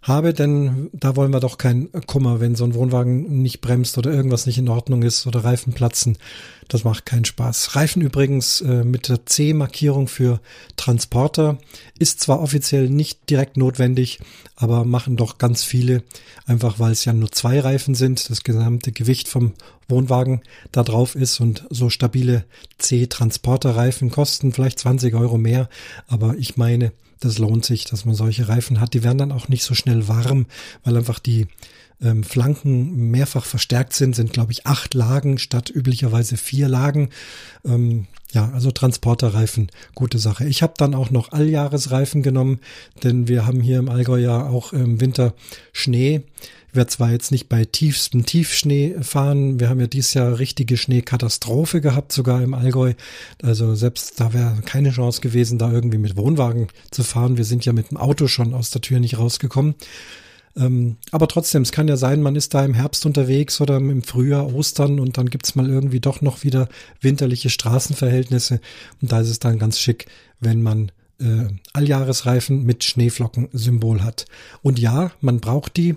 habe, 0.02 0.34
denn 0.34 0.90
da 0.94 1.16
wollen 1.18 1.34
wir 1.34 1.42
doch 1.42 1.58
keinen 1.58 1.92
Kummer, 2.08 2.40
wenn 2.40 2.56
so 2.56 2.64
ein 2.64 2.74
Wohnwagen 2.74 3.42
nicht 3.42 3.60
bremst 3.60 3.98
oder 3.98 4.12
irgendwas 4.12 4.46
nicht 4.46 4.58
in 4.58 4.70
Ordnung 4.70 5.04
ist 5.04 5.28
oder 5.28 5.44
Reifen 5.44 5.74
platzen. 5.74 6.18
Das 6.70 6.86
macht 6.86 7.06
keinen 7.06 7.26
Spaß. 7.26 7.76
Reifen 7.76 8.02
übrigens 8.02 8.62
äh, 8.62 8.86
mit 8.86 9.10
der 9.10 9.26
C-Markierung 9.26 10.08
für 10.08 10.40
Transporter 10.78 11.58
ist 11.98 12.22
zwar 12.22 12.40
offiziell 12.42 12.90
nicht 12.90 13.30
direkt 13.30 13.58
notwendig, 13.58 14.20
aber 14.56 14.86
machen 14.86 15.18
doch 15.18 15.38
ganz 15.38 15.64
viele, 15.64 16.04
einfach 16.46 16.80
weil 16.80 16.94
es 16.94 17.04
ja 17.04 17.12
nur 17.12 17.32
zwei 17.32 17.60
Reifen 17.60 17.94
sind, 17.94 18.30
das 18.30 18.44
gesamte 18.44 18.94
Gewicht 18.94 19.28
vom 19.28 19.54
Wohnwagen 19.90 20.42
da 20.72 20.84
drauf 20.84 21.16
ist 21.16 21.42
und 21.42 21.66
so 21.70 21.90
stabile 21.90 22.46
C-Transporterreifen 22.78 24.12
kosten 24.12 24.54
vielleicht 24.54 24.80
20 24.80 25.14
Euro 25.16 25.38
mehr, 25.38 25.68
aber 26.08 26.36
ich 26.38 26.56
meine, 26.56 26.94
das 27.20 27.38
lohnt 27.38 27.66
sich, 27.66 27.86
dass 27.86 28.06
man 28.06 28.16
solche 28.16 28.48
Reifen 28.48 28.80
hat. 28.80 28.94
Die 28.94 29.04
werden 29.04 29.18
dann 29.18 29.32
auch 29.32 29.48
nicht 29.48 29.64
so 29.64 29.76
schnell 29.76 30.08
warm, 30.08 30.46
weil 30.84 30.98
einfach 30.98 31.20
die 31.20 31.48
ähm, 32.02 32.24
Flanken 32.24 33.12
mehrfach 33.12 33.46
verstärkt 33.46 33.94
sind, 33.94 34.16
sind 34.16 34.34
glaube 34.34 34.52
ich 34.52 34.66
acht 34.66 34.94
Lagen 34.94 35.38
statt 35.38 35.70
üblicherweise 35.70 36.38
vier 36.38 36.68
Lagen. 36.68 37.10
Ähm, 37.66 38.08
ja, 38.32 38.52
also 38.54 38.72
Transporterreifen, 38.72 39.72
gute 39.96 40.20
Sache. 40.20 40.46
Ich 40.48 40.62
habe 40.62 40.74
dann 40.78 40.94
auch 40.94 41.10
noch 41.10 41.32
Alljahresreifen 41.32 42.22
genommen, 42.22 42.60
denn 43.04 43.28
wir 43.28 43.48
haben 43.48 43.60
hier 43.60 43.80
im 43.80 43.90
Allgäu 43.90 44.20
ja 44.20 44.48
auch 44.48 44.72
im 44.72 45.02
Winter 45.02 45.34
Schnee. 45.74 46.22
Werde 46.74 46.90
zwar 46.90 47.12
jetzt 47.12 47.32
nicht 47.32 47.50
bei 47.50 47.66
tiefstem 47.66 48.26
Tiefschnee 48.26 48.96
fahren, 49.02 49.60
wir 49.60 49.70
haben 49.70 49.80
ja 49.80 49.88
dieses 49.88 50.14
Jahr 50.14 50.40
richtige 50.40 50.78
Schneekatastrophe 50.78 51.82
gehabt, 51.82 52.12
sogar 52.12 52.42
im 52.42 52.54
Allgäu. 52.54 52.94
Also 53.42 53.76
selbst 53.76 54.20
da 54.20 54.34
wäre 54.34 54.62
keine 54.66 54.92
Chance 54.92 55.22
gewesen, 55.22 55.58
da 55.58 55.72
irgendwie 55.72 55.98
mit 55.98 56.18
Wohnwagen 56.18 56.68
zu 56.92 57.04
fahren. 57.04 57.38
Wir 57.38 57.46
sind 57.46 57.66
ja 57.66 57.74
mit 57.74 57.92
dem 57.92 57.98
Auto 57.98 58.28
schon 58.28 58.54
aus 58.54 58.70
der 58.70 58.82
Tür 58.82 59.00
nicht 59.00 59.18
rausgekommen. 59.18 59.76
Ähm, 60.56 60.98
aber 61.12 61.28
trotzdem, 61.28 61.62
es 61.62 61.72
kann 61.72 61.88
ja 61.88 61.98
sein, 61.98 62.22
man 62.22 62.36
ist 62.36 62.54
da 62.54 62.66
im 62.66 62.74
Herbst 62.74 63.06
unterwegs 63.06 63.62
oder 63.62 63.78
im 63.78 64.04
Frühjahr, 64.04 64.54
Ostern 64.54 65.00
und 65.00 65.18
dann 65.18 65.30
gibt's 65.30 65.56
mal 65.56 65.70
irgendwie 65.70 66.00
doch 66.00 66.22
noch 66.22 66.44
wieder 66.44 66.68
winterliche 67.02 67.50
Straßenverhältnisse. 67.50 68.60
Und 69.02 69.12
da 69.12 69.22
ist 69.22 69.30
es 69.30 69.40
dann 69.40 69.60
ganz 69.60 69.80
schick, 69.80 70.08
wenn 70.40 70.62
man 70.62 70.92
äh, 71.20 71.48
Alljahresreifen 71.74 72.64
mit 72.64 72.84
Schneeflockensymbol 72.84 74.04
hat. 74.04 74.26
Und 74.62 74.80
ja, 74.80 75.12
man 75.22 75.40
braucht 75.40 75.78
die. 75.78 75.96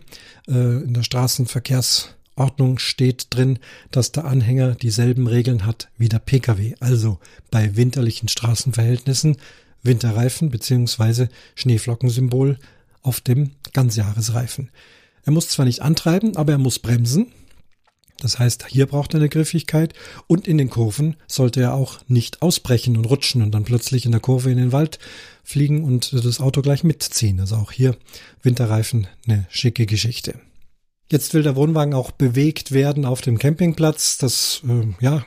Äh, 0.48 0.82
in 0.82 0.94
der 0.94 1.02
Straßenverkehrsordnung 1.02 2.78
steht 2.78 3.26
drin, 3.30 3.58
dass 3.90 4.12
der 4.12 4.24
Anhänger 4.24 4.74
dieselben 4.74 5.26
Regeln 5.26 5.66
hat 5.66 5.88
wie 5.98 6.08
der 6.08 6.18
Pkw. 6.18 6.74
Also 6.80 7.18
bei 7.50 7.76
winterlichen 7.76 8.28
Straßenverhältnissen 8.28 9.36
Winterreifen 9.82 10.50
beziehungsweise 10.50 11.28
Schneeflockensymbol 11.54 12.58
auf 13.02 13.20
dem 13.20 13.50
Ganzjahresreifen. 13.72 14.70
Er 15.24 15.32
muss 15.32 15.48
zwar 15.48 15.66
nicht 15.66 15.82
antreiben, 15.82 16.36
aber 16.36 16.52
er 16.52 16.58
muss 16.58 16.78
bremsen. 16.78 17.32
Das 18.22 18.38
heißt, 18.38 18.66
hier 18.68 18.86
braucht 18.86 19.14
er 19.14 19.20
eine 19.20 19.28
Griffigkeit 19.28 19.94
und 20.28 20.46
in 20.46 20.56
den 20.56 20.70
Kurven 20.70 21.16
sollte 21.26 21.60
er 21.60 21.74
auch 21.74 21.98
nicht 22.06 22.40
ausbrechen 22.40 22.96
und 22.96 23.04
rutschen 23.06 23.42
und 23.42 23.50
dann 23.50 23.64
plötzlich 23.64 24.06
in 24.06 24.12
der 24.12 24.20
Kurve 24.20 24.50
in 24.50 24.58
den 24.58 24.70
Wald 24.70 25.00
fliegen 25.42 25.82
und 25.82 26.12
das 26.12 26.40
Auto 26.40 26.62
gleich 26.62 26.84
mitziehen. 26.84 27.40
Also 27.40 27.56
auch 27.56 27.72
hier 27.72 27.96
Winterreifen 28.42 29.08
eine 29.26 29.46
schicke 29.50 29.86
Geschichte. 29.86 30.38
Jetzt 31.10 31.34
will 31.34 31.42
der 31.42 31.56
Wohnwagen 31.56 31.94
auch 31.94 32.12
bewegt 32.12 32.70
werden 32.70 33.04
auf 33.04 33.20
dem 33.20 33.38
Campingplatz. 33.38 34.18
Das 34.18 34.62
äh, 34.68 35.04
ja, 35.04 35.26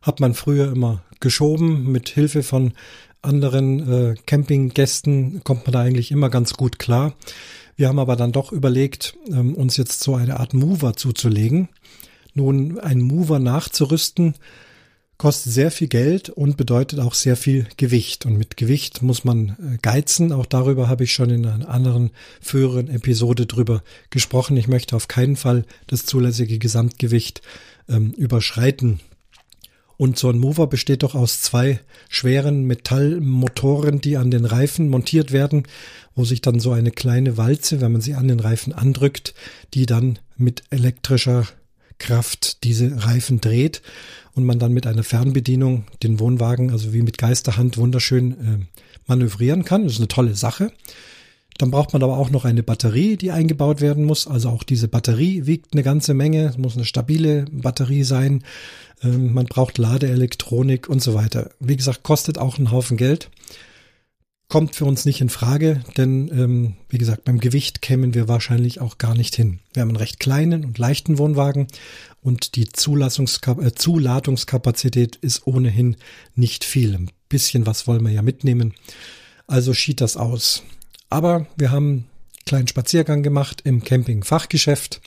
hat 0.00 0.20
man 0.20 0.34
früher 0.34 0.70
immer 0.70 1.02
geschoben. 1.18 1.90
Mit 1.90 2.08
Hilfe 2.08 2.44
von 2.44 2.72
anderen 3.20 3.92
äh, 3.92 4.14
Campinggästen 4.26 5.42
kommt 5.42 5.66
man 5.66 5.72
da 5.72 5.80
eigentlich 5.80 6.12
immer 6.12 6.30
ganz 6.30 6.54
gut 6.54 6.78
klar. 6.78 7.14
Wir 7.74 7.88
haben 7.88 7.98
aber 7.98 8.16
dann 8.16 8.32
doch 8.32 8.52
überlegt, 8.52 9.16
ähm, 9.28 9.54
uns 9.54 9.76
jetzt 9.76 10.02
so 10.02 10.14
eine 10.14 10.40
Art 10.40 10.54
Mover 10.54 10.94
zuzulegen. 10.94 11.68
Nun, 12.34 12.78
ein 12.78 13.00
Mover 13.00 13.38
nachzurüsten, 13.38 14.34
kostet 15.18 15.52
sehr 15.52 15.70
viel 15.72 15.88
Geld 15.88 16.30
und 16.30 16.56
bedeutet 16.56 17.00
auch 17.00 17.12
sehr 17.12 17.36
viel 17.36 17.66
Gewicht. 17.76 18.24
Und 18.24 18.38
mit 18.38 18.56
Gewicht 18.56 19.02
muss 19.02 19.24
man 19.24 19.50
äh, 19.50 19.78
geizen. 19.82 20.32
Auch 20.32 20.46
darüber 20.46 20.88
habe 20.88 21.04
ich 21.04 21.12
schon 21.12 21.30
in 21.30 21.44
einer 21.44 21.68
anderen 21.68 22.12
früheren 22.40 22.88
Episode 22.88 23.46
drüber 23.46 23.82
gesprochen. 24.10 24.56
Ich 24.56 24.68
möchte 24.68 24.94
auf 24.94 25.08
keinen 25.08 25.36
Fall 25.36 25.64
das 25.88 26.06
zulässige 26.06 26.58
Gesamtgewicht 26.58 27.42
ähm, 27.88 28.12
überschreiten. 28.12 29.00
Und 29.96 30.16
so 30.16 30.30
ein 30.30 30.38
Mover 30.38 30.68
besteht 30.68 31.02
doch 31.02 31.16
aus 31.16 31.42
zwei 31.42 31.80
schweren 32.08 32.62
Metallmotoren, 32.64 34.00
die 34.00 34.16
an 34.16 34.30
den 34.30 34.44
Reifen 34.44 34.88
montiert 34.88 35.32
werden, 35.32 35.64
wo 36.14 36.24
sich 36.24 36.40
dann 36.40 36.60
so 36.60 36.70
eine 36.70 36.92
kleine 36.92 37.36
Walze, 37.36 37.80
wenn 37.80 37.90
man 37.90 38.00
sie 38.00 38.14
an 38.14 38.28
den 38.28 38.38
Reifen 38.38 38.72
andrückt, 38.72 39.34
die 39.74 39.86
dann 39.86 40.20
mit 40.36 40.62
elektrischer 40.70 41.48
Kraft 41.98 42.64
diese 42.64 43.04
Reifen 43.04 43.40
dreht 43.40 43.82
und 44.34 44.44
man 44.44 44.58
dann 44.58 44.72
mit 44.72 44.86
einer 44.86 45.02
Fernbedienung 45.02 45.84
den 46.02 46.20
Wohnwagen, 46.20 46.70
also 46.70 46.92
wie 46.92 47.02
mit 47.02 47.18
Geisterhand, 47.18 47.76
wunderschön 47.76 48.32
äh, 48.32 48.66
manövrieren 49.06 49.64
kann. 49.64 49.84
Das 49.84 49.94
ist 49.94 49.98
eine 49.98 50.08
tolle 50.08 50.34
Sache. 50.34 50.72
Dann 51.58 51.72
braucht 51.72 51.92
man 51.92 52.04
aber 52.04 52.16
auch 52.16 52.30
noch 52.30 52.44
eine 52.44 52.62
Batterie, 52.62 53.16
die 53.16 53.32
eingebaut 53.32 53.80
werden 53.80 54.04
muss. 54.04 54.28
Also 54.28 54.48
auch 54.48 54.62
diese 54.62 54.86
Batterie 54.86 55.46
wiegt 55.46 55.72
eine 55.72 55.82
ganze 55.82 56.14
Menge. 56.14 56.46
Es 56.46 56.56
muss 56.56 56.76
eine 56.76 56.84
stabile 56.84 57.46
Batterie 57.50 58.04
sein. 58.04 58.44
Ähm, 59.02 59.34
man 59.34 59.46
braucht 59.46 59.76
Ladeelektronik 59.76 60.88
und 60.88 61.02
so 61.02 61.14
weiter. 61.14 61.50
Wie 61.58 61.76
gesagt, 61.76 62.04
kostet 62.04 62.38
auch 62.38 62.58
einen 62.58 62.70
Haufen 62.70 62.96
Geld 62.96 63.30
kommt 64.48 64.74
für 64.74 64.86
uns 64.86 65.04
nicht 65.04 65.20
in 65.20 65.28
Frage, 65.28 65.82
denn 65.96 66.30
ähm, 66.32 66.74
wie 66.88 66.96
gesagt, 66.96 67.24
beim 67.24 67.38
Gewicht 67.38 67.82
kämen 67.82 68.14
wir 68.14 68.28
wahrscheinlich 68.28 68.80
auch 68.80 68.96
gar 68.96 69.14
nicht 69.14 69.36
hin. 69.36 69.60
Wir 69.74 69.82
haben 69.82 69.90
einen 69.90 69.96
recht 69.96 70.20
kleinen 70.20 70.64
und 70.64 70.78
leichten 70.78 71.18
Wohnwagen 71.18 71.68
und 72.22 72.56
die 72.56 72.66
Zulassungs- 72.66 73.62
äh, 73.62 73.74
Zuladungskapazität 73.74 75.16
ist 75.16 75.46
ohnehin 75.46 75.96
nicht 76.34 76.64
viel. 76.64 76.94
Ein 76.94 77.10
bisschen 77.28 77.66
was 77.66 77.86
wollen 77.86 78.04
wir 78.04 78.12
ja 78.12 78.22
mitnehmen. 78.22 78.72
Also 79.46 79.74
schied 79.74 80.00
das 80.00 80.16
aus. 80.16 80.62
Aber 81.10 81.46
wir 81.56 81.70
haben 81.70 81.86
einen 81.86 82.06
kleinen 82.46 82.68
Spaziergang 82.68 83.22
gemacht 83.22 83.60
im 83.64 83.84
Camping-Fachgeschäft 83.84 85.02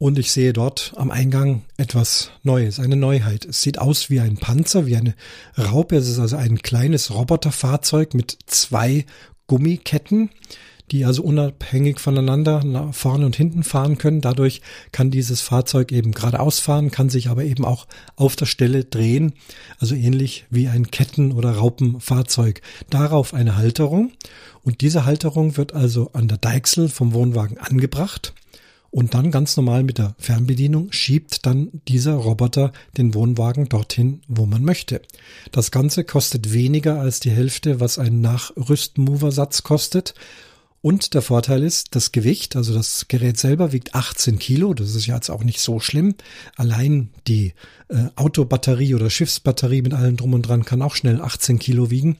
und 0.00 0.18
ich 0.18 0.32
sehe 0.32 0.54
dort 0.54 0.94
am 0.96 1.10
Eingang 1.10 1.64
etwas 1.76 2.30
Neues, 2.42 2.80
eine 2.80 2.96
Neuheit. 2.96 3.44
Es 3.44 3.60
sieht 3.60 3.78
aus 3.78 4.08
wie 4.08 4.18
ein 4.18 4.38
Panzer, 4.38 4.86
wie 4.86 4.96
eine 4.96 5.14
Raupe. 5.58 5.94
Es 5.94 6.08
ist 6.08 6.18
also 6.18 6.36
ein 6.36 6.62
kleines 6.62 7.12
Roboterfahrzeug 7.12 8.14
mit 8.14 8.38
zwei 8.46 9.04
Gummiketten, 9.46 10.30
die 10.90 11.04
also 11.04 11.22
unabhängig 11.22 12.00
voneinander 12.00 12.64
nach 12.64 12.94
vorne 12.94 13.26
und 13.26 13.36
hinten 13.36 13.62
fahren 13.62 13.98
können. 13.98 14.22
Dadurch 14.22 14.62
kann 14.90 15.10
dieses 15.10 15.42
Fahrzeug 15.42 15.92
eben 15.92 16.12
geradeaus 16.12 16.60
fahren, 16.60 16.90
kann 16.90 17.10
sich 17.10 17.28
aber 17.28 17.44
eben 17.44 17.66
auch 17.66 17.86
auf 18.16 18.36
der 18.36 18.46
Stelle 18.46 18.84
drehen. 18.84 19.34
Also 19.80 19.94
ähnlich 19.94 20.46
wie 20.48 20.68
ein 20.68 20.90
Ketten- 20.90 21.32
oder 21.32 21.56
Raupenfahrzeug. 21.56 22.62
Darauf 22.88 23.34
eine 23.34 23.58
Halterung. 23.58 24.12
Und 24.62 24.80
diese 24.80 25.04
Halterung 25.04 25.58
wird 25.58 25.74
also 25.74 26.08
an 26.14 26.26
der 26.26 26.38
Deichsel 26.38 26.88
vom 26.88 27.12
Wohnwagen 27.12 27.58
angebracht. 27.58 28.32
Und 28.90 29.14
dann 29.14 29.30
ganz 29.30 29.56
normal 29.56 29.84
mit 29.84 29.98
der 29.98 30.14
Fernbedienung 30.18 30.90
schiebt 30.90 31.46
dann 31.46 31.68
dieser 31.86 32.14
Roboter 32.14 32.72
den 32.96 33.14
Wohnwagen 33.14 33.68
dorthin, 33.68 34.22
wo 34.26 34.46
man 34.46 34.64
möchte. 34.64 35.00
Das 35.52 35.70
Ganze 35.70 36.02
kostet 36.02 36.52
weniger 36.52 37.00
als 37.00 37.20
die 37.20 37.30
Hälfte, 37.30 37.78
was 37.78 37.98
ein 37.98 38.20
Nachrüstmover-Satz 38.20 39.62
kostet. 39.62 40.14
Und 40.82 41.12
der 41.12 41.20
Vorteil 41.20 41.62
ist, 41.62 41.94
das 41.94 42.10
Gewicht, 42.10 42.56
also 42.56 42.72
das 42.72 43.06
Gerät 43.08 43.36
selber 43.38 43.72
wiegt 43.72 43.94
18 43.94 44.38
Kilo, 44.38 44.72
das 44.72 44.94
ist 44.94 45.06
ja 45.06 45.14
jetzt 45.14 45.28
auch 45.28 45.44
nicht 45.44 45.60
so 45.60 45.78
schlimm. 45.78 46.14
Allein 46.56 47.10
die 47.26 47.52
äh, 47.88 48.06
Autobatterie 48.16 48.94
oder 48.94 49.10
Schiffsbatterie 49.10 49.82
mit 49.82 49.92
allem 49.92 50.16
drum 50.16 50.32
und 50.32 50.42
dran 50.42 50.64
kann 50.64 50.80
auch 50.80 50.94
schnell 50.94 51.20
18 51.20 51.58
Kilo 51.58 51.90
wiegen. 51.90 52.16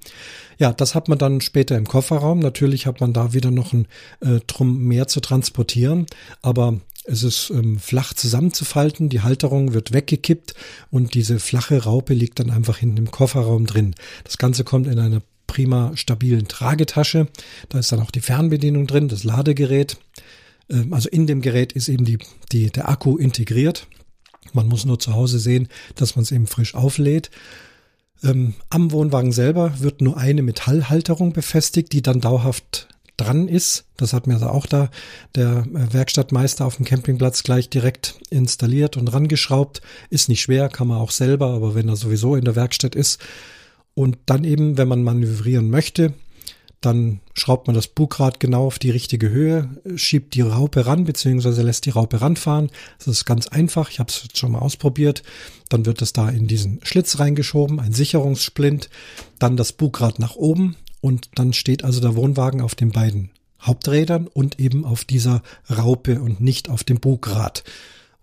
Ja, 0.58 0.74
das 0.74 0.94
hat 0.94 1.08
man 1.08 1.18
dann 1.18 1.40
später 1.40 1.78
im 1.78 1.86
Kofferraum. 1.86 2.38
Natürlich 2.38 2.84
hat 2.84 3.00
man 3.00 3.14
da 3.14 3.32
wieder 3.32 3.50
noch 3.50 3.72
ein 3.72 3.86
äh, 4.20 4.40
Drum 4.46 4.84
mehr 4.84 5.08
zu 5.08 5.20
transportieren, 5.20 6.04
aber 6.42 6.80
es 7.04 7.22
ist 7.22 7.50
ähm, 7.50 7.78
flach 7.78 8.12
zusammenzufalten, 8.12 9.08
die 9.08 9.22
Halterung 9.22 9.72
wird 9.72 9.92
weggekippt 9.92 10.54
und 10.90 11.14
diese 11.14 11.40
flache 11.40 11.84
Raupe 11.84 12.12
liegt 12.12 12.40
dann 12.40 12.50
einfach 12.50 12.76
hinten 12.76 12.98
im 12.98 13.10
Kofferraum 13.10 13.64
drin. 13.64 13.94
Das 14.24 14.36
Ganze 14.36 14.64
kommt 14.64 14.86
in 14.86 14.98
einer 14.98 15.22
prima 15.50 15.90
stabilen 15.96 16.46
Tragetasche. 16.46 17.26
Da 17.70 17.80
ist 17.80 17.90
dann 17.90 17.98
auch 17.98 18.12
die 18.12 18.20
Fernbedienung 18.20 18.86
drin, 18.86 19.08
das 19.08 19.24
Ladegerät. 19.24 19.98
Ähm, 20.70 20.94
also 20.94 21.08
in 21.08 21.26
dem 21.26 21.40
Gerät 21.40 21.72
ist 21.72 21.88
eben 21.88 22.04
die, 22.04 22.18
die, 22.52 22.70
der 22.70 22.88
Akku 22.88 23.16
integriert. 23.16 23.88
Man 24.52 24.68
muss 24.68 24.84
nur 24.84 25.00
zu 25.00 25.12
Hause 25.12 25.40
sehen, 25.40 25.68
dass 25.96 26.14
man 26.14 26.22
es 26.22 26.30
eben 26.30 26.46
frisch 26.46 26.76
auflädt. 26.76 27.32
Ähm, 28.22 28.54
am 28.68 28.92
Wohnwagen 28.92 29.32
selber 29.32 29.80
wird 29.80 30.00
nur 30.00 30.16
eine 30.16 30.42
Metallhalterung 30.42 31.32
befestigt, 31.32 31.92
die 31.92 32.02
dann 32.02 32.20
dauerhaft 32.20 32.86
dran 33.16 33.48
ist. 33.48 33.86
Das 33.96 34.12
hat 34.12 34.28
mir 34.28 34.34
also 34.34 34.50
auch 34.50 34.66
da 34.66 34.88
der 35.34 35.66
äh, 35.66 35.92
Werkstattmeister 35.92 36.64
auf 36.64 36.76
dem 36.76 36.84
Campingplatz 36.84 37.42
gleich 37.42 37.68
direkt 37.68 38.20
installiert 38.30 38.96
und 38.96 39.12
rangeschraubt. 39.12 39.80
Ist 40.10 40.28
nicht 40.28 40.42
schwer, 40.42 40.68
kann 40.68 40.86
man 40.86 40.98
auch 40.98 41.10
selber, 41.10 41.48
aber 41.48 41.74
wenn 41.74 41.88
er 41.88 41.96
sowieso 41.96 42.36
in 42.36 42.44
der 42.44 42.54
Werkstatt 42.54 42.94
ist. 42.94 43.20
Und 44.00 44.16
dann 44.24 44.44
eben, 44.44 44.78
wenn 44.78 44.88
man 44.88 45.02
manövrieren 45.02 45.68
möchte, 45.68 46.14
dann 46.80 47.20
schraubt 47.34 47.66
man 47.66 47.76
das 47.76 47.86
Bugrad 47.86 48.40
genau 48.40 48.64
auf 48.64 48.78
die 48.78 48.88
richtige 48.88 49.28
Höhe, 49.28 49.68
schiebt 49.94 50.32
die 50.32 50.40
Raupe 50.40 50.86
ran, 50.86 51.04
beziehungsweise 51.04 51.60
lässt 51.60 51.84
die 51.84 51.90
Raupe 51.90 52.22
ranfahren. 52.22 52.70
Das 52.96 53.08
ist 53.08 53.26
ganz 53.26 53.48
einfach. 53.48 53.90
Ich 53.90 53.98
habe 53.98 54.08
es 54.08 54.26
schon 54.32 54.52
mal 54.52 54.60
ausprobiert. 54.60 55.22
Dann 55.68 55.84
wird 55.84 56.00
es 56.00 56.14
da 56.14 56.30
in 56.30 56.46
diesen 56.46 56.80
Schlitz 56.82 57.18
reingeschoben, 57.18 57.78
ein 57.78 57.92
Sicherungssplint, 57.92 58.88
dann 59.38 59.58
das 59.58 59.74
Bugrad 59.74 60.18
nach 60.18 60.34
oben 60.34 60.76
und 61.02 61.28
dann 61.34 61.52
steht 61.52 61.84
also 61.84 62.00
der 62.00 62.16
Wohnwagen 62.16 62.62
auf 62.62 62.74
den 62.74 62.92
beiden 62.92 63.28
Haupträdern 63.60 64.28
und 64.28 64.58
eben 64.58 64.86
auf 64.86 65.04
dieser 65.04 65.42
Raupe 65.68 66.22
und 66.22 66.40
nicht 66.40 66.70
auf 66.70 66.84
dem 66.84 67.00
Bugrad. 67.00 67.64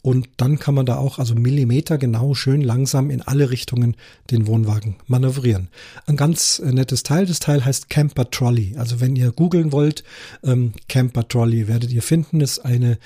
Und 0.01 0.29
dann 0.37 0.59
kann 0.59 0.75
man 0.75 0.85
da 0.85 0.97
auch 0.97 1.19
also 1.19 1.35
Millimeter 1.35 1.97
genau 1.97 2.33
schön 2.33 2.61
langsam 2.61 3.09
in 3.09 3.21
alle 3.21 3.49
Richtungen 3.49 3.95
den 4.31 4.47
Wohnwagen 4.47 4.95
manövrieren. 5.07 5.67
Ein 6.05 6.15
ganz 6.15 6.59
äh, 6.59 6.71
nettes 6.71 7.03
Teil. 7.03 7.25
Das 7.25 7.39
Teil 7.39 7.65
heißt 7.65 7.89
Camper 7.89 8.29
Trolley. 8.29 8.75
Also 8.77 9.01
wenn 9.01 9.15
ihr 9.15 9.31
googeln 9.31 9.71
wollt, 9.71 10.03
ähm, 10.43 10.73
Camper 10.87 11.27
Trolley 11.27 11.67
werdet 11.67 11.91
ihr 11.91 12.03
finden. 12.03 12.41
Ist 12.41 12.59
eine 12.59 12.99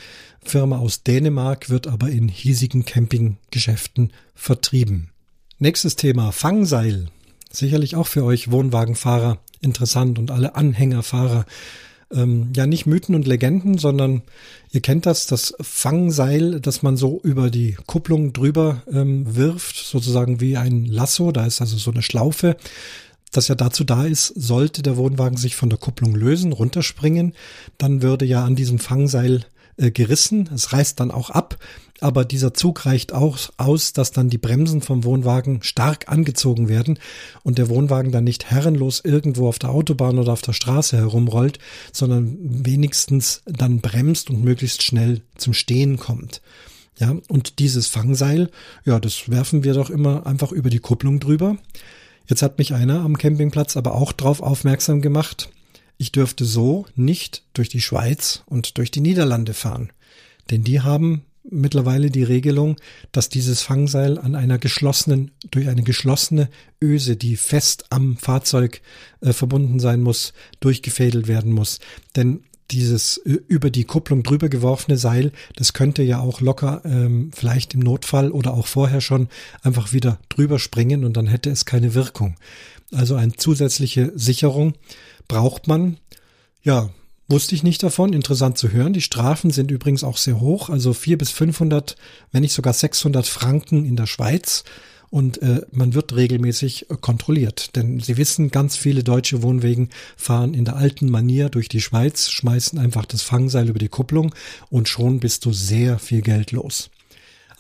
Firma 0.44 0.78
aus 0.78 1.04
Dänemark, 1.04 1.70
wird 1.70 1.88
aber 1.88 2.10
in 2.10 2.28
hiesigen 2.28 2.86
Campinggeschäften 2.86 4.12
vertrieben. 4.36 5.10
Nächstes 5.60 5.96
Thema 5.96 6.32
Fangseil. 6.32 7.08
Sicherlich 7.52 7.96
auch 7.96 8.08
für 8.08 8.24
euch 8.24 8.52
Wohnwagenfahrer 8.52 9.40
interessant 9.62 10.20
und 10.20 10.32
alle 10.32 10.56
Anhängerfahrer 10.56 11.46
ähm, 12.14 12.52
ja 12.56 12.66
nicht 12.66 12.86
Mythen 12.86 13.16
und 13.16 13.28
Legenden, 13.28 13.78
sondern 13.78 14.22
ihr 14.72 14.82
kennt 14.82 15.06
das, 15.06 15.28
das 15.28 15.54
Fangseil, 15.62 16.60
das 16.60 16.84
man 16.84 16.98
so 16.98 17.20
über 17.24 17.50
die 17.50 17.78
Kupplung 17.86 18.34
drüber 18.34 18.84
ähm, 18.92 19.36
wirft, 19.36 19.78
sozusagen 19.78 20.40
wie 20.42 20.58
ein 20.58 20.86
Lasso. 20.86 21.32
Da 21.32 21.46
ist 21.46 21.62
also 21.62 21.78
so 21.78 21.92
eine 21.92 22.02
Schlaufe 22.02 22.56
das 23.32 23.48
ja 23.48 23.56
dazu 23.56 23.84
da 23.84 24.06
ist, 24.06 24.28
sollte 24.28 24.82
der 24.82 24.98
Wohnwagen 24.98 25.38
sich 25.38 25.56
von 25.56 25.70
der 25.70 25.80
Kupplung 25.80 26.14
lösen, 26.16 26.52
runterspringen, 26.52 27.34
dann 27.78 28.02
würde 28.02 28.26
ja 28.26 28.44
an 28.44 28.56
diesem 28.56 28.78
Fangseil 28.78 29.46
äh, 29.78 29.90
gerissen. 29.90 30.50
Es 30.54 30.74
reißt 30.74 31.00
dann 31.00 31.12
auch 31.12 31.30
ab 31.30 31.58
aber 32.02 32.26
dieser 32.26 32.54
Zug 32.54 32.86
reicht 32.86 33.14
auch 33.14 33.38
aus, 33.58 33.94
dass 33.94 34.12
dann 34.12 34.30
die 34.30 34.40
Bremsen 34.40 34.82
vom 34.82 35.04
Wohnwagen 35.04 35.62
stark 35.62 36.10
angezogen 36.10 36.68
werden 36.68 37.00
und 37.44 37.60
der 37.60 37.70
Wohnwagen 37.70 38.12
dann 38.12 38.24
nicht 38.24 38.50
herrenlos 38.50 39.02
irgendwo 39.06 39.48
auf 39.48 39.60
der 39.60 39.70
Autobahn 39.70 40.18
oder 40.18 40.34
auf 40.34 40.42
der 40.42 40.54
Straße 40.54 40.98
herumrollt, 40.98 41.60
sondern 41.94 42.36
wenigstens 42.42 43.44
dann 43.46 43.82
bremst 43.82 44.32
und 44.32 44.44
möglichst 44.44 44.82
schnell 44.82 45.22
zum 45.38 45.54
Stehen 45.54 45.98
kommt. 45.98 46.42
Ja, 46.98 47.16
und 47.30 47.60
dieses 47.60 47.88
Fangseil, 47.88 48.50
ja, 48.84 49.00
das 49.00 49.30
werfen 49.30 49.64
wir 49.64 49.74
doch 49.74 49.90
immer 49.90 50.26
einfach 50.26 50.52
über 50.52 50.70
die 50.70 50.80
Kupplung 50.80 51.20
drüber. 51.20 51.58
Jetzt 52.28 52.42
hat 52.42 52.58
mich 52.58 52.74
einer 52.74 53.02
am 53.02 53.18
Campingplatz 53.18 53.78
aber 53.78 53.94
auch 53.94 54.12
darauf 54.12 54.42
aufmerksam 54.42 55.02
gemacht, 55.02 55.50
ich 55.98 56.12
dürfte 56.12 56.46
so 56.46 56.88
nicht 56.96 57.44
durch 57.54 57.70
die 57.70 57.80
Schweiz 57.80 58.42
und 58.48 58.80
durch 58.80 58.90
die 58.90 59.02
Niederlande 59.02 59.54
fahren. 59.54 59.92
Denn 60.50 60.64
die 60.64 60.82
haben 60.82 61.22
mittlerweile 61.50 62.12
die 62.12 62.24
Regelung, 62.24 62.78
dass 63.12 63.30
dieses 63.30 63.62
Fangseil 63.62 64.18
an 64.18 64.36
einer 64.36 64.58
geschlossenen, 64.58 65.32
durch 65.50 65.68
eine 65.68 65.84
geschlossene 65.84 66.50
Öse, 66.82 67.16
die 67.16 67.36
fest 67.36 67.86
am 67.90 68.18
Fahrzeug 68.18 68.82
äh, 69.22 69.34
verbunden 69.34 69.80
sein 69.80 70.02
muss, 70.02 70.34
durchgefädelt 70.60 71.28
werden 71.28 71.52
muss. 71.52 71.80
Denn 72.16 72.44
dieses 72.72 73.18
äh, 73.18 73.40
über 73.48 73.70
die 73.70 73.84
Kupplung 73.84 74.24
drüber 74.24 74.50
geworfene 74.50 74.98
Seil, 74.98 75.32
das 75.56 75.74
könnte 75.74 76.04
ja 76.04 76.20
auch 76.20 76.42
locker 76.42 76.82
ähm, 76.86 77.32
vielleicht 77.34 77.74
im 77.74 77.82
Notfall 77.82 78.32
oder 78.32 78.54
auch 78.54 78.68
vorher 78.68 79.02
schon 79.02 79.30
einfach 79.62 79.94
wieder 79.94 80.20
drüber 80.30 80.60
springen 80.60 81.04
und 81.04 81.18
dann 81.18 81.28
hätte 81.28 81.50
es 81.50 81.66
keine 81.66 81.94
Wirkung. 81.94 82.36
Also 82.92 83.16
eine 83.16 83.34
zusätzliche 83.34 84.12
Sicherung 84.16 84.74
braucht 85.28 85.68
man. 85.68 85.98
Ja, 86.64 86.90
wusste 87.32 87.56
ich 87.56 87.64
nicht 87.64 87.82
davon. 87.82 88.14
Interessant 88.14 88.58
zu 88.58 88.72
hören. 88.72 88.94
Die 88.94 89.02
Strafen 89.02 89.50
sind 89.50 89.72
übrigens 89.72 90.04
auch 90.04 90.18
sehr 90.18 90.40
hoch, 90.40 90.70
also 90.70 90.94
vier 90.94 91.18
bis 91.18 91.32
500, 91.32 91.96
wenn 92.32 92.42
nicht 92.42 92.54
sogar 92.54 92.74
600 92.74 93.26
Franken 93.26 93.86
in 93.86 93.96
der 93.96 94.06
Schweiz 94.06 94.64
und 95.12 95.42
äh, 95.42 95.62
man 95.72 95.94
wird 95.94 96.16
regelmäßig 96.16 96.90
äh, 96.90 96.96
kontrolliert. 97.00 97.76
Denn 97.76 98.00
Sie 98.00 98.18
wissen, 98.18 98.50
ganz 98.50 98.78
viele 98.78 99.04
deutsche 99.04 99.44
Wohnwegen 99.44 99.90
fahren 100.16 100.54
in 100.54 100.66
der 100.66 100.78
alten 100.78 101.10
Manier 101.12 101.50
durch 101.50 101.68
die 101.68 101.82
Schweiz, 101.82 102.30
schmeißen 102.30 102.80
einfach 102.80 103.06
das 103.06 103.22
Fangseil 103.22 103.70
über 103.70 103.80
die 103.80 103.90
Kupplung 103.90 104.34
und 104.70 104.88
schon 104.88 105.20
bist 105.20 105.46
du 105.46 105.54
sehr 105.54 106.00
viel 106.00 106.22
Geld 106.22 106.52
los. 106.52 106.90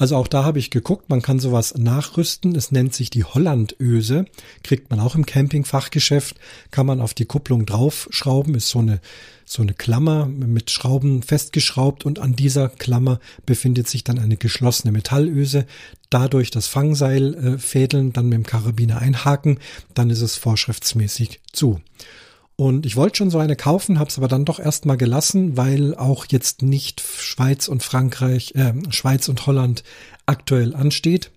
Also 0.01 0.15
auch 0.15 0.27
da 0.27 0.43
habe 0.43 0.57
ich 0.57 0.71
geguckt, 0.71 1.11
man 1.11 1.21
kann 1.21 1.37
sowas 1.37 1.75
nachrüsten. 1.77 2.55
Es 2.55 2.71
nennt 2.71 2.95
sich 2.95 3.11
die 3.11 3.23
Hollandöse, 3.23 4.25
kriegt 4.63 4.89
man 4.89 4.99
auch 4.99 5.13
im 5.13 5.27
Campingfachgeschäft, 5.27 6.37
kann 6.71 6.87
man 6.87 6.99
auf 7.01 7.13
die 7.13 7.25
Kupplung 7.25 7.67
draufschrauben, 7.67 8.55
ist 8.55 8.69
so 8.69 8.79
eine 8.79 8.99
so 9.45 9.61
eine 9.61 9.75
Klammer 9.75 10.25
mit 10.25 10.71
Schrauben 10.71 11.21
festgeschraubt 11.21 12.03
und 12.03 12.17
an 12.17 12.35
dieser 12.35 12.69
Klammer 12.69 13.19
befindet 13.45 13.87
sich 13.87 14.03
dann 14.03 14.17
eine 14.17 14.37
geschlossene 14.37 14.91
Metallöse. 14.91 15.67
Dadurch 16.09 16.49
das 16.49 16.65
Fangseil 16.65 17.35
äh, 17.35 17.57
fädeln, 17.59 18.11
dann 18.11 18.27
mit 18.27 18.37
dem 18.37 18.45
Karabiner 18.47 18.97
einhaken, 18.97 19.59
dann 19.93 20.09
ist 20.09 20.21
es 20.21 20.35
vorschriftsmäßig 20.35 21.41
zu. 21.53 21.79
Und 22.55 22.85
ich 22.85 22.95
wollte 22.95 23.17
schon 23.17 23.31
so 23.31 23.39
eine 23.39 23.55
kaufen, 23.55 23.97
habe 23.97 24.09
es 24.09 24.17
aber 24.17 24.27
dann 24.27 24.45
doch 24.45 24.59
erstmal 24.59 24.97
gelassen, 24.97 25.57
weil 25.57 25.95
auch 25.95 26.25
jetzt 26.29 26.61
nicht 26.61 27.01
Schweiz 27.01 27.67
und 27.67 27.81
Frankreich, 27.81 28.53
äh, 28.55 28.73
Schweiz 28.89 29.29
und 29.29 29.45
Holland 29.47 29.83
aktuell 30.25 30.75
ansteht. 30.75 31.31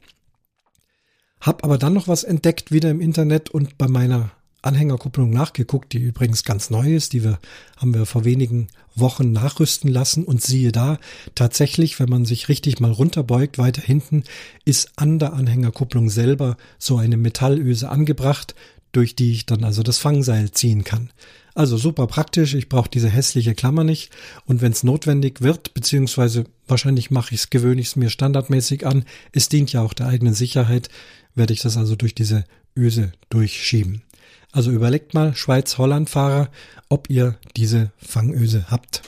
Hab 1.40 1.64
aber 1.64 1.78
dann 1.78 1.94
noch 1.94 2.08
was 2.08 2.24
entdeckt 2.24 2.72
wieder 2.72 2.90
im 2.90 3.00
Internet 3.00 3.50
und 3.50 3.78
bei 3.78 3.88
meiner 3.88 4.32
Anhängerkupplung 4.64 5.30
nachgeguckt, 5.30 5.92
die 5.92 5.98
übrigens 5.98 6.44
ganz 6.44 6.70
neu 6.70 6.94
ist, 6.94 7.12
die 7.12 7.22
wir 7.22 7.38
haben 7.76 7.94
wir 7.94 8.06
vor 8.06 8.24
wenigen 8.24 8.68
Wochen 8.94 9.32
nachrüsten 9.32 9.90
lassen 9.90 10.24
und 10.24 10.42
siehe 10.42 10.72
da, 10.72 10.98
tatsächlich, 11.34 11.98
wenn 12.00 12.08
man 12.08 12.24
sich 12.24 12.48
richtig 12.48 12.80
mal 12.80 12.92
runterbeugt, 12.92 13.58
weiter 13.58 13.82
hinten 13.82 14.24
ist 14.64 14.92
an 14.96 15.18
der 15.18 15.32
Anhängerkupplung 15.34 16.08
selber 16.08 16.56
so 16.78 16.96
eine 16.96 17.16
Metallöse 17.16 17.88
angebracht, 17.88 18.54
durch 18.96 19.16
die 19.16 19.32
ich 19.32 19.46
dann 19.46 19.64
also 19.64 19.82
das 19.82 19.98
Fangseil 19.98 20.50
ziehen 20.50 20.84
kann. 20.84 21.10
Also 21.54 21.76
super 21.76 22.06
praktisch, 22.06 22.54
ich 22.54 22.68
brauche 22.68 22.90
diese 22.90 23.08
hässliche 23.08 23.54
Klammer 23.54 23.84
nicht 23.84 24.10
und 24.44 24.60
wenn 24.60 24.72
es 24.72 24.82
notwendig 24.82 25.40
wird, 25.40 25.72
beziehungsweise 25.74 26.46
wahrscheinlich 26.66 27.10
mache 27.10 27.34
ich 27.34 27.42
es, 27.42 27.50
gewöhne 27.50 27.84
mir 27.94 28.10
standardmäßig 28.10 28.86
an, 28.86 29.04
es 29.32 29.48
dient 29.48 29.72
ja 29.72 29.82
auch 29.82 29.92
der 29.92 30.08
eigenen 30.08 30.34
Sicherheit, 30.34 30.88
werde 31.34 31.52
ich 31.52 31.60
das 31.60 31.76
also 31.76 31.94
durch 31.94 32.14
diese 32.14 32.44
Öse 32.76 33.12
durchschieben. 33.28 34.02
Also 34.50 34.70
überlegt 34.70 35.14
mal, 35.14 35.34
Schweiz-Holland-Fahrer, 35.34 36.50
ob 36.88 37.10
ihr 37.10 37.38
diese 37.56 37.92
Fangöse 37.98 38.66
habt. 38.70 39.02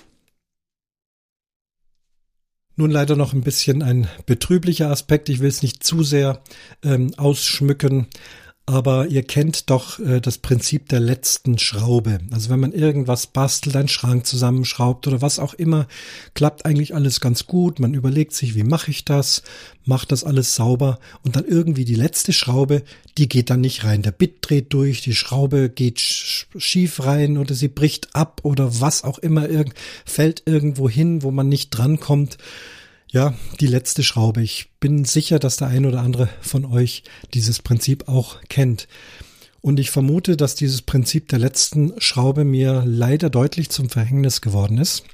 Nun 2.77 2.91
leider 2.91 3.17
noch 3.17 3.33
ein 3.33 3.43
bisschen 3.43 3.83
ein 3.83 4.07
betrüblicher 4.27 4.91
Aspekt. 4.91 5.29
Ich 5.31 5.41
will 5.41 5.49
es 5.49 5.63
nicht 5.63 5.83
zu 5.83 6.03
sehr 6.03 6.43
ähm, 6.83 7.15
ausschmücken, 7.17 8.07
aber 8.67 9.07
ihr 9.07 9.23
kennt 9.23 9.71
doch 9.71 10.01
äh, 10.01 10.21
das 10.21 10.39
Prinzip 10.39 10.89
der 10.89 10.99
letzten 10.99 11.57
Schraube. 11.57 12.19
Also 12.33 12.51
wenn 12.51 12.59
man 12.59 12.73
irgendwas 12.73 13.29
bastelt, 13.29 13.77
einen 13.77 13.87
Schrank 13.87 14.27
zusammenschraubt 14.27 15.07
oder 15.07 15.23
was 15.23 15.39
auch 15.39 15.55
immer, 15.55 15.87
klappt 16.35 16.67
eigentlich 16.67 16.93
alles 16.93 17.21
ganz 17.21 17.47
gut. 17.47 17.79
Man 17.79 17.95
überlegt 17.95 18.35
sich, 18.35 18.57
wie 18.57 18.65
mache 18.65 18.91
ich 18.91 19.05
das, 19.05 19.45
macht 19.85 20.11
das 20.11 20.25
alles 20.25 20.57
sauber 20.57 20.99
und 21.23 21.37
dann 21.37 21.45
irgendwie 21.45 21.85
die 21.85 21.95
letzte 21.95 22.33
Schraube, 22.33 22.83
die 23.19 23.29
geht 23.29 23.51
dann 23.51 23.61
nicht 23.61 23.85
rein. 23.85 24.03
Der 24.03 24.11
Bit 24.11 24.39
dreht 24.41 24.73
durch, 24.73 25.01
die 25.01 25.15
Schraube 25.15 25.71
geht 25.71 26.01
schief 26.01 27.05
rein 27.05 27.39
oder 27.39 27.55
sie 27.55 27.69
bricht 27.69 28.17
ab 28.17 28.41
oder 28.43 28.81
was 28.81 29.05
auch 29.05 29.21
immer, 29.21 29.47
fällt 30.05 30.43
irgendwo 30.45 30.91
hin, 30.91 31.23
wo 31.23 31.31
man 31.31 31.49
nicht 31.49 31.71
drankommt. 31.71 32.37
Ja, 33.13 33.35
die 33.61 33.69
letzte 33.69 34.03
Schraube. 34.03 34.43
Ich 34.43 34.71
bin 34.81 35.05
sicher, 35.05 35.39
dass 35.39 35.57
der 35.57 35.69
ein 35.69 35.87
oder 35.87 36.01
andere 36.01 36.29
von 36.41 36.65
euch 36.65 37.05
dieses 37.35 37.61
Prinzip 37.63 38.09
auch 38.09 38.41
kennt. 38.49 38.89
Und 39.61 39.81
ich 39.81 39.91
vermute, 39.91 40.37
dass 40.37 40.55
dieses 40.55 40.83
Prinzip 40.83 41.29
der 41.29 41.39
letzten 41.39 41.93
Schraube 42.01 42.45
mir 42.45 42.83
leider 42.85 43.31
deutlich 43.31 43.71
zum 43.71 43.91
Verhängnis 43.91 44.41
geworden 44.41 44.79
ist. 44.79 45.05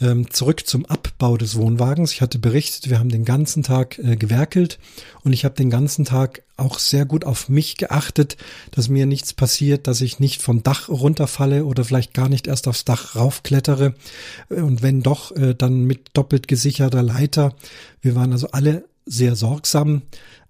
Ähm, 0.00 0.28
zurück 0.30 0.66
zum 0.66 0.86
Abbau 0.86 1.36
des 1.36 1.56
Wohnwagens. 1.56 2.12
Ich 2.12 2.20
hatte 2.20 2.40
berichtet, 2.40 2.90
wir 2.90 2.98
haben 2.98 3.10
den 3.10 3.24
ganzen 3.24 3.62
Tag 3.62 3.98
äh, 3.98 4.16
gewerkelt 4.16 4.80
und 5.22 5.32
ich 5.32 5.44
habe 5.44 5.54
den 5.54 5.70
ganzen 5.70 6.04
Tag 6.04 6.42
auch 6.56 6.80
sehr 6.80 7.04
gut 7.06 7.24
auf 7.24 7.48
mich 7.48 7.76
geachtet, 7.76 8.36
dass 8.72 8.88
mir 8.88 9.06
nichts 9.06 9.32
passiert, 9.32 9.86
dass 9.86 10.00
ich 10.00 10.18
nicht 10.18 10.42
vom 10.42 10.64
Dach 10.64 10.88
runterfalle 10.88 11.64
oder 11.64 11.84
vielleicht 11.84 12.12
gar 12.12 12.28
nicht 12.28 12.48
erst 12.48 12.66
aufs 12.66 12.84
Dach 12.84 13.14
raufklettere. 13.14 13.94
Äh, 14.50 14.62
und 14.62 14.82
wenn 14.82 15.02
doch, 15.02 15.30
äh, 15.36 15.54
dann 15.54 15.84
mit 15.84 16.08
doppelt 16.14 16.48
gesicherter 16.48 17.02
Leiter. 17.02 17.54
Wir 18.00 18.16
waren 18.16 18.32
also 18.32 18.48
alle 18.50 18.84
sehr 19.06 19.36
sorgsam. 19.36 20.02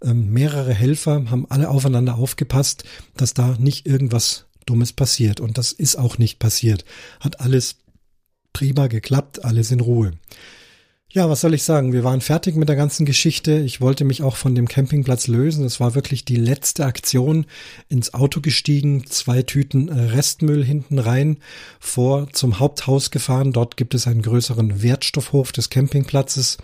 Ähm, 0.02 0.30
mehrere 0.32 0.72
Helfer 0.72 1.30
haben 1.30 1.46
alle 1.50 1.68
aufeinander 1.68 2.16
aufgepasst, 2.16 2.84
dass 3.16 3.34
da 3.34 3.56
nicht 3.58 3.86
irgendwas 3.86 4.46
Dummes 4.66 4.92
passiert. 4.92 5.40
Und 5.40 5.58
das 5.58 5.72
ist 5.72 5.96
auch 5.96 6.16
nicht 6.18 6.38
passiert. 6.38 6.84
Hat 7.20 7.40
alles 7.40 7.76
prima 8.54 8.86
geklappt, 8.86 9.44
alles 9.44 9.70
in 9.70 9.80
Ruhe. 9.80 10.12
Ja, 11.14 11.30
was 11.30 11.42
soll 11.42 11.54
ich 11.54 11.62
sagen? 11.62 11.92
Wir 11.92 12.02
waren 12.02 12.20
fertig 12.20 12.56
mit 12.56 12.68
der 12.68 12.74
ganzen 12.74 13.06
Geschichte. 13.06 13.58
Ich 13.58 13.80
wollte 13.80 14.04
mich 14.04 14.24
auch 14.24 14.34
von 14.34 14.56
dem 14.56 14.66
Campingplatz 14.66 15.28
lösen. 15.28 15.64
Es 15.64 15.78
war 15.78 15.94
wirklich 15.94 16.24
die 16.24 16.34
letzte 16.34 16.84
Aktion. 16.86 17.46
Ins 17.88 18.14
Auto 18.14 18.40
gestiegen, 18.40 19.06
zwei 19.06 19.42
Tüten 19.42 19.88
äh, 19.88 20.00
Restmüll 20.10 20.64
hinten 20.64 20.98
rein, 20.98 21.36
vor 21.78 22.28
zum 22.32 22.58
Haupthaus 22.58 23.12
gefahren. 23.12 23.52
Dort 23.52 23.76
gibt 23.76 23.94
es 23.94 24.08
einen 24.08 24.22
größeren 24.22 24.82
Wertstoffhof 24.82 25.52
des 25.52 25.70
Campingplatzes. 25.70 26.58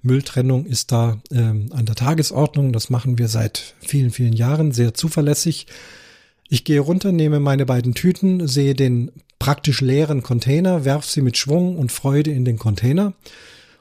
Mülltrennung 0.00 0.64
ist 0.64 0.92
da 0.92 1.20
ähm, 1.30 1.68
an 1.74 1.84
der 1.84 1.94
Tagesordnung. 1.94 2.72
Das 2.72 2.88
machen 2.88 3.18
wir 3.18 3.28
seit 3.28 3.74
vielen, 3.80 4.12
vielen 4.12 4.32
Jahren 4.32 4.72
sehr 4.72 4.94
zuverlässig. 4.94 5.66
Ich 6.52 6.64
gehe 6.64 6.80
runter, 6.80 7.12
nehme 7.12 7.38
meine 7.38 7.64
beiden 7.64 7.94
Tüten, 7.94 8.48
sehe 8.48 8.74
den 8.74 9.12
praktisch 9.38 9.80
leeren 9.80 10.24
Container, 10.24 10.84
werf 10.84 11.04
sie 11.04 11.22
mit 11.22 11.38
Schwung 11.38 11.76
und 11.76 11.92
Freude 11.92 12.32
in 12.32 12.44
den 12.44 12.58
Container. 12.58 13.12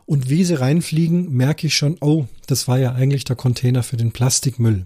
Und 0.05 0.29
wie 0.29 0.43
sie 0.43 0.53
reinfliegen, 0.53 1.31
merke 1.31 1.65
ich 1.65 1.75
schon, 1.75 1.97
oh, 1.99 2.25
das 2.45 2.67
war 2.67 2.77
ja 2.77 2.93
eigentlich 2.93 3.23
der 3.23 3.35
Container 3.35 3.81
für 3.81 3.97
den 3.97 4.11
Plastikmüll. 4.11 4.85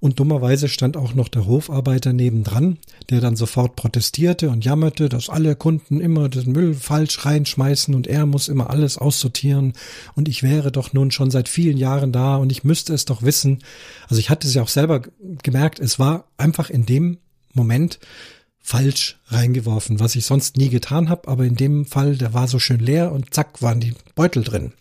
Und 0.00 0.20
dummerweise 0.20 0.68
stand 0.68 0.96
auch 0.96 1.14
noch 1.14 1.28
der 1.28 1.46
Hofarbeiter 1.46 2.12
nebendran, 2.12 2.78
der 3.10 3.20
dann 3.20 3.36
sofort 3.36 3.74
protestierte 3.74 4.48
und 4.50 4.64
jammerte, 4.64 5.08
dass 5.08 5.28
alle 5.28 5.56
Kunden 5.56 6.00
immer 6.00 6.28
den 6.28 6.52
Müll 6.52 6.74
falsch 6.74 7.24
reinschmeißen 7.24 7.94
und 7.94 8.06
er 8.06 8.26
muss 8.26 8.48
immer 8.48 8.70
alles 8.70 8.98
aussortieren 8.98 9.72
und 10.14 10.28
ich 10.28 10.42
wäre 10.42 10.70
doch 10.70 10.92
nun 10.92 11.10
schon 11.10 11.30
seit 11.30 11.48
vielen 11.48 11.76
Jahren 11.76 12.12
da 12.12 12.36
und 12.36 12.52
ich 12.52 12.64
müsste 12.64 12.94
es 12.94 13.04
doch 13.06 13.22
wissen. 13.22 13.58
Also 14.08 14.20
ich 14.20 14.30
hatte 14.30 14.46
es 14.46 14.54
ja 14.54 14.62
auch 14.62 14.68
selber 14.68 15.02
gemerkt, 15.42 15.80
es 15.80 15.98
war 15.98 16.26
einfach 16.36 16.70
in 16.70 16.86
dem 16.86 17.18
Moment 17.52 17.98
falsch 18.60 19.18
reingeworfen, 19.28 19.98
was 19.98 20.14
ich 20.14 20.26
sonst 20.26 20.56
nie 20.56 20.68
getan 20.68 21.08
habe, 21.08 21.26
aber 21.28 21.44
in 21.44 21.56
dem 21.56 21.86
Fall, 21.86 22.16
der 22.16 22.34
war 22.34 22.46
so 22.48 22.58
schön 22.58 22.80
leer 22.80 23.12
und 23.12 23.32
zack, 23.32 23.62
waren 23.62 23.80
die 23.80 23.94
Beutel 24.14 24.44
drin. 24.44 24.72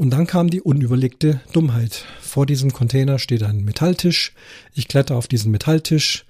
Und 0.00 0.08
dann 0.08 0.26
kam 0.26 0.48
die 0.48 0.62
unüberlegte 0.62 1.42
Dummheit. 1.52 2.06
Vor 2.22 2.46
diesem 2.46 2.72
Container 2.72 3.18
steht 3.18 3.42
ein 3.42 3.66
Metalltisch. 3.66 4.32
Ich 4.72 4.88
kletter 4.88 5.14
auf 5.14 5.28
diesen 5.28 5.52
Metalltisch, 5.52 6.24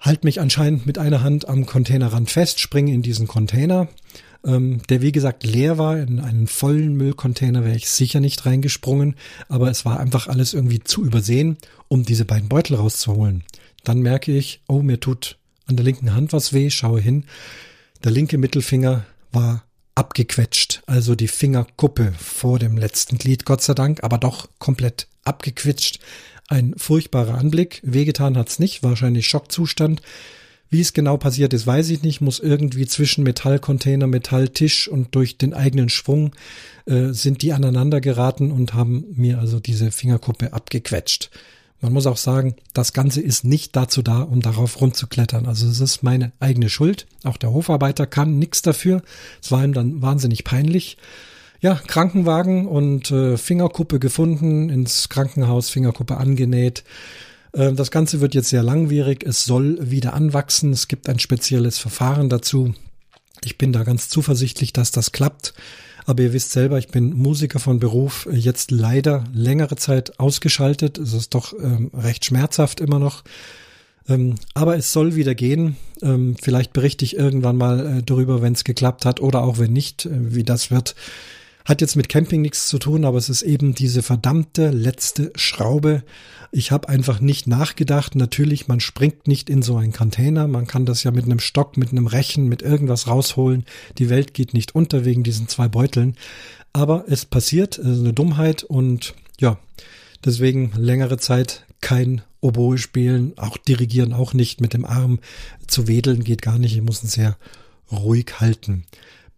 halt 0.00 0.24
mich 0.24 0.40
anscheinend 0.40 0.84
mit 0.84 0.98
einer 0.98 1.22
Hand 1.22 1.48
am 1.48 1.64
Containerrand 1.64 2.28
fest, 2.28 2.58
springe 2.58 2.92
in 2.92 3.02
diesen 3.02 3.28
Container, 3.28 3.86
ähm, 4.44 4.82
der 4.88 5.00
wie 5.00 5.12
gesagt 5.12 5.44
leer 5.44 5.78
war. 5.78 5.96
In 5.98 6.18
einen 6.18 6.48
vollen 6.48 6.94
Müllcontainer 6.94 7.64
wäre 7.64 7.76
ich 7.76 7.88
sicher 7.88 8.18
nicht 8.18 8.44
reingesprungen, 8.44 9.14
aber 9.48 9.70
es 9.70 9.84
war 9.84 10.00
einfach 10.00 10.26
alles 10.26 10.52
irgendwie 10.52 10.80
zu 10.80 11.04
übersehen, 11.04 11.56
um 11.86 12.02
diese 12.02 12.24
beiden 12.24 12.48
Beutel 12.48 12.74
rauszuholen. 12.74 13.44
Dann 13.84 14.00
merke 14.00 14.36
ich, 14.36 14.60
oh, 14.66 14.82
mir 14.82 14.98
tut 14.98 15.38
an 15.66 15.76
der 15.76 15.84
linken 15.84 16.14
Hand 16.14 16.32
was 16.32 16.52
weh, 16.52 16.68
schaue 16.70 17.00
hin. 17.00 17.26
Der 18.02 18.10
linke 18.10 18.38
Mittelfinger 18.38 19.06
war 19.30 19.62
abgequetscht, 20.00 20.82
also 20.86 21.14
die 21.14 21.28
Fingerkuppe 21.28 22.14
vor 22.18 22.58
dem 22.58 22.78
letzten 22.78 23.18
Glied, 23.18 23.44
Gott 23.44 23.60
sei 23.60 23.74
Dank, 23.74 24.02
aber 24.02 24.16
doch 24.16 24.48
komplett 24.58 25.08
abgequetscht. 25.24 26.00
Ein 26.48 26.72
furchtbarer 26.78 27.34
Anblick. 27.34 27.82
Wehgetan 27.84 28.38
hat's 28.38 28.58
nicht, 28.58 28.82
wahrscheinlich 28.82 29.28
Schockzustand. 29.28 30.00
Wie 30.70 30.80
es 30.80 30.94
genau 30.94 31.18
passiert 31.18 31.52
ist, 31.52 31.66
weiß 31.66 31.90
ich 31.90 32.02
nicht. 32.02 32.22
Muss 32.22 32.38
irgendwie 32.38 32.86
zwischen 32.86 33.24
Metallcontainer, 33.24 34.06
Metalltisch 34.06 34.88
und 34.88 35.14
durch 35.14 35.36
den 35.36 35.52
eigenen 35.52 35.90
Schwung 35.90 36.34
äh, 36.86 37.08
sind 37.08 37.42
die 37.42 37.52
aneinander 37.52 38.00
geraten 38.00 38.52
und 38.52 38.72
haben 38.72 39.04
mir 39.14 39.38
also 39.38 39.60
diese 39.60 39.90
Fingerkuppe 39.92 40.54
abgequetscht. 40.54 41.30
Man 41.80 41.94
muss 41.94 42.06
auch 42.06 42.18
sagen, 42.18 42.56
das 42.74 42.92
Ganze 42.92 43.22
ist 43.22 43.44
nicht 43.44 43.74
dazu 43.74 44.02
da, 44.02 44.20
um 44.20 44.42
darauf 44.42 44.80
rumzuklettern. 44.80 45.46
Also 45.46 45.66
es 45.66 45.80
ist 45.80 46.02
meine 46.02 46.32
eigene 46.38 46.68
Schuld. 46.68 47.06
Auch 47.24 47.38
der 47.38 47.52
Hofarbeiter 47.52 48.06
kann 48.06 48.38
nichts 48.38 48.60
dafür. 48.60 49.02
Es 49.42 49.50
war 49.50 49.64
ihm 49.64 49.72
dann 49.72 50.02
wahnsinnig 50.02 50.44
peinlich. 50.44 50.98
Ja, 51.60 51.74
Krankenwagen 51.74 52.66
und 52.66 53.10
äh, 53.10 53.36
Fingerkuppe 53.36 53.98
gefunden, 53.98 54.68
ins 54.70 55.08
Krankenhaus 55.08 55.70
Fingerkuppe 55.70 56.16
angenäht. 56.16 56.84
Äh, 57.52 57.72
das 57.72 57.90
Ganze 57.90 58.20
wird 58.20 58.34
jetzt 58.34 58.50
sehr 58.50 58.62
langwierig. 58.62 59.24
Es 59.26 59.44
soll 59.44 59.78
wieder 59.90 60.14
anwachsen. 60.14 60.72
Es 60.72 60.88
gibt 60.88 61.08
ein 61.08 61.18
spezielles 61.18 61.78
Verfahren 61.78 62.28
dazu. 62.28 62.74
Ich 63.44 63.56
bin 63.56 63.72
da 63.72 63.84
ganz 63.84 64.08
zuversichtlich, 64.08 64.72
dass 64.72 64.90
das 64.90 65.12
klappt. 65.12 65.54
Aber 66.06 66.22
ihr 66.22 66.32
wisst 66.32 66.52
selber, 66.52 66.78
ich 66.78 66.88
bin 66.88 67.12
Musiker 67.14 67.58
von 67.58 67.78
Beruf, 67.78 68.28
jetzt 68.30 68.70
leider 68.70 69.24
längere 69.32 69.76
Zeit 69.76 70.18
ausgeschaltet. 70.18 70.98
Es 70.98 71.12
ist 71.12 71.34
doch 71.34 71.52
ähm, 71.52 71.90
recht 71.94 72.24
schmerzhaft 72.24 72.80
immer 72.80 72.98
noch. 72.98 73.22
Ähm, 74.08 74.36
aber 74.54 74.76
es 74.76 74.92
soll 74.92 75.14
wieder 75.14 75.34
gehen. 75.34 75.76
Ähm, 76.02 76.36
vielleicht 76.40 76.72
berichte 76.72 77.04
ich 77.04 77.16
irgendwann 77.16 77.56
mal 77.56 77.98
äh, 77.98 78.02
darüber, 78.02 78.42
wenn 78.42 78.54
es 78.54 78.64
geklappt 78.64 79.04
hat 79.04 79.20
oder 79.20 79.42
auch 79.42 79.58
wenn 79.58 79.72
nicht, 79.72 80.06
äh, 80.06 80.34
wie 80.34 80.44
das 80.44 80.70
wird. 80.70 80.94
Hat 81.70 81.80
jetzt 81.80 81.94
mit 81.94 82.08
Camping 82.08 82.42
nichts 82.42 82.66
zu 82.66 82.80
tun, 82.80 83.04
aber 83.04 83.16
es 83.16 83.28
ist 83.28 83.42
eben 83.42 83.76
diese 83.76 84.02
verdammte 84.02 84.70
letzte 84.70 85.30
Schraube. 85.36 86.02
Ich 86.50 86.72
habe 86.72 86.88
einfach 86.88 87.20
nicht 87.20 87.46
nachgedacht. 87.46 88.16
Natürlich, 88.16 88.66
man 88.66 88.80
springt 88.80 89.28
nicht 89.28 89.48
in 89.48 89.62
so 89.62 89.76
einen 89.76 89.92
Container. 89.92 90.48
Man 90.48 90.66
kann 90.66 90.84
das 90.84 91.04
ja 91.04 91.12
mit 91.12 91.26
einem 91.26 91.38
Stock, 91.38 91.76
mit 91.76 91.92
einem 91.92 92.08
Rechen, 92.08 92.48
mit 92.48 92.62
irgendwas 92.62 93.06
rausholen. 93.06 93.66
Die 93.98 94.10
Welt 94.10 94.34
geht 94.34 94.52
nicht 94.52 94.74
unter 94.74 95.04
wegen 95.04 95.22
diesen 95.22 95.46
zwei 95.46 95.68
Beuteln. 95.68 96.16
Aber 96.72 97.04
es 97.06 97.24
passiert, 97.24 97.78
es 97.78 97.86
ist 97.86 98.00
eine 98.00 98.14
Dummheit 98.14 98.64
und 98.64 99.14
ja, 99.38 99.56
deswegen 100.24 100.72
längere 100.76 101.18
Zeit 101.18 101.66
kein 101.80 102.22
Oboe 102.40 102.78
spielen, 102.78 103.34
auch 103.36 103.56
dirigieren 103.56 104.12
auch 104.12 104.32
nicht 104.34 104.60
mit 104.60 104.74
dem 104.74 104.84
Arm 104.84 105.20
zu 105.68 105.86
wedeln 105.86 106.24
geht 106.24 106.42
gar 106.42 106.58
nicht. 106.58 106.74
Ich 106.74 106.82
muss 106.82 107.04
ihn 107.04 107.08
sehr 107.08 107.36
ruhig 107.92 108.40
halten 108.40 108.86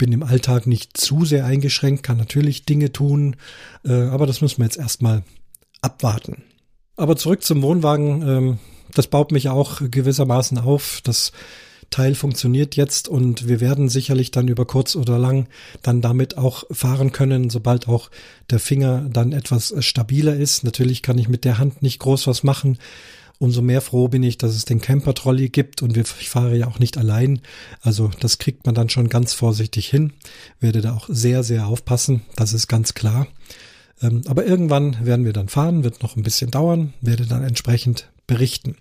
bin 0.03 0.11
im 0.11 0.25
Alltag 0.25 0.67
nicht 0.67 0.97
zu 0.97 1.25
sehr 1.25 1.45
eingeschränkt, 1.45 2.03
kann 2.03 2.17
natürlich 2.17 2.65
Dinge 2.65 2.91
tun, 2.91 3.37
äh, 3.85 3.93
aber 3.93 4.27
das 4.27 4.41
müssen 4.41 4.59
wir 4.59 4.65
jetzt 4.65 4.77
erstmal 4.77 5.23
abwarten. 5.81 6.43
Aber 6.97 7.15
zurück 7.15 7.45
zum 7.45 7.63
Wohnwagen, 7.63 8.29
ähm, 8.29 8.59
das 8.93 9.07
baut 9.07 9.31
mich 9.31 9.49
auch 9.49 9.81
gewissermaßen 9.81 10.59
auf. 10.59 11.03
Das 11.05 11.31
Teil 11.91 12.17
funktioniert 12.17 12.75
jetzt 12.75 13.07
und 13.07 13.47
wir 13.47 13.61
werden 13.61 13.89
sicherlich 13.89 14.33
dann 14.33 14.49
über 14.49 14.67
kurz 14.67 14.97
oder 14.97 15.21
lang 15.21 15.47
dann 15.83 16.01
damit 16.01 16.37
auch 16.37 16.65
fahren 16.73 17.13
können, 17.13 17.49
sobald 17.49 17.87
auch 17.87 18.11
der 18.51 18.59
Finger 18.59 19.09
dann 19.09 19.31
etwas 19.31 19.73
stabiler 19.85 20.35
ist. 20.35 20.65
Natürlich 20.65 21.03
kann 21.03 21.17
ich 21.17 21.29
mit 21.29 21.45
der 21.45 21.59
Hand 21.59 21.81
nicht 21.81 22.01
groß 22.01 22.27
was 22.27 22.43
machen. 22.43 22.77
Umso 23.43 23.61
mehr 23.61 23.81
froh 23.81 24.07
bin 24.07 24.23
ich, 24.23 24.39
dass 24.39 24.55
es 24.55 24.67
den 24.67 24.81
Camper-Trolley 24.81 25.49
gibt 25.49 25.83
und 25.83 25.97
ich 25.97 26.31
fahre 26.31 26.57
ja 26.57 26.69
auch 26.69 26.79
nicht 26.79 26.97
allein. 26.97 27.41
Also 27.81 28.09
das 28.21 28.39
kriegt 28.39 28.67
man 28.67 28.77
dann 28.77 28.89
schon 28.89 29.09
ganz 29.09 29.35
vorsichtig 29.35 29.89
hin. 29.89 30.13
Werde 30.61 30.81
da 30.81 30.95
auch 30.95 31.09
sehr, 31.09 31.43
sehr 31.43 31.67
aufpassen. 31.67 32.23
Das 32.37 32.53
ist 32.53 32.69
ganz 32.69 32.95
klar. 32.95 33.27
Ähm, 34.01 34.23
aber 34.29 34.47
irgendwann 34.47 35.05
werden 35.05 35.25
wir 35.25 35.33
dann 35.33 35.49
fahren, 35.49 35.83
wird 35.83 36.05
noch 36.05 36.15
ein 36.15 36.23
bisschen 36.23 36.53
dauern, 36.53 36.95
werde 37.01 37.27
dann 37.27 37.43
entsprechend 37.43 38.13
berichten. 38.29 38.77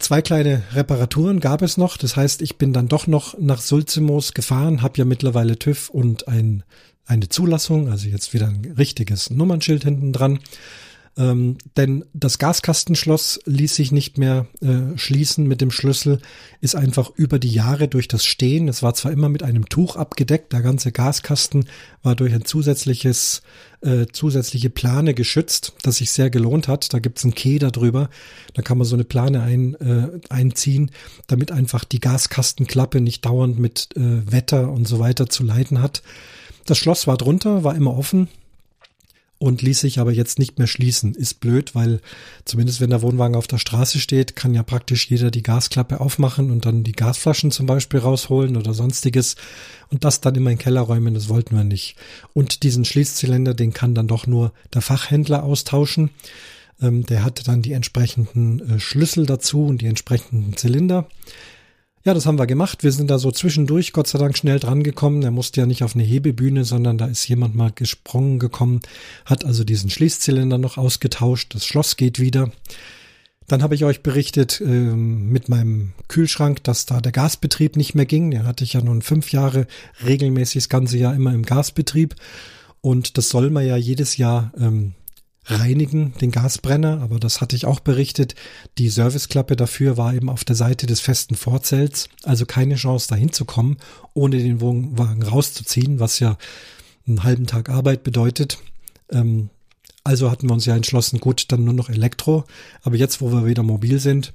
Zwei 0.00 0.20
kleine 0.20 0.64
Reparaturen 0.72 1.38
gab 1.38 1.62
es 1.62 1.76
noch. 1.76 1.98
Das 1.98 2.16
heißt, 2.16 2.42
ich 2.42 2.58
bin 2.58 2.72
dann 2.72 2.88
doch 2.88 3.06
noch 3.06 3.38
nach 3.38 3.60
Sulzimos 3.60 4.34
gefahren, 4.34 4.82
habe 4.82 4.98
ja 4.98 5.04
mittlerweile 5.04 5.56
TÜV 5.56 5.88
und 5.88 6.26
ein, 6.26 6.64
eine 7.06 7.28
Zulassung, 7.28 7.90
also 7.90 8.08
jetzt 8.08 8.34
wieder 8.34 8.48
ein 8.48 8.74
richtiges 8.76 9.30
Nummernschild 9.30 9.84
hinten 9.84 10.12
dran. 10.12 10.40
Ähm, 11.16 11.58
denn 11.76 12.04
das 12.12 12.38
Gaskastenschloss 12.38 13.40
ließ 13.44 13.74
sich 13.74 13.90
nicht 13.90 14.18
mehr 14.18 14.46
äh, 14.60 14.96
schließen 14.96 15.46
mit 15.46 15.60
dem 15.60 15.70
Schlüssel, 15.70 16.20
ist 16.60 16.76
einfach 16.76 17.10
über 17.16 17.38
die 17.38 17.50
Jahre 17.50 17.88
durch 17.88 18.06
das 18.06 18.24
Stehen, 18.24 18.68
es 18.68 18.82
war 18.82 18.94
zwar 18.94 19.10
immer 19.10 19.28
mit 19.28 19.42
einem 19.42 19.68
Tuch 19.68 19.96
abgedeckt, 19.96 20.52
der 20.52 20.62
ganze 20.62 20.92
Gaskasten 20.92 21.68
war 22.02 22.14
durch 22.14 22.32
ein 22.32 22.44
zusätzliches, 22.44 23.42
äh, 23.80 24.06
zusätzliche 24.12 24.70
Plane 24.70 25.14
geschützt, 25.14 25.74
das 25.82 25.96
sich 25.96 26.12
sehr 26.12 26.30
gelohnt 26.30 26.68
hat. 26.68 26.92
Da 26.92 26.98
gibt's 26.98 27.24
einen 27.24 27.34
Keder 27.34 27.70
drüber, 27.70 28.10
da 28.54 28.62
kann 28.62 28.78
man 28.78 28.86
so 28.86 28.94
eine 28.94 29.04
Plane 29.04 29.42
ein, 29.42 29.74
äh, 29.74 30.20
einziehen, 30.28 30.90
damit 31.26 31.50
einfach 31.50 31.84
die 31.84 32.00
Gaskastenklappe 32.00 33.00
nicht 33.00 33.24
dauernd 33.24 33.58
mit 33.58 33.88
äh, 33.96 34.30
Wetter 34.30 34.70
und 34.70 34.86
so 34.86 34.98
weiter 35.00 35.28
zu 35.28 35.42
leiden 35.42 35.82
hat. 35.82 36.02
Das 36.66 36.78
Schloss 36.78 37.06
war 37.06 37.16
drunter, 37.16 37.64
war 37.64 37.74
immer 37.74 37.96
offen 37.96 38.28
und 39.38 39.62
ließ 39.62 39.80
sich 39.80 40.00
aber 40.00 40.12
jetzt 40.12 40.38
nicht 40.38 40.58
mehr 40.58 40.66
schließen. 40.66 41.14
Ist 41.14 41.40
blöd, 41.40 41.74
weil 41.74 42.00
zumindest 42.44 42.80
wenn 42.80 42.90
der 42.90 43.02
Wohnwagen 43.02 43.36
auf 43.36 43.46
der 43.46 43.58
Straße 43.58 44.00
steht, 44.00 44.34
kann 44.34 44.54
ja 44.54 44.62
praktisch 44.62 45.08
jeder 45.08 45.30
die 45.30 45.42
Gasklappe 45.42 46.00
aufmachen 46.00 46.50
und 46.50 46.66
dann 46.66 46.82
die 46.82 46.92
Gasflaschen 46.92 47.50
zum 47.50 47.66
Beispiel 47.66 48.00
rausholen 48.00 48.56
oder 48.56 48.74
sonstiges 48.74 49.36
und 49.90 50.04
das 50.04 50.20
dann 50.20 50.34
in 50.34 50.42
meinen 50.42 50.58
Keller 50.58 50.80
räumen, 50.80 51.14
das 51.14 51.28
wollten 51.28 51.56
wir 51.56 51.64
nicht. 51.64 51.96
Und 52.34 52.62
diesen 52.64 52.84
Schließzylinder, 52.84 53.54
den 53.54 53.72
kann 53.72 53.94
dann 53.94 54.08
doch 54.08 54.26
nur 54.26 54.52
der 54.74 54.82
Fachhändler 54.82 55.44
austauschen. 55.44 56.10
Ähm, 56.80 57.06
der 57.06 57.24
hatte 57.24 57.44
dann 57.44 57.62
die 57.62 57.72
entsprechenden 57.72 58.60
äh, 58.68 58.80
Schlüssel 58.80 59.26
dazu 59.26 59.66
und 59.66 59.82
die 59.82 59.86
entsprechenden 59.86 60.56
Zylinder. 60.56 61.08
Ja, 62.08 62.14
das 62.14 62.24
haben 62.24 62.38
wir 62.38 62.46
gemacht. 62.46 62.84
Wir 62.84 62.92
sind 62.92 63.10
da 63.10 63.18
so 63.18 63.30
zwischendurch, 63.30 63.92
Gott 63.92 64.06
sei 64.06 64.18
Dank, 64.18 64.34
schnell 64.34 64.58
dran 64.58 64.82
gekommen. 64.82 65.22
Er 65.22 65.30
musste 65.30 65.60
ja 65.60 65.66
nicht 65.66 65.82
auf 65.82 65.94
eine 65.94 66.04
Hebebühne, 66.04 66.64
sondern 66.64 66.96
da 66.96 67.04
ist 67.04 67.28
jemand 67.28 67.54
mal 67.54 67.70
gesprungen 67.70 68.38
gekommen, 68.38 68.80
hat 69.26 69.44
also 69.44 69.62
diesen 69.62 69.90
Schließzylinder 69.90 70.56
noch 70.56 70.78
ausgetauscht. 70.78 71.54
Das 71.54 71.66
Schloss 71.66 71.98
geht 71.98 72.18
wieder. 72.18 72.50
Dann 73.46 73.62
habe 73.62 73.74
ich 73.74 73.84
euch 73.84 74.02
berichtet 74.02 74.62
ähm, 74.64 75.28
mit 75.28 75.50
meinem 75.50 75.92
Kühlschrank, 76.08 76.64
dass 76.64 76.86
da 76.86 77.02
der 77.02 77.12
Gasbetrieb 77.12 77.76
nicht 77.76 77.94
mehr 77.94 78.06
ging. 78.06 78.30
Den 78.30 78.46
hatte 78.46 78.64
ich 78.64 78.72
ja 78.72 78.80
nun 78.80 79.02
fünf 79.02 79.30
Jahre 79.30 79.66
regelmäßig 80.02 80.62
das 80.62 80.68
ganze 80.70 80.96
Jahr 80.96 81.14
immer 81.14 81.34
im 81.34 81.44
Gasbetrieb. 81.44 82.14
Und 82.80 83.18
das 83.18 83.28
soll 83.28 83.50
man 83.50 83.66
ja 83.66 83.76
jedes 83.76 84.16
Jahr 84.16 84.50
ähm, 84.58 84.94
reinigen, 85.48 86.12
den 86.20 86.30
Gasbrenner, 86.30 87.00
aber 87.00 87.18
das 87.18 87.40
hatte 87.40 87.56
ich 87.56 87.66
auch 87.66 87.80
berichtet. 87.80 88.34
Die 88.76 88.88
Serviceklappe 88.88 89.56
dafür 89.56 89.96
war 89.96 90.14
eben 90.14 90.28
auf 90.28 90.44
der 90.44 90.56
Seite 90.56 90.86
des 90.86 91.00
festen 91.00 91.34
Vorzelts, 91.34 92.08
also 92.22 92.46
keine 92.46 92.76
Chance 92.76 93.08
dahin 93.08 93.32
zu 93.32 93.44
kommen, 93.44 93.78
ohne 94.14 94.38
den 94.38 94.60
Wohnwagen 94.60 95.22
rauszuziehen, 95.22 96.00
was 96.00 96.20
ja 96.20 96.36
einen 97.06 97.24
halben 97.24 97.46
Tag 97.46 97.70
Arbeit 97.70 98.02
bedeutet. 98.02 98.58
Ähm, 99.10 99.48
also 100.04 100.30
hatten 100.30 100.48
wir 100.48 100.54
uns 100.54 100.66
ja 100.66 100.76
entschlossen, 100.76 101.20
gut, 101.20 101.46
dann 101.48 101.64
nur 101.64 101.74
noch 101.74 101.88
Elektro. 101.88 102.44
Aber 102.82 102.96
jetzt, 102.96 103.20
wo 103.20 103.32
wir 103.32 103.46
wieder 103.46 103.62
mobil 103.62 103.98
sind, 103.98 104.32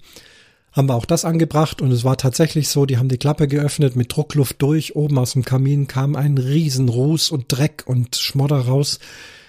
haben 0.72 0.90
wir 0.90 0.96
auch 0.96 1.06
das 1.06 1.24
angebracht 1.24 1.82
und 1.82 1.92
es 1.92 2.04
war 2.04 2.18
tatsächlich 2.18 2.68
so, 2.68 2.88
die 2.88 2.98
haben 2.98 3.10
die 3.10 3.20
Klappe 3.20 3.48
geöffnet 3.48 3.96
mit 3.96 4.16
Druckluft 4.16 4.60
durch, 4.62 4.96
oben 4.96 5.20
aus 5.20 5.34
dem 5.34 5.46
Kamin 5.46 5.88
kam 5.88 6.16
ein 6.16 6.38
riesen 6.40 6.90
Ruß 6.90 7.30
und 7.30 7.46
Dreck 7.48 7.84
und 7.86 8.16
Schmodder 8.16 8.62
raus. 8.62 9.00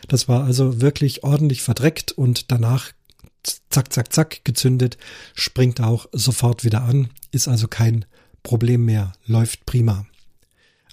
Das 0.08 0.28
war 0.28 0.44
also 0.44 0.80
wirklich 0.80 1.24
ordentlich 1.24 1.62
verdreckt 1.62 2.12
und 2.12 2.50
danach 2.50 2.92
zack, 3.70 3.92
zack, 3.92 4.12
zack 4.12 4.44
gezündet, 4.44 4.96
springt 5.34 5.80
auch 5.80 6.06
sofort 6.12 6.64
wieder 6.64 6.82
an, 6.82 7.08
ist 7.30 7.48
also 7.48 7.68
kein 7.68 8.04
Problem 8.42 8.84
mehr, 8.84 9.12
läuft 9.26 9.66
prima. 9.66 10.06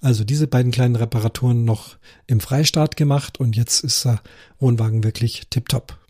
Also 0.02 0.24
diese 0.24 0.48
beiden 0.48 0.72
kleinen 0.72 0.96
Reparaturen 0.96 1.64
noch 1.64 1.98
im 2.26 2.40
Freistart 2.40 2.98
gemacht 2.98 3.40
und 3.40 3.56
jetzt 3.56 3.84
ist 3.84 4.06
der 4.06 4.22
Wohnwagen 4.60 5.04
wirklich 5.04 5.44
tipptopp. 5.50 6.01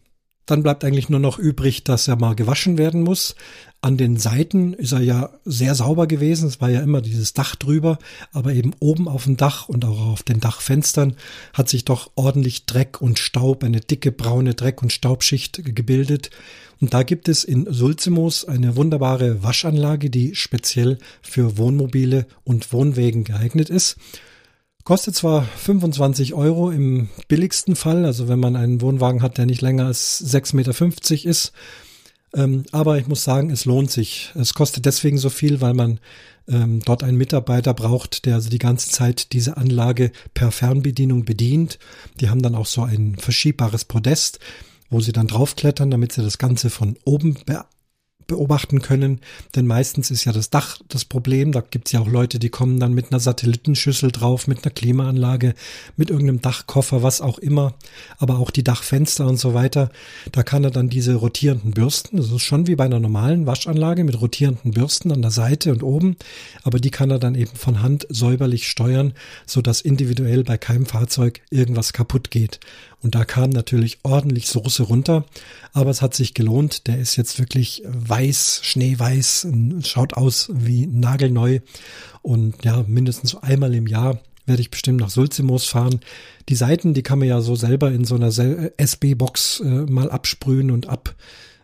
Dann 0.46 0.64
bleibt 0.64 0.84
eigentlich 0.84 1.10
nur 1.10 1.20
noch 1.20 1.38
übrig, 1.38 1.84
dass 1.84 2.08
er 2.08 2.16
mal 2.16 2.36
gewaschen 2.36 2.78
werden 2.78 3.04
muss. 3.04 3.36
An 3.82 3.98
den 3.98 4.18
Seiten 4.18 4.74
ist 4.74 4.92
er 4.92 5.02
ja 5.02 5.30
sehr 5.46 5.76
sauber 5.76 6.08
gewesen. 6.08 6.48
Es 6.48 6.62
war 6.62 6.70
ja 6.70 6.82
immer 6.82 7.02
dieses 7.02 7.34
Dach 7.34 7.56
drüber, 7.56 8.00
aber 8.32 8.54
eben 8.54 8.74
oben 8.80 9.08
auf 9.08 9.26
dem 9.26 9.38
Dach 9.38 9.70
und 9.70 9.86
auch 9.86 10.00
auf 10.00 10.24
den 10.24 10.40
Dachfenstern 10.40 11.16
hat 11.54 11.70
sich 11.70 11.86
doch 11.86 12.12
ordentlich 12.16 12.66
Dreck 12.66 13.02
und 13.02 13.20
Staub, 13.20 13.64
eine 13.64 13.80
dicke 13.80 14.12
braune 14.12 14.54
Dreck- 14.56 14.82
und 14.82 14.92
Staubschicht 14.92 15.64
gebildet. 15.64 16.32
Und 16.80 16.94
da 16.94 17.04
gibt 17.04 17.30
es 17.30 17.44
in 17.44 17.72
Sulzimos 17.72 18.46
eine 18.46 18.76
wunderbare 18.76 19.44
Waschanlage, 19.44 20.10
die 20.10 20.36
speziell 20.36 20.98
für 21.22 21.58
Wohnmobile 21.58 22.26
und 22.44 22.74
Wohnwegen 22.74 23.24
geeignet 23.24 23.70
ist. 23.70 23.98
Kostet 24.84 25.16
zwar 25.16 25.44
25 25.44 26.34
Euro 26.34 26.72
im 26.72 27.10
billigsten 27.28 27.76
Fall, 27.76 28.06
also 28.06 28.28
wenn 28.28 28.40
man 28.40 28.56
einen 28.56 28.82
Wohnwagen 28.82 29.22
hat, 29.22 29.38
der 29.38 29.46
nicht 29.46 29.62
länger 29.62 29.86
als 29.86 30.24
6,50 30.34 30.56
Meter 30.56 31.30
ist. 31.30 31.52
Ähm, 32.34 32.64
aber 32.72 32.98
ich 32.98 33.08
muss 33.08 33.24
sagen, 33.24 33.50
es 33.50 33.66
lohnt 33.66 33.92
sich. 33.92 34.32
Es 34.36 34.54
kostet 34.54 34.86
deswegen 34.86 35.18
so 35.18 35.30
viel, 35.30 35.62
weil 35.62 35.74
man 35.74 36.00
ähm, 36.48 36.82
dort 36.86 37.04
einen 37.04 37.18
Mitarbeiter 37.18 37.74
braucht, 37.74 38.26
der 38.26 38.36
also 38.36 38.50
die 38.50 38.58
ganze 38.58 38.90
Zeit 38.90 39.34
diese 39.34 39.58
Anlage 39.58 40.12
per 40.34 40.52
Fernbedienung 40.52 41.26
bedient. 41.26 41.78
Die 42.20 42.30
haben 42.30 42.42
dann 42.42 42.56
auch 42.56 42.66
so 42.66 42.84
ein 42.84 43.18
verschiebbares 43.18 43.86
Podest, 43.86 44.40
wo 44.90 45.00
sie 45.00 45.12
dann 45.12 45.28
draufklettern, 45.28 45.92
damit 45.92 46.14
sie 46.14 46.24
das 46.24 46.38
Ganze 46.38 46.70
von 46.70 46.98
oben 47.06 47.36
be 47.46 47.66
beobachten 48.28 48.82
können. 48.82 49.20
Denn 49.56 49.68
meistens 49.68 50.12
ist 50.12 50.26
ja 50.26 50.32
das 50.32 50.50
Dach 50.50 50.80
das 50.90 51.06
Problem. 51.06 51.52
Da 51.52 51.62
gibt's 51.62 51.92
ja 51.92 52.00
auch 52.00 52.08
Leute, 52.08 52.40
die 52.40 52.50
kommen 52.50 52.80
dann 52.80 52.94
mit 52.94 53.12
einer 53.12 53.20
Satellitenschüssel 53.20 54.12
drauf, 54.12 54.48
mit 54.48 54.64
einer 54.64 54.74
Klimaanlage, 54.74 55.54
mit 55.98 56.10
irgendeinem 56.10 56.42
Dachkoffer, 56.42 57.04
was 57.04 57.22
auch 57.22 57.38
immer. 57.38 57.74
Aber 58.18 58.40
auch 58.40 58.52
die 58.52 58.64
Dachfenster 58.64 59.28
und 59.28 59.38
so 59.38 59.54
weiter. 59.54 59.92
Da 60.32 60.44
kann 60.44 60.64
er 60.64 60.72
dann 60.72 60.90
diese 60.90 61.16
rotierenden 61.16 61.72
Bürsten, 61.72 62.18
das 62.18 62.32
ist 62.32 62.44
schon 62.44 62.68
wie 62.68 62.76
bei 62.76 62.86
einer 62.86 63.00
normalen 63.00 63.46
Waschanlage 63.46 64.04
mit 64.04 64.20
rotierenden 64.22 64.72
Bürsten 64.72 65.12
an 65.12 65.22
der 65.22 65.32
Seite 65.32 65.72
und 65.72 65.84
oben. 65.84 66.16
Aber 66.64 66.80
die 66.80 66.92
kann 66.92 67.12
er 67.12 67.20
dann 67.20 67.36
eben 67.36 67.56
von 67.56 67.82
Hand 67.82 68.08
säuberlich 68.10 68.68
steuern, 68.68 69.14
so 69.46 69.62
dass 69.62 69.82
individuell 69.82 70.44
bei 70.44 70.58
keinem 70.58 70.86
Fahrzeug 70.86 71.42
irgendwas 71.50 71.94
kaputt 71.94 72.32
geht. 72.32 72.60
Und 73.04 73.16
da 73.16 73.26
kam 73.26 73.50
natürlich 73.50 74.00
ordentlich 74.04 74.48
Soße 74.48 74.84
runter, 74.84 75.26
aber 75.74 75.90
es 75.90 76.02
hat 76.02 76.14
sich 76.14 76.34
gelohnt. 76.34 76.88
Der 76.88 77.00
ist 77.00 77.16
jetzt 77.16 77.40
wirklich 77.40 77.82
weiß, 77.86 78.62
schneeweiß, 78.64 79.48
schaut 79.84 80.14
aus 80.14 80.50
wie 80.54 80.86
nagelneu. 80.86 81.60
Und 82.22 82.64
ja, 82.64 82.84
mindestens 82.88 83.36
einmal 83.36 83.74
im 83.74 83.88
Jahr 83.88 84.20
werde 84.46 84.62
ich 84.62 84.72
bestimmt 84.72 85.00
nach 85.00 85.10
Sulzimoos 85.10 85.66
fahren. 85.66 86.02
Die 86.50 86.56
Seiten, 86.56 86.94
die 86.94 87.04
kann 87.04 87.20
man 87.20 87.28
ja 87.28 87.42
so 87.42 87.56
selber 87.56 87.92
in 87.92 88.06
so 88.06 88.16
einer 88.16 88.32
SB-Box 88.78 89.62
äh, 89.62 89.66
mal 89.66 90.12
absprühen 90.12 90.72
und 90.72 90.88
ab 90.88 91.16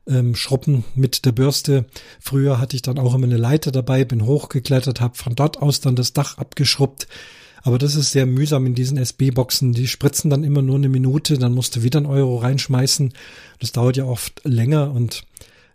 ähm, 0.07 0.35
mit 0.95 1.25
der 1.25 1.31
Bürste. 1.31 1.85
Früher 2.19 2.59
hatte 2.59 2.75
ich 2.75 2.81
dann 2.81 2.97
auch 2.97 3.13
immer 3.13 3.27
eine 3.27 3.37
Leiter 3.37 3.71
dabei, 3.71 4.05
bin 4.05 4.25
hochgeklettert, 4.25 5.01
habe 5.01 5.17
von 5.17 5.35
dort 5.35 5.61
aus 5.61 5.81
dann 5.81 5.95
das 5.95 6.13
Dach 6.13 6.37
abgeschrubbt. 6.37 7.07
Aber 7.67 7.77
das 7.77 7.95
ist 7.95 8.13
sehr 8.13 8.25
mühsam 8.25 8.65
in 8.65 8.75
diesen 8.75 8.97
SB-Boxen. 8.97 9.73
Die 9.73 9.89
spritzen 9.89 10.29
dann 10.29 10.45
immer 10.45 10.61
nur 10.61 10.77
eine 10.77 10.87
Minute, 10.87 11.37
dann 11.37 11.53
musst 11.53 11.75
du 11.75 11.83
wieder 11.83 11.97
einen 11.97 12.05
Euro 12.05 12.37
reinschmeißen. 12.37 13.11
Das 13.59 13.73
dauert 13.73 13.97
ja 13.97 14.05
oft 14.05 14.39
länger 14.45 14.93
und 14.93 15.25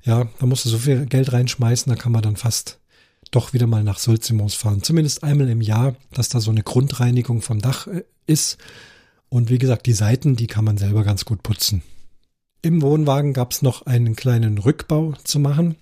ja, 0.03 0.27
da 0.41 0.47
musst 0.47 0.65
du 0.65 0.71
so 0.71 0.79
viel 0.79 1.05
Geld 1.05 1.35
reinschmeißen, 1.35 1.93
da 1.93 2.01
kann 2.01 2.13
man 2.13 2.23
dann 2.23 2.37
fast 2.37 2.79
doch 3.31 3.53
wieder 3.53 3.67
mal 3.67 3.85
nach 3.85 3.99
Sulzimos 3.99 4.55
fahren. 4.55 4.83
Zumindest 4.83 5.23
einmal 5.23 5.51
im 5.51 5.61
Jahr, 5.61 5.95
dass 6.15 6.31
da 6.31 6.41
so 6.41 6.51
eine 6.51 6.63
Grundreinigung 6.63 7.43
vom 7.43 7.61
Dach 7.61 7.87
äh, 7.87 8.05
ist. 8.27 8.57
Und 9.29 9.51
wie 9.51 9.59
gesagt, 9.59 9.85
die 9.85 9.93
Seiten, 9.93 10.35
die 10.35 10.47
kann 10.47 10.65
man 10.65 10.79
selber 10.79 11.05
ganz 11.05 11.27
gut 11.27 11.43
putzen. 11.43 11.83
Im 12.63 12.81
Wohnwagen 12.81 13.35
gab 13.35 13.53
es 13.53 13.61
noch 13.61 13.85
einen 13.85 14.17
kleinen 14.17 14.57
Rückbau 14.57 15.13
zu 15.25 15.39
machen. 15.39 15.77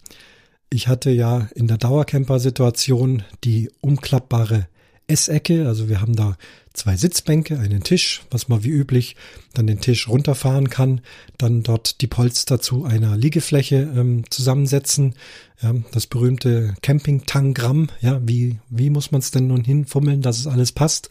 Ich 0.71 0.89
hatte 0.89 1.11
ja 1.11 1.49
in 1.55 1.69
der 1.69 1.79
Dauercamper-Situation 1.79 3.23
die 3.45 3.71
umklappbare 3.81 4.67
Essecke. 5.11 5.67
Also 5.67 5.89
wir 5.89 6.01
haben 6.01 6.17
da 6.17 6.37
zwei 6.73 6.97
Sitzbänke, 6.97 7.59
einen 7.59 7.83
Tisch, 7.83 8.23
was 8.31 8.49
man 8.49 8.65
wie 8.65 8.71
üblich 8.71 9.17
dann 9.55 9.67
den 9.67 9.81
Tisch 9.81 10.09
runterfahren 10.09 10.71
kann, 10.71 11.01
dann 11.37 11.63
dort 11.63 12.01
die 12.01 12.07
Polster 12.07 12.61
zu 12.61 12.85
einer 12.85 13.17
Liegefläche 13.17 13.93
ähm, 13.97 14.25
zusammensetzen. 14.31 15.15
Ja, 15.61 15.75
das 15.93 16.07
berühmte 16.07 16.75
Camping-Tangramm. 16.83 17.89
Ja, 18.01 18.21
wie, 18.25 18.61
wie 18.69 18.91
muss 18.91 19.11
man 19.11 19.21
es 19.21 19.31
denn 19.31 19.49
nun 19.49 19.65
hinfummeln, 19.65 20.23
dass 20.23 20.39
es 20.39 20.47
alles 20.47 20.73
passt? 20.73 21.11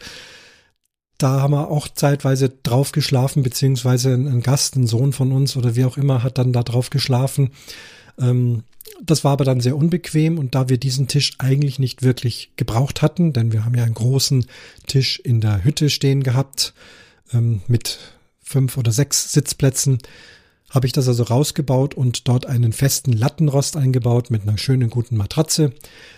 Da 1.18 1.42
haben 1.42 1.52
wir 1.52 1.70
auch 1.70 1.90
zeitweise 1.90 2.50
drauf 2.50 2.94
geschlafen, 2.94 3.44
beziehungsweise 3.44 4.14
ein 4.14 4.42
Gast, 4.42 4.78
ein 4.78 4.88
Sohn 4.88 5.12
von 5.12 5.34
uns 5.34 5.58
oder 5.58 5.76
wie 5.76 5.84
auch 5.84 5.98
immer, 5.98 6.24
hat 6.24 6.38
dann 6.38 6.54
da 6.54 6.64
drauf 6.64 6.90
geschlafen. 6.90 7.52
Ähm, 8.18 8.64
das 9.02 9.24
war 9.24 9.34
aber 9.34 9.46
dann 9.46 9.62
sehr 9.62 9.78
unbequem 9.78 10.38
und 10.38 10.56
da 10.56 10.70
wir 10.70 10.78
diesen 10.78 11.08
Tisch 11.08 11.34
eigentlich 11.40 11.80
nicht 11.80 12.04
wirklich 12.04 12.52
gebraucht 12.56 13.02
hatten, 13.02 13.34
denn 13.34 13.52
wir 13.52 13.66
haben 13.66 13.76
ja 13.76 13.84
einen 13.84 13.94
großen 13.94 14.46
Tisch 14.88 15.20
in 15.20 15.42
der 15.42 15.64
Hütte 15.64 15.90
stehen 15.90 16.24
gehabt 16.24 16.74
ähm, 17.34 17.62
mit 17.68 18.00
fünf 18.42 18.78
oder 18.78 18.92
sechs 18.92 19.32
Sitzplätzen, 19.32 20.00
habe 20.70 20.86
ich 20.86 20.94
das 20.94 21.08
also 21.08 21.24
rausgebaut 21.24 21.96
und 21.96 22.28
dort 22.28 22.46
einen 22.46 22.74
festen 22.74 23.12
Lattenrost 23.12 23.76
eingebaut 23.76 24.30
mit 24.30 24.44
einer 24.44 24.58
schönen 24.58 24.90
guten 24.90 25.18
Matratze. 25.18 25.74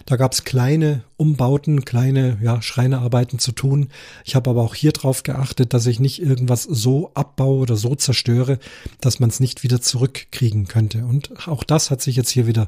Da 0.06 0.18
gab 0.18 0.34
es 0.34 0.44
kleine 0.44 1.04
Umbauten, 1.18 1.86
kleine 1.86 2.38
ja, 2.42 2.62
Schreinerarbeiten 2.62 3.40
zu 3.40 3.52
tun. 3.52 3.90
Ich 4.26 4.36
habe 4.36 4.50
aber 4.50 4.62
auch 4.62 4.76
hier 4.76 4.92
drauf 4.92 5.24
geachtet, 5.24 5.74
dass 5.74 5.86
ich 5.86 6.00
nicht 6.00 6.22
irgendwas 6.22 6.64
so 6.64 7.12
abbaue 7.14 7.60
oder 7.60 7.76
so 7.76 7.96
zerstöre, 7.96 8.60
dass 9.00 9.20
man 9.20 9.30
es 9.30 9.40
nicht 9.40 9.64
wieder 9.64 9.82
zurückkriegen 9.82 10.68
könnte. 10.68 11.06
Und 11.06 11.48
auch 11.48 11.64
das 11.64 11.92
hat 11.92 12.02
sich 12.02 12.16
jetzt 12.16 12.30
hier 12.30 12.48
wieder 12.48 12.68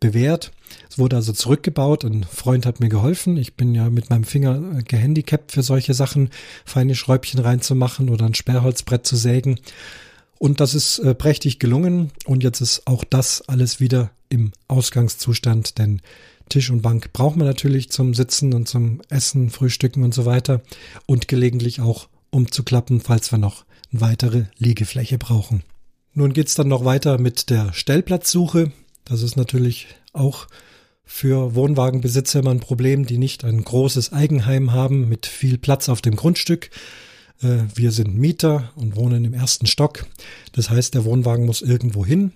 bewährt. 0.00 0.52
Es 0.90 0.98
wurde 0.98 1.16
also 1.16 1.32
zurückgebaut. 1.32 2.04
Ein 2.04 2.24
Freund 2.24 2.66
hat 2.66 2.80
mir 2.80 2.88
geholfen. 2.88 3.36
Ich 3.36 3.54
bin 3.54 3.74
ja 3.74 3.88
mit 3.88 4.10
meinem 4.10 4.24
Finger 4.24 4.78
äh, 4.78 4.82
gehandicapt 4.82 5.52
für 5.52 5.62
solche 5.62 5.94
Sachen, 5.94 6.30
feine 6.64 6.94
Schräubchen 6.94 7.40
reinzumachen 7.40 8.10
oder 8.10 8.26
ein 8.26 8.34
Sperrholzbrett 8.34 9.06
zu 9.06 9.16
sägen. 9.16 9.58
Und 10.42 10.58
das 10.58 10.74
ist 10.74 10.98
äh, 10.98 11.14
prächtig 11.14 11.60
gelungen. 11.60 12.10
Und 12.24 12.42
jetzt 12.42 12.60
ist 12.60 12.88
auch 12.88 13.04
das 13.04 13.42
alles 13.42 13.78
wieder 13.78 14.10
im 14.28 14.50
Ausgangszustand, 14.66 15.78
denn 15.78 16.02
Tisch 16.48 16.68
und 16.68 16.82
Bank 16.82 17.12
braucht 17.12 17.36
man 17.36 17.46
natürlich 17.46 17.90
zum 17.90 18.12
Sitzen 18.12 18.52
und 18.52 18.66
zum 18.66 19.02
Essen, 19.08 19.50
Frühstücken 19.50 20.02
und 20.02 20.12
so 20.12 20.24
weiter. 20.24 20.60
Und 21.06 21.28
gelegentlich 21.28 21.80
auch 21.80 22.08
umzuklappen, 22.30 23.00
falls 23.00 23.30
wir 23.30 23.38
noch 23.38 23.64
eine 23.92 24.00
weitere 24.00 24.44
Liegefläche 24.58 25.16
brauchen. 25.16 25.62
Nun 26.12 26.32
geht's 26.32 26.56
dann 26.56 26.66
noch 26.66 26.84
weiter 26.84 27.18
mit 27.18 27.48
der 27.48 27.72
Stellplatzsuche. 27.72 28.72
Das 29.04 29.22
ist 29.22 29.36
natürlich 29.36 29.86
auch 30.12 30.48
für 31.04 31.54
Wohnwagenbesitzer 31.54 32.40
immer 32.40 32.50
ein 32.50 32.58
Problem, 32.58 33.06
die 33.06 33.18
nicht 33.18 33.44
ein 33.44 33.62
großes 33.62 34.12
Eigenheim 34.12 34.72
haben 34.72 35.08
mit 35.08 35.26
viel 35.26 35.56
Platz 35.56 35.88
auf 35.88 36.02
dem 36.02 36.16
Grundstück. 36.16 36.70
Äh, 37.40 37.64
wir 37.74 37.92
sind 37.92 38.16
Mieter 38.16 38.72
und 38.76 38.96
wohnen 38.96 39.24
im 39.24 39.34
ersten 39.34 39.66
Stock. 39.66 40.06
Das 40.52 40.70
heißt, 40.70 40.94
der 40.94 41.04
Wohnwagen 41.04 41.46
muss 41.46 41.62
irgendwo 41.62 42.04
hin. 42.04 42.32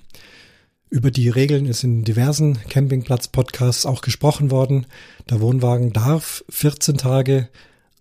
Über 0.88 1.10
die 1.10 1.28
Regeln 1.28 1.66
ist 1.66 1.82
in 1.82 2.04
diversen 2.04 2.58
Campingplatz-Podcasts 2.68 3.86
auch 3.86 4.02
gesprochen 4.02 4.50
worden. 4.50 4.86
Der 5.28 5.40
Wohnwagen 5.40 5.92
darf 5.92 6.44
14 6.48 6.96
Tage 6.96 7.48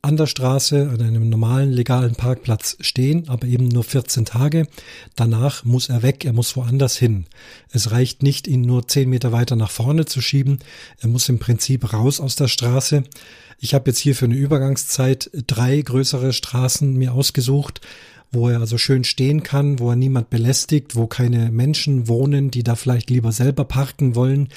an 0.05 0.17
der 0.17 0.27
Straße, 0.27 0.87
an 0.93 1.01
einem 1.01 1.29
normalen 1.29 1.71
legalen 1.71 2.13
Parkplatz 2.13 2.77
stehen, 2.79 3.27
aber 3.27 3.47
eben 3.47 3.67
nur 3.67 3.83
14 3.83 4.23
Tage. 4.23 4.67
Danach 5.15 5.65
muss 5.65 5.89
er 5.89 6.03
weg, 6.03 6.25
er 6.25 6.33
muss 6.33 6.55
woanders 6.55 6.95
hin. 6.95 7.25
Es 7.71 7.89
reicht 7.89 8.21
nicht, 8.21 8.47
ihn 8.47 8.61
nur 8.61 8.87
10 8.87 9.09
Meter 9.09 9.31
weiter 9.31 9.55
nach 9.55 9.71
vorne 9.71 10.05
zu 10.05 10.21
schieben. 10.21 10.59
Er 10.99 11.09
muss 11.09 11.27
im 11.27 11.39
Prinzip 11.39 11.91
raus 11.91 12.19
aus 12.19 12.35
der 12.35 12.47
Straße. 12.47 13.03
Ich 13.59 13.73
habe 13.73 13.89
jetzt 13.89 13.97
hier 13.97 14.15
für 14.15 14.25
eine 14.25 14.35
Übergangszeit 14.35 15.31
drei 15.47 15.81
größere 15.81 16.33
Straßen 16.33 16.93
mir 16.93 17.13
ausgesucht, 17.13 17.81
wo 18.31 18.49
er 18.49 18.59
also 18.59 18.77
schön 18.77 19.03
stehen 19.03 19.43
kann, 19.43 19.79
wo 19.79 19.89
er 19.89 19.95
niemand 19.95 20.29
belästigt, 20.29 20.95
wo 20.95 21.07
keine 21.07 21.51
Menschen 21.51 22.07
wohnen, 22.07 22.51
die 22.51 22.63
da 22.63 22.75
vielleicht 22.75 23.09
lieber 23.09 23.31
selber 23.31 23.65
parken 23.65 24.15
wollen. 24.15 24.49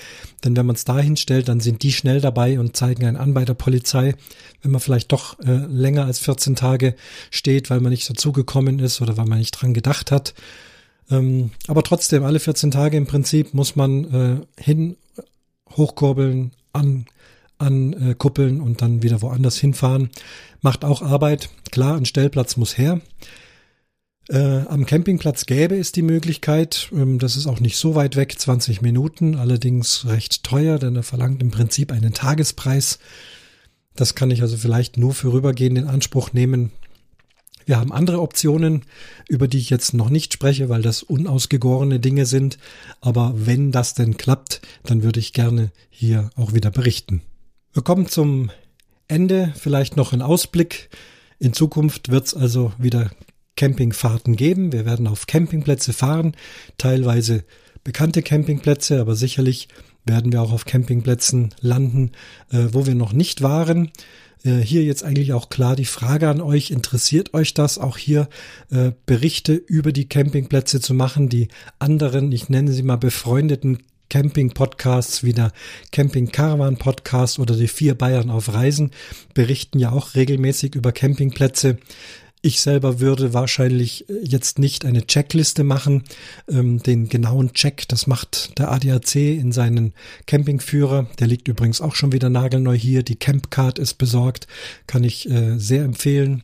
Denn 0.45 0.57
wenn 0.57 0.66
man 0.66 0.77
es 0.77 0.85
dahin 0.85 1.16
stellt, 1.16 1.49
dann 1.49 1.61
sind 1.61 1.83
die 1.83 1.93
schnell 1.93 2.21
dabei 2.21 2.59
und 2.59 2.77
zeigen 2.77 3.05
einen 3.05 3.16
an 3.16 3.35
bei 3.35 3.45
der 3.45 3.55
Polizei, 3.55 4.14
wenn 4.62 4.71
man 4.71 4.81
vielleicht 4.81 5.12
doch 5.12 5.39
äh, 5.41 5.66
länger 5.66 6.05
als 6.05 6.19
14 6.19 6.57
Tage 6.57 6.95
steht, 7.31 7.71
weil 7.71 7.81
man 7.81 7.91
nicht 7.91 8.09
dazugekommen 8.09 8.79
ist 8.79 9.01
oder 9.01 9.16
weil 9.16 9.27
man 9.27 9.39
nicht 9.39 9.53
dran 9.53 9.75
gedacht 9.75 10.11
hat. 10.11 10.35
Ähm, 11.11 11.51
aber 11.66 11.83
trotzdem, 11.83 12.25
alle 12.25 12.41
14 12.41 12.71
Tage 12.71 12.97
im 12.97 13.07
Prinzip 13.07 13.55
muss 13.55 13.77
man 13.77 14.05
äh, 14.12 14.62
hin, 14.62 14.97
hochkurbeln, 15.77 16.53
an 16.73 17.07
ankuppeln 17.59 18.61
und 18.61 18.83
dann 18.83 19.03
wieder 19.03 19.21
woanders 19.21 19.59
hinfahren. 19.59 20.11
Macht 20.62 20.85
auch 20.85 21.03
Arbeit. 21.03 21.51
Klar, 21.71 21.97
ein 21.97 22.05
Stellplatz 22.05 22.57
muss 22.57 22.79
her. 22.79 23.01
Äh, 24.29 24.66
am 24.68 24.85
Campingplatz 24.85 25.47
gäbe 25.47 25.76
es 25.76 25.91
die 25.91 26.03
Möglichkeit, 26.03 26.91
ähm, 26.93 27.18
das 27.18 27.37
ist 27.37 27.47
auch 27.47 27.61
nicht 27.61 27.76
so 27.76 27.95
weit 27.95 28.14
weg, 28.14 28.39
20 28.39 28.83
Minuten, 28.83 29.37
allerdings 29.37 30.07
recht 30.07 30.45
teuer, 30.45 30.79
denn 30.79 30.97
er 30.97 31.03
verlangt 31.03 31.41
im 31.43 31.51
Prinzip 31.51 31.93
einen 31.93 32.12
Tagespreis. 32.12 32.99
Das 33.97 34.14
kann 34.14 34.31
ich 34.31 34.43
also 34.43 34.59
vielleicht 34.59 34.99
nur 34.99 35.14
für 35.14 35.33
rübergehend 35.33 35.79
in 35.79 35.89
Anspruch 35.89 36.35
nehmen. 36.35 36.72
Wir 37.64 37.79
haben 37.79 37.93
andere 37.93 38.20
Optionen, 38.20 38.83
über 39.29 39.49
die 39.49 39.59
ich 39.59 39.70
jetzt 39.70 39.93
noch 39.93 40.11
nicht 40.11 40.33
spreche, 40.33 40.68
weil 40.68 40.83
das 40.83 41.03
unausgegorene 41.03 41.99
Dinge 41.99 42.24
sind. 42.24 42.59
Aber 43.01 43.33
wenn 43.35 43.72
das 43.72 43.95
denn 43.95 44.16
klappt, 44.16 44.61
dann 44.85 45.03
würde 45.03 45.20
ich 45.20 45.33
gerne 45.33 45.70
hier 45.91 46.31
auch 46.37 46.53
wieder 46.53 46.70
berichten. 46.70 47.22
Wir 47.72 47.83
kommen 47.83 48.07
zum 48.07 48.51
Ende, 49.07 49.53
vielleicht 49.57 49.97
noch 49.97 50.12
ein 50.12 50.22
Ausblick. 50.22 50.91
In 51.39 51.53
Zukunft 51.53 52.11
wird 52.11 52.26
es 52.26 52.35
also 52.35 52.72
wieder 52.79 53.11
Campingfahrten 53.59 54.37
geben. 54.37 54.73
Wir 54.73 54.87
werden 54.87 55.09
auf 55.09 55.27
Campingplätze 55.27 55.93
fahren, 55.93 56.37
teilweise 56.79 57.45
bekannte 57.83 58.23
Campingplätze, 58.23 59.01
aber 59.01 59.17
sicherlich 59.17 59.69
werden 60.07 60.33
wir 60.33 60.41
auch 60.41 60.53
auf 60.53 60.65
Campingplätzen 60.65 61.55
landen, 61.61 62.13
äh, 62.53 62.69
wo 62.71 62.87
wir 62.87 62.95
noch 62.95 63.13
nicht 63.13 63.43
waren. 63.43 63.91
Äh, 64.45 64.59
hier 64.59 64.85
jetzt 64.85 65.03
eigentlich 65.03 65.33
auch 65.33 65.49
klar 65.49 65.75
die 65.75 65.85
Frage 65.85 66.29
an 66.29 66.41
euch, 66.41 66.71
interessiert 66.71 67.35
euch 67.35 67.53
das 67.53 67.79
auch 67.79 67.99
hier 67.99 68.29
äh, 68.71 68.93
Berichte 69.07 69.55
über 69.55 69.91
die 69.91 70.09
Campingplätze 70.09 70.81
zu 70.81 70.95
machen, 70.95 71.29
die 71.29 71.49
anderen, 71.81 72.31
ich 72.31 72.49
nenne 72.49 72.73
sie 72.73 72.85
mal 72.85 72.97
befreundeten 72.97 73.79
Camping-Podcasts 74.09 75.25
wie 75.25 75.33
der 75.33 75.53
Camping-Caravan-Podcast 75.91 77.41
oder 77.41 77.57
die 77.57 77.69
vier 77.69 77.95
Bayern 77.95 78.31
auf 78.31 78.55
Reisen 78.55 78.93
berichten 79.35 79.81
ja 79.81 79.91
auch 79.91 80.15
regelmäßig 80.15 80.77
über 80.77 80.93
Campingplätze. 80.93 81.79
Ich 82.41 82.61
selber 82.61 83.01
würde 83.01 83.34
wahrscheinlich 83.34 84.09
äh, 84.09 84.14
jetzt 84.22 84.59
nicht 84.59 84.84
eine 84.84 85.07
Checkliste 85.07 85.64
machen. 85.64 86.05
Ähm, 86.49 86.82
den 86.82 87.09
genauen 87.09 87.53
Check, 87.53 87.89
das 87.89 88.07
macht 88.07 88.59
der 88.59 88.70
ADAC 88.70 89.16
in 89.16 89.51
seinen 89.51 89.93
Campingführer. 90.26 91.09
Der 91.18 91.26
liegt 91.26 91.49
übrigens 91.49 91.80
auch 91.80 91.97
schon 91.97 92.12
wieder 92.12 92.30
nagelneu 92.30 92.76
hier. 92.76 93.03
Die 93.03 93.16
Campcard 93.16 93.78
ist 93.78 93.95
besorgt. 93.95 94.47
Kann 94.86 95.03
ich 95.03 95.28
äh, 95.28 95.59
sehr 95.59 95.82
empfehlen. 95.82 96.43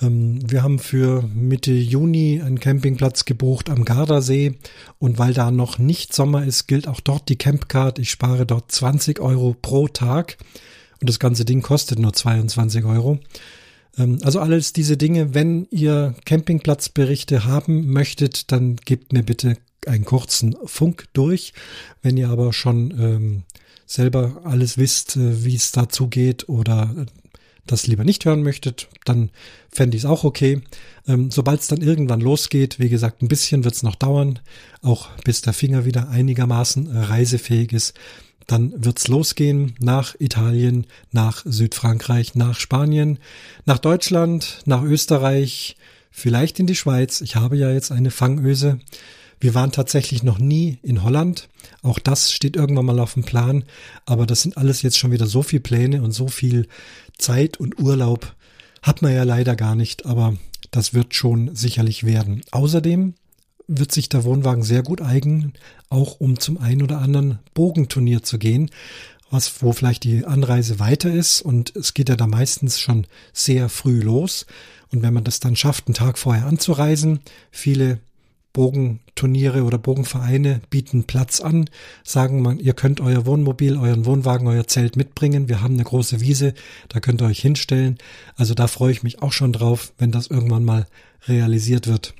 Ähm, 0.00 0.38
wir 0.50 0.62
haben 0.62 0.78
für 0.78 1.22
Mitte 1.34 1.72
Juni 1.72 2.40
einen 2.42 2.58
Campingplatz 2.58 3.26
gebucht 3.26 3.68
am 3.68 3.84
Gardasee 3.84 4.58
und 4.98 5.18
weil 5.18 5.34
da 5.34 5.50
noch 5.50 5.78
nicht 5.78 6.14
Sommer 6.14 6.44
ist, 6.44 6.66
gilt 6.66 6.88
auch 6.88 7.00
dort 7.00 7.28
die 7.28 7.36
Campcard. 7.36 7.98
Ich 7.98 8.10
spare 8.10 8.46
dort 8.46 8.72
20 8.72 9.20
Euro 9.20 9.54
pro 9.60 9.88
Tag 9.88 10.38
und 11.00 11.08
das 11.10 11.18
ganze 11.18 11.44
Ding 11.44 11.60
kostet 11.60 11.98
nur 11.98 12.14
22 12.14 12.84
Euro. 12.84 13.18
Ähm, 13.98 14.18
also 14.22 14.40
alles 14.40 14.72
diese 14.72 14.96
Dinge, 14.96 15.34
wenn 15.34 15.66
ihr 15.70 16.14
Campingplatzberichte 16.24 17.44
haben 17.44 17.92
möchtet, 17.92 18.52
dann 18.52 18.76
gebt 18.76 19.12
mir 19.12 19.22
bitte 19.22 19.56
einen 19.86 20.04
kurzen 20.04 20.56
Funk 20.64 21.06
durch. 21.12 21.52
Wenn 22.02 22.16
ihr 22.16 22.28
aber 22.28 22.52
schon 22.52 22.90
ähm, 22.98 23.42
selber 23.86 24.42
alles 24.44 24.78
wisst, 24.78 25.16
äh, 25.16 25.44
wie 25.44 25.56
es 25.56 25.72
dazu 25.72 26.08
geht 26.08 26.48
oder 26.48 26.94
äh, 26.96 27.06
das 27.66 27.86
lieber 27.86 28.02
nicht 28.02 28.24
hören 28.24 28.42
möchtet, 28.42 28.88
dann 29.04 29.30
fände 29.70 29.96
ich 29.96 30.02
es 30.02 30.08
auch 30.08 30.24
okay. 30.24 30.62
Ähm, 31.06 31.30
Sobald 31.30 31.60
es 31.60 31.68
dann 31.68 31.80
irgendwann 31.80 32.20
losgeht, 32.20 32.78
wie 32.80 32.88
gesagt, 32.88 33.22
ein 33.22 33.28
bisschen 33.28 33.64
wird 33.64 33.74
es 33.74 33.84
noch 33.84 33.94
dauern, 33.94 34.40
auch 34.82 35.10
bis 35.24 35.42
der 35.42 35.52
Finger 35.52 35.84
wieder 35.84 36.08
einigermaßen 36.08 36.88
reisefähig 36.88 37.72
ist, 37.72 37.94
dann 38.46 38.72
wird's 38.84 39.08
losgehen 39.08 39.74
nach 39.78 40.14
Italien, 40.18 40.86
nach 41.10 41.42
Südfrankreich, 41.44 42.34
nach 42.34 42.58
Spanien, 42.58 43.18
nach 43.64 43.78
Deutschland, 43.78 44.60
nach 44.64 44.82
Österreich, 44.82 45.76
vielleicht 46.10 46.60
in 46.60 46.66
die 46.66 46.76
Schweiz. 46.76 47.20
Ich 47.20 47.36
habe 47.36 47.56
ja 47.56 47.70
jetzt 47.70 47.92
eine 47.92 48.10
Fangöse. 48.10 48.78
Wir 49.40 49.54
waren 49.54 49.72
tatsächlich 49.72 50.22
noch 50.22 50.38
nie 50.38 50.78
in 50.82 51.02
Holland. 51.02 51.48
Auch 51.82 51.98
das 51.98 52.32
steht 52.32 52.54
irgendwann 52.54 52.86
mal 52.86 53.00
auf 53.00 53.14
dem 53.14 53.24
Plan. 53.24 53.64
Aber 54.06 54.26
das 54.26 54.42
sind 54.42 54.56
alles 54.56 54.82
jetzt 54.82 54.98
schon 54.98 55.10
wieder 55.10 55.26
so 55.26 55.42
viel 55.42 55.60
Pläne 55.60 56.02
und 56.02 56.12
so 56.12 56.28
viel 56.28 56.68
Zeit 57.18 57.58
und 57.58 57.80
Urlaub 57.80 58.36
hat 58.82 59.02
man 59.02 59.12
ja 59.12 59.24
leider 59.24 59.56
gar 59.56 59.74
nicht. 59.74 60.06
Aber 60.06 60.36
das 60.70 60.94
wird 60.94 61.14
schon 61.14 61.54
sicherlich 61.54 62.04
werden. 62.04 62.42
Außerdem 62.52 63.14
wird 63.68 63.92
sich 63.92 64.08
der 64.08 64.24
Wohnwagen 64.24 64.62
sehr 64.62 64.82
gut 64.82 65.00
eignen, 65.00 65.52
auch 65.88 66.20
um 66.20 66.38
zum 66.38 66.58
ein 66.58 66.82
oder 66.82 66.98
anderen 66.98 67.38
Bogenturnier 67.54 68.22
zu 68.22 68.38
gehen, 68.38 68.70
was, 69.30 69.62
wo 69.62 69.72
vielleicht 69.72 70.04
die 70.04 70.24
Anreise 70.24 70.78
weiter 70.78 71.12
ist 71.12 71.40
und 71.40 71.74
es 71.74 71.94
geht 71.94 72.08
ja 72.08 72.16
da 72.16 72.26
meistens 72.26 72.78
schon 72.78 73.06
sehr 73.32 73.68
früh 73.68 74.00
los. 74.00 74.46
Und 74.92 75.02
wenn 75.02 75.14
man 75.14 75.24
das 75.24 75.40
dann 75.40 75.56
schafft, 75.56 75.86
einen 75.86 75.94
Tag 75.94 76.18
vorher 76.18 76.46
anzureisen, 76.46 77.20
viele 77.50 77.98
Bogenturniere 78.52 79.62
oder 79.62 79.78
Bogenvereine 79.78 80.60
bieten 80.68 81.04
Platz 81.04 81.40
an, 81.40 81.70
sagen 82.04 82.42
man, 82.42 82.58
ihr 82.58 82.74
könnt 82.74 83.00
euer 83.00 83.24
Wohnmobil, 83.24 83.78
euren 83.78 84.04
Wohnwagen, 84.04 84.46
euer 84.46 84.66
Zelt 84.66 84.96
mitbringen. 84.96 85.48
Wir 85.48 85.62
haben 85.62 85.74
eine 85.74 85.84
große 85.84 86.20
Wiese, 86.20 86.52
da 86.90 87.00
könnt 87.00 87.22
ihr 87.22 87.26
euch 87.26 87.40
hinstellen. 87.40 87.96
Also 88.36 88.52
da 88.52 88.66
freue 88.66 88.92
ich 88.92 89.02
mich 89.02 89.22
auch 89.22 89.32
schon 89.32 89.54
drauf, 89.54 89.94
wenn 89.96 90.12
das 90.12 90.26
irgendwann 90.26 90.64
mal 90.64 90.86
realisiert 91.26 91.86
wird 91.86 92.14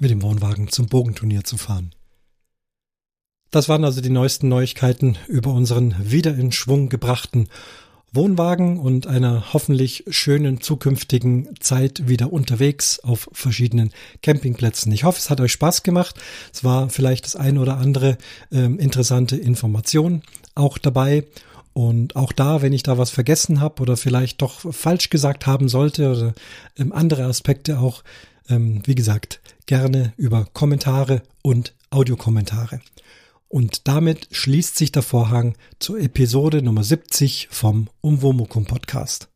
mit 0.00 0.10
dem 0.10 0.22
Wohnwagen 0.22 0.68
zum 0.68 0.86
Bogenturnier 0.86 1.44
zu 1.44 1.56
fahren. 1.56 1.92
Das 3.50 3.68
waren 3.68 3.84
also 3.84 4.00
die 4.00 4.10
neuesten 4.10 4.48
Neuigkeiten 4.48 5.16
über 5.28 5.52
unseren 5.52 5.94
wieder 6.00 6.34
in 6.34 6.52
Schwung 6.52 6.88
gebrachten 6.88 7.48
Wohnwagen 8.12 8.78
und 8.78 9.06
einer 9.06 9.52
hoffentlich 9.52 10.04
schönen 10.08 10.60
zukünftigen 10.60 11.54
Zeit 11.60 12.08
wieder 12.08 12.32
unterwegs 12.32 12.98
auf 13.00 13.28
verschiedenen 13.32 13.92
Campingplätzen. 14.22 14.90
Ich 14.92 15.04
hoffe, 15.04 15.18
es 15.18 15.30
hat 15.30 15.40
euch 15.40 15.52
Spaß 15.52 15.82
gemacht. 15.82 16.16
Es 16.52 16.64
war 16.64 16.88
vielleicht 16.88 17.26
das 17.26 17.36
eine 17.36 17.60
oder 17.60 17.76
andere 17.76 18.16
äh, 18.50 18.64
interessante 18.64 19.36
Information 19.36 20.22
auch 20.54 20.78
dabei. 20.78 21.24
Und 21.72 22.16
auch 22.16 22.32
da, 22.32 22.62
wenn 22.62 22.72
ich 22.72 22.82
da 22.82 22.96
was 22.96 23.10
vergessen 23.10 23.60
habe 23.60 23.82
oder 23.82 23.98
vielleicht 23.98 24.40
doch 24.40 24.72
falsch 24.72 25.10
gesagt 25.10 25.46
haben 25.46 25.68
sollte 25.68 26.10
oder 26.10 26.34
ähm, 26.78 26.92
andere 26.92 27.24
Aspekte 27.24 27.78
auch, 27.78 28.02
ähm, 28.48 28.82
wie 28.86 28.94
gesagt, 28.94 29.40
gerne 29.66 30.12
über 30.16 30.46
Kommentare 30.52 31.22
und 31.42 31.74
Audiokommentare. 31.90 32.80
Und 33.48 33.86
damit 33.86 34.28
schließt 34.32 34.76
sich 34.76 34.92
der 34.92 35.02
Vorhang 35.02 35.56
zur 35.78 36.00
Episode 36.00 36.62
Nummer 36.62 36.82
70 36.82 37.48
vom 37.50 37.88
Umwomukum 38.00 38.64
Podcast. 38.64 39.28